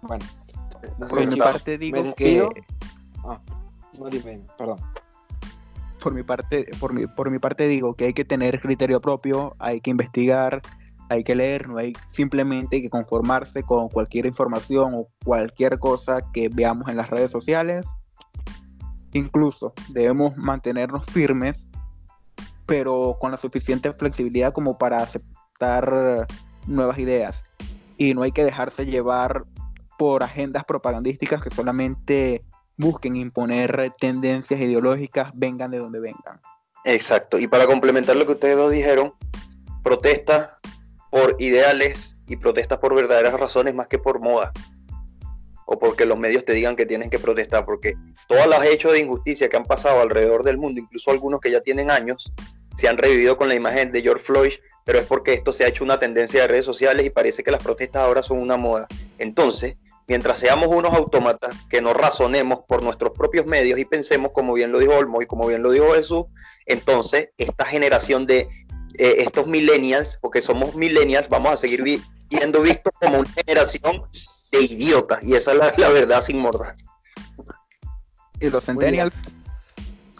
Bueno, 0.02 0.24
por 1.08 1.26
mi 1.26 1.36
parte 1.36 1.78
digo 1.78 2.14
que. 2.14 2.48
Ah, 3.24 3.40
no 3.98 4.08
dime, 4.08 4.42
perdón. 4.56 4.78
Por 6.02 6.14
mi 6.14 6.22
parte, 6.22 6.68
por 6.78 6.92
mi, 6.92 7.06
por 7.06 7.30
mi 7.30 7.38
parte 7.38 7.66
digo 7.66 7.94
que 7.94 8.06
hay 8.06 8.14
que 8.14 8.24
tener 8.24 8.60
criterio 8.60 9.00
propio, 9.00 9.56
hay 9.58 9.80
que 9.80 9.90
investigar, 9.90 10.62
hay 11.08 11.24
que 11.24 11.34
leer, 11.34 11.68
no 11.68 11.78
hay 11.78 11.92
simplemente 12.10 12.80
que 12.80 12.90
conformarse 12.90 13.62
con 13.62 13.88
cualquier 13.88 14.26
información 14.26 14.94
o 14.94 15.08
cualquier 15.24 15.78
cosa 15.78 16.20
que 16.32 16.48
veamos 16.48 16.88
en 16.88 16.96
las 16.96 17.10
redes 17.10 17.30
sociales 17.30 17.86
Incluso 19.16 19.72
debemos 19.88 20.36
mantenernos 20.36 21.06
firmes, 21.06 21.66
pero 22.66 23.16
con 23.18 23.30
la 23.30 23.38
suficiente 23.38 23.92
flexibilidad 23.92 24.52
como 24.52 24.76
para 24.76 24.98
aceptar 24.98 26.26
nuevas 26.66 26.98
ideas. 26.98 27.42
Y 27.96 28.12
no 28.12 28.22
hay 28.22 28.32
que 28.32 28.44
dejarse 28.44 28.84
llevar 28.84 29.44
por 29.98 30.22
agendas 30.22 30.64
propagandísticas 30.64 31.42
que 31.42 31.50
solamente 31.50 32.44
busquen 32.76 33.16
imponer 33.16 33.94
tendencias 33.98 34.60
ideológicas, 34.60 35.30
vengan 35.34 35.70
de 35.70 35.78
donde 35.78 35.98
vengan. 35.98 36.40
Exacto. 36.84 37.38
Y 37.38 37.48
para 37.48 37.66
complementar 37.66 38.16
lo 38.16 38.26
que 38.26 38.32
ustedes 38.32 38.58
dos 38.58 38.70
dijeron, 38.70 39.14
protestas 39.82 40.50
por 41.10 41.36
ideales 41.38 42.18
y 42.28 42.36
protestas 42.36 42.78
por 42.78 42.94
verdaderas 42.94 43.40
razones 43.40 43.74
más 43.74 43.86
que 43.86 43.98
por 43.98 44.20
moda 44.20 44.52
o 45.66 45.78
porque 45.78 46.06
los 46.06 46.18
medios 46.18 46.44
te 46.44 46.52
digan 46.52 46.76
que 46.76 46.86
tienes 46.86 47.10
que 47.10 47.18
protestar, 47.18 47.64
porque 47.66 47.94
todos 48.28 48.46
los 48.46 48.64
hechos 48.64 48.92
de 48.92 49.00
injusticia 49.00 49.48
que 49.48 49.56
han 49.56 49.64
pasado 49.64 50.00
alrededor 50.00 50.42
del 50.42 50.56
mundo, 50.56 50.80
incluso 50.80 51.10
algunos 51.10 51.40
que 51.40 51.50
ya 51.50 51.60
tienen 51.60 51.90
años, 51.90 52.32
se 52.76 52.88
han 52.88 52.96
revivido 52.96 53.36
con 53.36 53.48
la 53.48 53.54
imagen 53.54 53.90
de 53.90 54.00
George 54.00 54.24
Floyd, 54.24 54.52
pero 54.84 54.98
es 54.98 55.06
porque 55.06 55.34
esto 55.34 55.52
se 55.52 55.64
ha 55.64 55.68
hecho 55.68 55.82
una 55.82 55.98
tendencia 55.98 56.42
de 56.42 56.48
redes 56.48 56.64
sociales 56.64 57.04
y 57.04 57.10
parece 57.10 57.42
que 57.42 57.50
las 57.50 57.62
protestas 57.62 58.02
ahora 58.02 58.22
son 58.22 58.38
una 58.38 58.56
moda. 58.56 58.86
Entonces, 59.18 59.76
mientras 60.06 60.38
seamos 60.38 60.68
unos 60.68 60.94
autómatas 60.94 61.56
que 61.68 61.80
no 61.80 61.92
razonemos 61.94 62.60
por 62.68 62.82
nuestros 62.82 63.12
propios 63.12 63.46
medios 63.46 63.78
y 63.78 63.84
pensemos, 63.84 64.30
como 64.32 64.54
bien 64.54 64.72
lo 64.72 64.78
dijo 64.78 64.94
Olmo 64.94 65.20
y 65.22 65.26
como 65.26 65.48
bien 65.48 65.62
lo 65.62 65.70
dijo 65.70 65.92
Jesús, 65.92 66.26
entonces 66.66 67.30
esta 67.38 67.64
generación 67.64 68.26
de 68.26 68.48
eh, 68.98 69.16
estos 69.18 69.46
millennials, 69.46 70.18
porque 70.20 70.40
somos 70.40 70.74
millennials, 70.74 71.28
vamos 71.28 71.52
a 71.52 71.56
seguir 71.56 71.82
siendo 72.30 72.62
vistos 72.62 72.92
como 73.00 73.20
una 73.20 73.30
generación 73.32 74.02
de 74.56 74.64
idiota. 74.64 75.18
Y 75.22 75.34
esa 75.34 75.52
es 75.52 75.78
la, 75.78 75.88
verdad 75.90 76.20
sin 76.20 76.38
mordaz. 76.38 76.84
Y 78.40 78.50
los 78.50 78.64
centennials. 78.64 79.14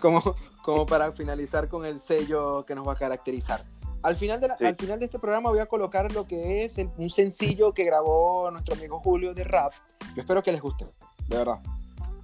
Como, 0.00 0.22
como 0.62 0.86
para 0.86 1.12
finalizar 1.12 1.68
con 1.68 1.84
el 1.84 1.98
sello 2.00 2.64
que 2.66 2.74
nos 2.74 2.86
va 2.86 2.92
a 2.92 2.96
caracterizar. 2.96 3.62
Al 4.02 4.14
final, 4.14 4.40
de 4.40 4.46
al 4.66 4.76
final 4.76 5.00
de 5.00 5.06
este 5.06 5.18
programa 5.18 5.50
voy 5.50 5.58
a 5.58 5.66
colocar 5.66 6.12
lo 6.12 6.26
que 6.26 6.64
es 6.64 6.76
un 6.96 7.10
sencillo 7.10 7.72
que 7.72 7.82
grabó 7.82 8.50
nuestro 8.50 8.74
amigo 8.74 9.00
Julio 9.00 9.34
de 9.34 9.42
rap. 9.42 9.72
Yo 10.14 10.20
espero 10.20 10.42
que 10.42 10.52
les 10.52 10.60
guste, 10.60 10.86
de 11.28 11.36
verdad. 11.36 11.58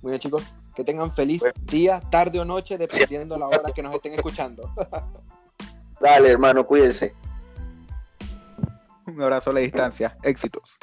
Muy 0.01 0.10
bien, 0.10 0.20
chicos. 0.20 0.44
Que 0.74 0.84
tengan 0.84 1.12
feliz 1.12 1.43
día, 1.64 2.01
tarde 2.01 2.40
o 2.40 2.44
noche, 2.44 2.78
dependiendo 2.78 3.36
la 3.36 3.48
hora 3.48 3.72
que 3.74 3.82
nos 3.82 3.94
estén 3.94 4.14
escuchando. 4.14 4.70
Dale, 6.01 6.30
hermano, 6.30 6.66
cuídense. 6.66 7.14
Un 9.06 9.20
abrazo 9.20 9.51
a 9.51 9.55
la 9.55 9.60
distancia. 9.60 10.16
Éxitos. 10.22 10.78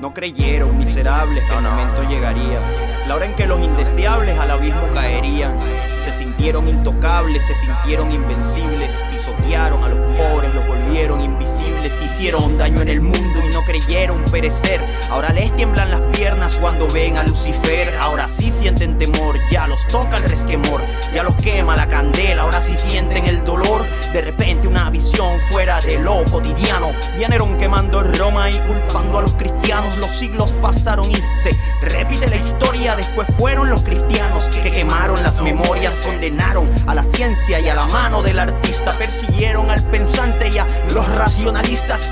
No 0.00 0.14
creyeron, 0.14 0.78
miserables, 0.78 1.44
que 1.44 1.54
el 1.54 1.62
momento 1.62 2.02
llegaría. 2.08 2.60
La 3.06 3.16
hora 3.16 3.26
en 3.26 3.34
que 3.34 3.46
los 3.46 3.60
indeseables 3.60 4.38
al 4.38 4.52
abismo 4.52 4.88
caerían. 4.94 5.58
Se 6.08 6.24
sintieron 6.24 6.66
intocables, 6.66 7.46
se 7.46 7.54
sintieron 7.56 8.10
invencibles. 8.10 8.90
Pisotearon 9.10 9.84
a 9.84 9.88
los 9.90 9.98
pobres, 10.16 10.54
los 10.54 10.66
volvieron 10.66 11.20
invisibles 11.20 11.57
y 11.84 12.04
hicieron 12.04 12.58
daño 12.58 12.80
en 12.82 12.88
el 12.88 13.00
mundo 13.00 13.40
y 13.44 13.52
no 13.54 13.64
creyeron 13.64 14.24
perecer. 14.24 14.80
Ahora 15.10 15.32
les 15.32 15.54
tiemblan 15.56 15.90
las 15.90 16.00
piernas 16.16 16.56
cuando 16.56 16.88
ven 16.88 17.16
a 17.16 17.22
Lucifer. 17.22 17.96
Ahora 18.00 18.28
sí 18.28 18.50
sienten 18.50 18.98
temor, 18.98 19.36
ya 19.50 19.66
los 19.66 19.86
toca 19.86 20.16
el 20.16 20.24
resquemor, 20.24 20.82
ya 21.14 21.22
los 21.22 21.36
quema 21.36 21.76
la 21.76 21.86
candela. 21.86 22.42
Ahora 22.42 22.60
sí 22.60 22.74
sienten 22.74 23.26
el 23.28 23.44
dolor. 23.44 23.84
De 24.12 24.22
repente 24.22 24.66
una 24.66 24.90
visión 24.90 25.38
fuera 25.50 25.80
de 25.80 25.98
lo 25.98 26.24
cotidiano. 26.24 26.92
Vinieron 27.16 27.56
quemando 27.58 28.02
Roma 28.02 28.50
y 28.50 28.58
culpando 28.60 29.18
a 29.18 29.22
los 29.22 29.32
cristianos. 29.32 29.96
Los 29.98 30.10
siglos 30.10 30.54
pasaron 30.60 31.08
y 31.10 31.16
se 31.42 31.50
repite 31.82 32.28
la 32.28 32.36
historia. 32.36 32.96
Después 32.96 33.28
fueron 33.38 33.70
los 33.70 33.82
cristianos 33.82 34.44
que 34.48 34.70
quemaron 34.70 35.22
las 35.22 35.40
memorias, 35.40 35.94
condenaron 36.04 36.70
a 36.86 36.94
la 36.94 37.04
ciencia 37.04 37.60
y 37.60 37.68
a 37.68 37.74
la 37.74 37.86
mano 37.86 38.22
del 38.22 38.38
artista. 38.38 38.96
Persiguieron 38.98 39.70
al 39.70 39.82
pensante 39.84 40.48
y 40.48 40.58
a 40.58 40.66
los 40.94 41.06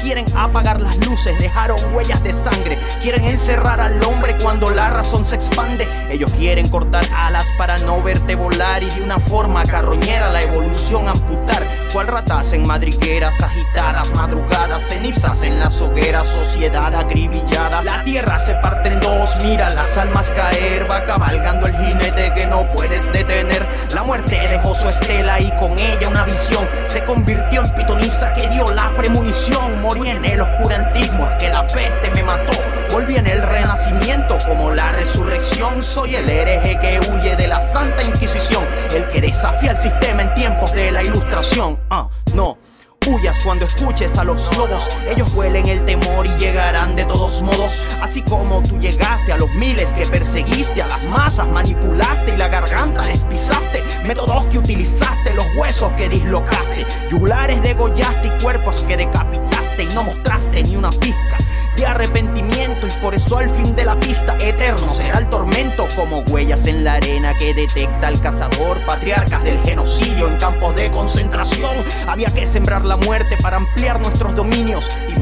Quieren 0.07 0.27
apagar 0.37 0.81
las 0.81 0.97
luces, 1.05 1.37
dejaron 1.39 1.79
huellas 1.93 2.23
de 2.23 2.33
sangre. 2.33 2.79
Quieren 3.03 3.25
encerrar 3.25 3.81
al 3.81 4.01
hombre 4.05 4.37
cuando 4.41 4.71
la 4.71 4.91
razón 4.91 5.27
se 5.27 5.35
expande. 5.35 5.89
Ellos 6.11 6.31
quieren 6.39 6.69
cortar 6.69 7.05
alas 7.13 7.45
para 7.59 7.77
no 7.79 8.03
verte 8.03 8.35
volar 8.35 8.83
y 8.83 8.87
de 8.89 9.03
una 9.03 9.19
forma 9.19 9.65
carroñera 9.65 10.31
la 10.31 10.43
evolución 10.43 11.09
amputar. 11.09 11.67
Cual 11.93 12.07
ratas 12.07 12.53
en 12.53 12.67
madrigueras 12.67 13.35
agitadas, 13.43 14.15
madrugadas, 14.15 14.85
cenizas 14.85 15.43
en 15.43 15.59
las 15.59 15.81
hogueras, 15.83 16.27
sociedad 16.27 16.95
acribillada. 16.95 17.83
La 17.83 18.05
tierra 18.05 18.39
se 18.47 18.55
parte 18.55 18.91
en 18.91 19.01
dos, 19.01 19.31
mira 19.43 19.71
las 19.71 19.97
almas 19.97 20.27
caer, 20.37 20.87
va 20.91 21.05
cabalgando 21.05 21.67
el 21.67 21.77
jinete 21.77 22.33
que 22.35 22.47
no 22.47 22.71
puedes 22.73 23.03
detener. 23.13 23.67
La 23.95 24.03
muerte 24.03 24.37
dejó 24.49 24.75
su 24.75 24.89
estela 24.89 25.41
y 25.41 25.51
con 25.59 25.77
ella 25.79 26.09
una 26.09 26.25
visión. 26.25 26.69
Se 26.87 27.03
convirtió 27.05 27.63
en 27.65 27.75
pitonisa 27.75 28.33
que 28.35 28.49
dio 28.49 28.71
la 28.73 28.91
premonición. 28.97 29.46
Morí 29.83 30.11
en 30.11 30.25
el 30.25 30.41
oscurantismo, 30.41 31.29
es 31.31 31.45
que 31.45 31.51
la 31.51 31.65
peste 31.67 32.11
me 32.15 32.23
mató. 32.25 32.53
Volví 32.91 33.17
en 33.17 33.27
el 33.27 33.41
renacimiento 33.41 34.37
como 34.45 34.73
la 34.73 34.91
resurrección. 34.91 35.83
Soy 35.83 36.17
el 36.17 36.29
hereje 36.29 36.77
que 36.81 36.99
huye 37.09 37.37
de 37.37 37.47
la 37.47 37.61
Santa 37.61 38.03
Inquisición. 38.03 38.65
El 38.93 39.09
que 39.11 39.21
desafía 39.21 39.71
el 39.71 39.79
sistema 39.79 40.23
en 40.23 40.35
tiempos 40.35 40.73
de 40.73 40.91
la 40.91 41.03
ilustración. 41.03 41.79
Ah, 41.91 42.09
no 42.35 42.59
huyas 43.07 43.37
cuando 43.45 43.67
escuches 43.67 44.19
a 44.19 44.25
los 44.25 44.55
lobos. 44.57 44.89
Ellos 45.09 45.33
huelen 45.33 45.67
el 45.67 45.85
temor 45.85 46.27
y 46.27 46.41
llegarán 46.41 46.97
de 46.97 47.05
todos 47.05 47.43
modos. 47.43 47.87
Así 48.01 48.23
como 48.23 48.63
tú 48.63 48.79
llegaste 48.79 49.33
a 49.33 49.39
los 49.39 49.51
miles 49.55 49.93
que 49.93 50.07
perseguiste, 50.07 50.83
a 50.83 50.87
las 50.87 51.03
masas 51.05 51.49
manipulaste 51.49 52.35
y 52.35 52.37
la 52.37 52.49
garganta 52.49 53.03
les 53.05 53.21
pisaste. 53.21 53.83
Métodos 54.05 54.47
que 54.47 54.59
utilizaste, 54.59 55.35
los 55.35 55.47
huesos 55.57 55.93
que 55.93 56.09
dislocaste. 56.09 56.87
Yugulares 57.11 57.63
degollaste 57.63 58.29
y 58.29 58.43
cuerpos 58.43 58.83
que 58.83 58.97
decapitaste 58.97 59.85
y 59.85 59.95
no 59.95 60.05
mostraste 60.05 60.63
ni 60.63 60.77
una 60.77 60.91
pizca 60.91 61.39
de 61.77 61.87
arrepentimiento 61.87 62.87
y 62.87 62.91
por 63.03 63.15
eso 63.15 63.39
al 63.39 63.51
fin 63.51 63.75
de 63.75 63.85
la 63.85 63.99
pista 64.01 64.37
eterno 64.41 64.91
será 64.91 65.19
el 65.19 65.29
tormento 65.29 65.87
como 65.95 66.21
huellas 66.21 66.67
en 66.67 66.85
la 66.85 66.95
arena 66.95 67.35
que 67.35 67.55
detecta 67.55 68.09
el 68.09 68.21
cazador, 68.21 68.81
patriarcas 68.87 69.45
del 69.45 69.63
genocidio 69.63 70.29
en 70.29 70.37
campos 70.37 70.75
de 70.77 70.91
concentración. 70.91 71.77
Había 72.07 72.29
que 72.33 72.47
sembrar 72.47 72.85
la 72.85 72.97
muerte 72.97 73.37
para 73.43 73.59
ampliar 73.59 74.01
nuestros 74.01 74.35
dominios 74.35 74.89
y 75.09 75.17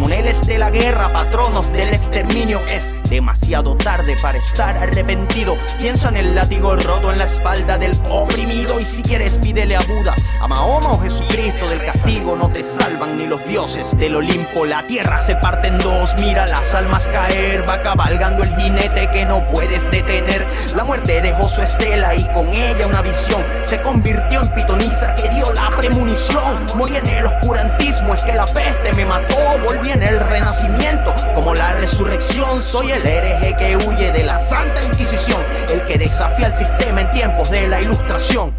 de 0.46 0.58
la 0.58 0.70
guerra, 0.70 1.12
patronos 1.12 1.72
del 1.72 1.92
exterminio. 1.92 2.60
Es 2.68 2.94
demasiado 3.10 3.76
tarde 3.76 4.16
para 4.22 4.38
estar 4.38 4.76
arrepentido. 4.76 5.56
Piensa 5.78 6.08
en 6.08 6.16
el 6.16 6.34
látigo 6.34 6.76
roto 6.76 7.10
en 7.10 7.18
la 7.18 7.24
espalda 7.24 7.78
del 7.78 7.92
oprimido 8.08 8.80
y 8.80 8.84
si 8.84 9.02
quieres 9.02 9.36
pídele 9.38 9.76
a 9.76 9.80
Buda, 9.80 10.14
a 10.40 10.48
Mahoma 10.48 10.92
o 10.92 11.00
Jesucristo 11.00 11.66
del 11.68 11.84
castigo 11.84 12.36
no 12.36 12.48
te 12.50 12.62
salvan 12.62 13.18
ni 13.18 13.26
los 13.26 13.44
dioses 13.46 13.96
del 13.98 14.16
Olimpo. 14.16 14.66
La 14.66 14.86
tierra 14.86 15.24
se 15.26 15.36
parte 15.36 15.68
en 15.68 15.78
dos, 15.78 16.14
mira 16.20 16.43
las 16.46 16.74
almas 16.74 17.02
caer, 17.12 17.68
va 17.68 17.80
cabalgando 17.82 18.42
el 18.42 18.54
jinete 18.56 19.08
que 19.08 19.24
no 19.24 19.44
puedes 19.50 19.82
detener. 19.90 20.46
La 20.74 20.84
muerte 20.84 21.20
dejó 21.20 21.48
su 21.48 21.62
estela 21.62 22.14
y 22.14 22.24
con 22.28 22.48
ella 22.48 22.86
una 22.86 23.02
visión. 23.02 23.44
Se 23.64 23.80
convirtió 23.80 24.42
en 24.42 24.48
pitonisa 24.50 25.14
que 25.14 25.28
dio 25.28 25.52
la 25.52 25.76
premonición. 25.76 26.66
Morí 26.76 26.96
en 26.96 27.06
el 27.06 27.26
oscurantismo, 27.26 28.14
es 28.14 28.22
que 28.22 28.34
la 28.34 28.44
peste 28.44 28.92
me 28.94 29.04
mató. 29.04 29.36
Volví 29.64 29.90
en 29.90 30.02
el 30.02 30.20
renacimiento, 30.20 31.14
como 31.34 31.54
la 31.54 31.74
resurrección. 31.74 32.60
Soy 32.60 32.90
el 32.92 33.06
hereje 33.06 33.56
que 33.56 33.76
huye 33.76 34.12
de 34.12 34.24
la 34.24 34.38
Santa 34.38 34.82
Inquisición, 34.84 35.40
el 35.72 35.84
que 35.86 35.98
desafía 35.98 36.48
el 36.48 36.54
sistema 36.54 37.02
en 37.02 37.10
tiempos 37.12 37.50
de 37.50 37.68
la 37.68 37.80
ilustración. 37.80 38.52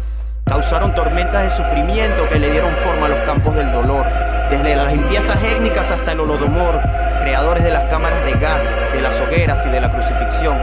Causaron 0.46 0.94
tormentas 0.94 1.42
de 1.42 1.56
sufrimiento 1.56 2.28
que 2.28 2.38
le 2.38 2.48
dieron 2.48 2.72
forma 2.76 3.06
a 3.06 3.08
los 3.08 3.18
campos 3.24 3.56
del 3.56 3.72
dolor, 3.72 4.06
desde 4.48 4.76
las 4.76 4.92
limpiezas 4.92 5.42
étnicas 5.42 5.90
hasta 5.90 6.12
el 6.12 6.20
holodomor, 6.20 6.80
creadores 7.20 7.64
de 7.64 7.72
las 7.72 7.90
cámaras 7.90 8.24
de 8.24 8.30
gas, 8.34 8.64
de 8.92 9.02
las 9.02 9.20
hogueras 9.20 9.66
y 9.66 9.70
de 9.70 9.80
la 9.80 9.90
crucifixión. 9.90 10.56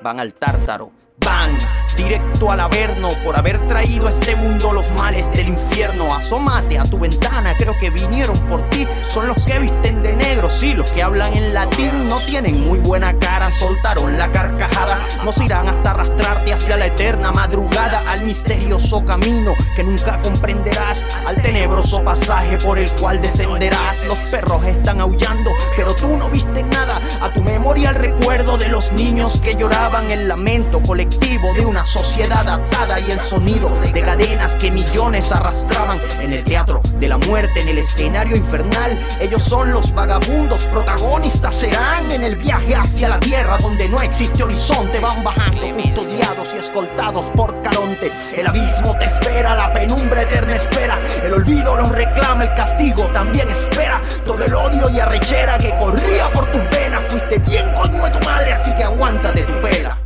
Van 0.00 0.20
al 0.20 0.32
tártaro, 0.34 0.92
van 1.26 1.58
directo 1.96 2.52
al 2.52 2.60
averno 2.60 3.08
por 3.24 3.36
haber 3.36 3.58
traído 3.66 4.06
a 4.06 4.10
este 4.10 4.36
mundo 4.36 4.72
los 4.72 4.88
males 4.92 5.28
del 5.32 5.48
infierno. 5.48 6.06
Asómate 6.14 6.78
a 6.78 6.84
tu 6.84 6.98
ventana, 6.98 7.54
creo 7.58 7.76
que 7.78 7.90
vinieron 7.90 8.38
por 8.40 8.68
ti. 8.70 8.86
Son 9.08 9.26
los 9.26 9.44
que 9.44 9.58
visten 9.58 10.02
de 10.02 10.12
negro, 10.12 10.50
sí, 10.50 10.74
los 10.74 10.92
que 10.92 11.02
hablan 11.02 11.34
en 11.34 11.54
latín 11.54 12.06
no 12.06 12.24
tienen 12.26 12.64
muy 12.66 12.78
buena 12.78 13.18
cara. 13.18 13.50
Soltaron 13.50 14.18
la 14.18 14.30
carcajada, 14.30 15.00
nos 15.24 15.40
irán 15.40 15.68
hasta 15.68 15.92
arrastrarte 15.92 16.52
hacia 16.52 16.76
la 16.76 16.86
eterna 16.86 17.32
madrugada, 17.32 18.04
al 18.08 18.22
misterioso 18.22 19.04
camino 19.04 19.54
que 19.74 19.82
nunca 19.82 20.20
comprenderás, 20.20 20.98
al 21.26 21.40
tenebroso 21.42 22.04
pasaje 22.04 22.58
por 22.58 22.78
el 22.78 22.90
cual 22.92 23.20
descenderás. 23.20 24.04
Los 24.06 24.18
perros 24.30 24.64
están 24.66 25.00
aullando, 25.00 25.50
pero 25.76 25.94
tú 25.94 26.16
no 26.16 26.28
viste 26.28 26.62
nada. 26.62 27.00
A 27.20 27.32
tu 27.32 27.40
memoria 27.40 27.90
el 27.90 27.96
recuerdo 27.96 28.58
de 28.58 28.68
los 28.68 28.92
niños 28.92 29.40
que 29.40 29.56
lloraban 29.56 30.10
el 30.10 30.28
lamento 30.28 30.82
colectivo 30.82 31.15
de 31.54 31.64
una 31.64 31.84
sociedad 31.84 32.48
atada 32.48 32.98
y 32.98 33.10
el 33.10 33.20
sonido 33.20 33.70
de 33.80 33.92
cadenas 34.00 34.54
que 34.56 34.70
millones 34.70 35.30
arrastraban 35.30 36.00
en 36.20 36.32
el 36.32 36.44
teatro 36.44 36.80
de 36.98 37.08
la 37.08 37.18
muerte, 37.18 37.60
en 37.60 37.68
el 37.68 37.78
escenario 37.78 38.36
infernal. 38.36 38.98
Ellos 39.20 39.42
son 39.42 39.72
los 39.72 39.94
vagabundos, 39.94 40.64
protagonistas 40.64 41.54
serán 41.54 42.10
en 42.10 42.24
el 42.24 42.36
viaje 42.36 42.74
hacia 42.74 43.08
la 43.08 43.20
tierra 43.20 43.58
donde 43.58 43.88
no 43.88 44.00
existe 44.00 44.42
horizonte. 44.42 44.98
Van 44.98 45.22
bajando 45.22 45.72
custodiados 45.74 46.48
y 46.54 46.58
escoltados 46.58 47.24
por 47.36 47.60
Caronte. 47.62 48.10
El 48.34 48.46
abismo 48.46 48.96
te 48.98 49.04
espera, 49.04 49.54
la 49.54 49.72
penumbra 49.72 50.22
eterna 50.22 50.56
espera. 50.56 50.98
El 51.22 51.34
olvido 51.34 51.76
los 51.76 51.90
reclama, 51.90 52.44
el 52.44 52.54
castigo 52.54 53.04
también 53.06 53.48
espera. 53.50 54.02
Todo 54.24 54.44
el 54.44 54.54
odio 54.54 54.88
y 54.90 55.00
arrechera 55.00 55.58
que 55.58 55.76
corría 55.78 56.24
por 56.32 56.50
tus 56.50 56.62
venas. 56.70 57.02
Fuiste 57.08 57.38
bien 57.38 57.72
coño 57.74 58.04
de 58.04 58.10
tu 58.10 58.24
madre, 58.24 58.52
así 58.52 58.74
que 58.74 58.84
aguántate 58.84 59.42
tu 59.42 59.60
pela. 59.60 60.05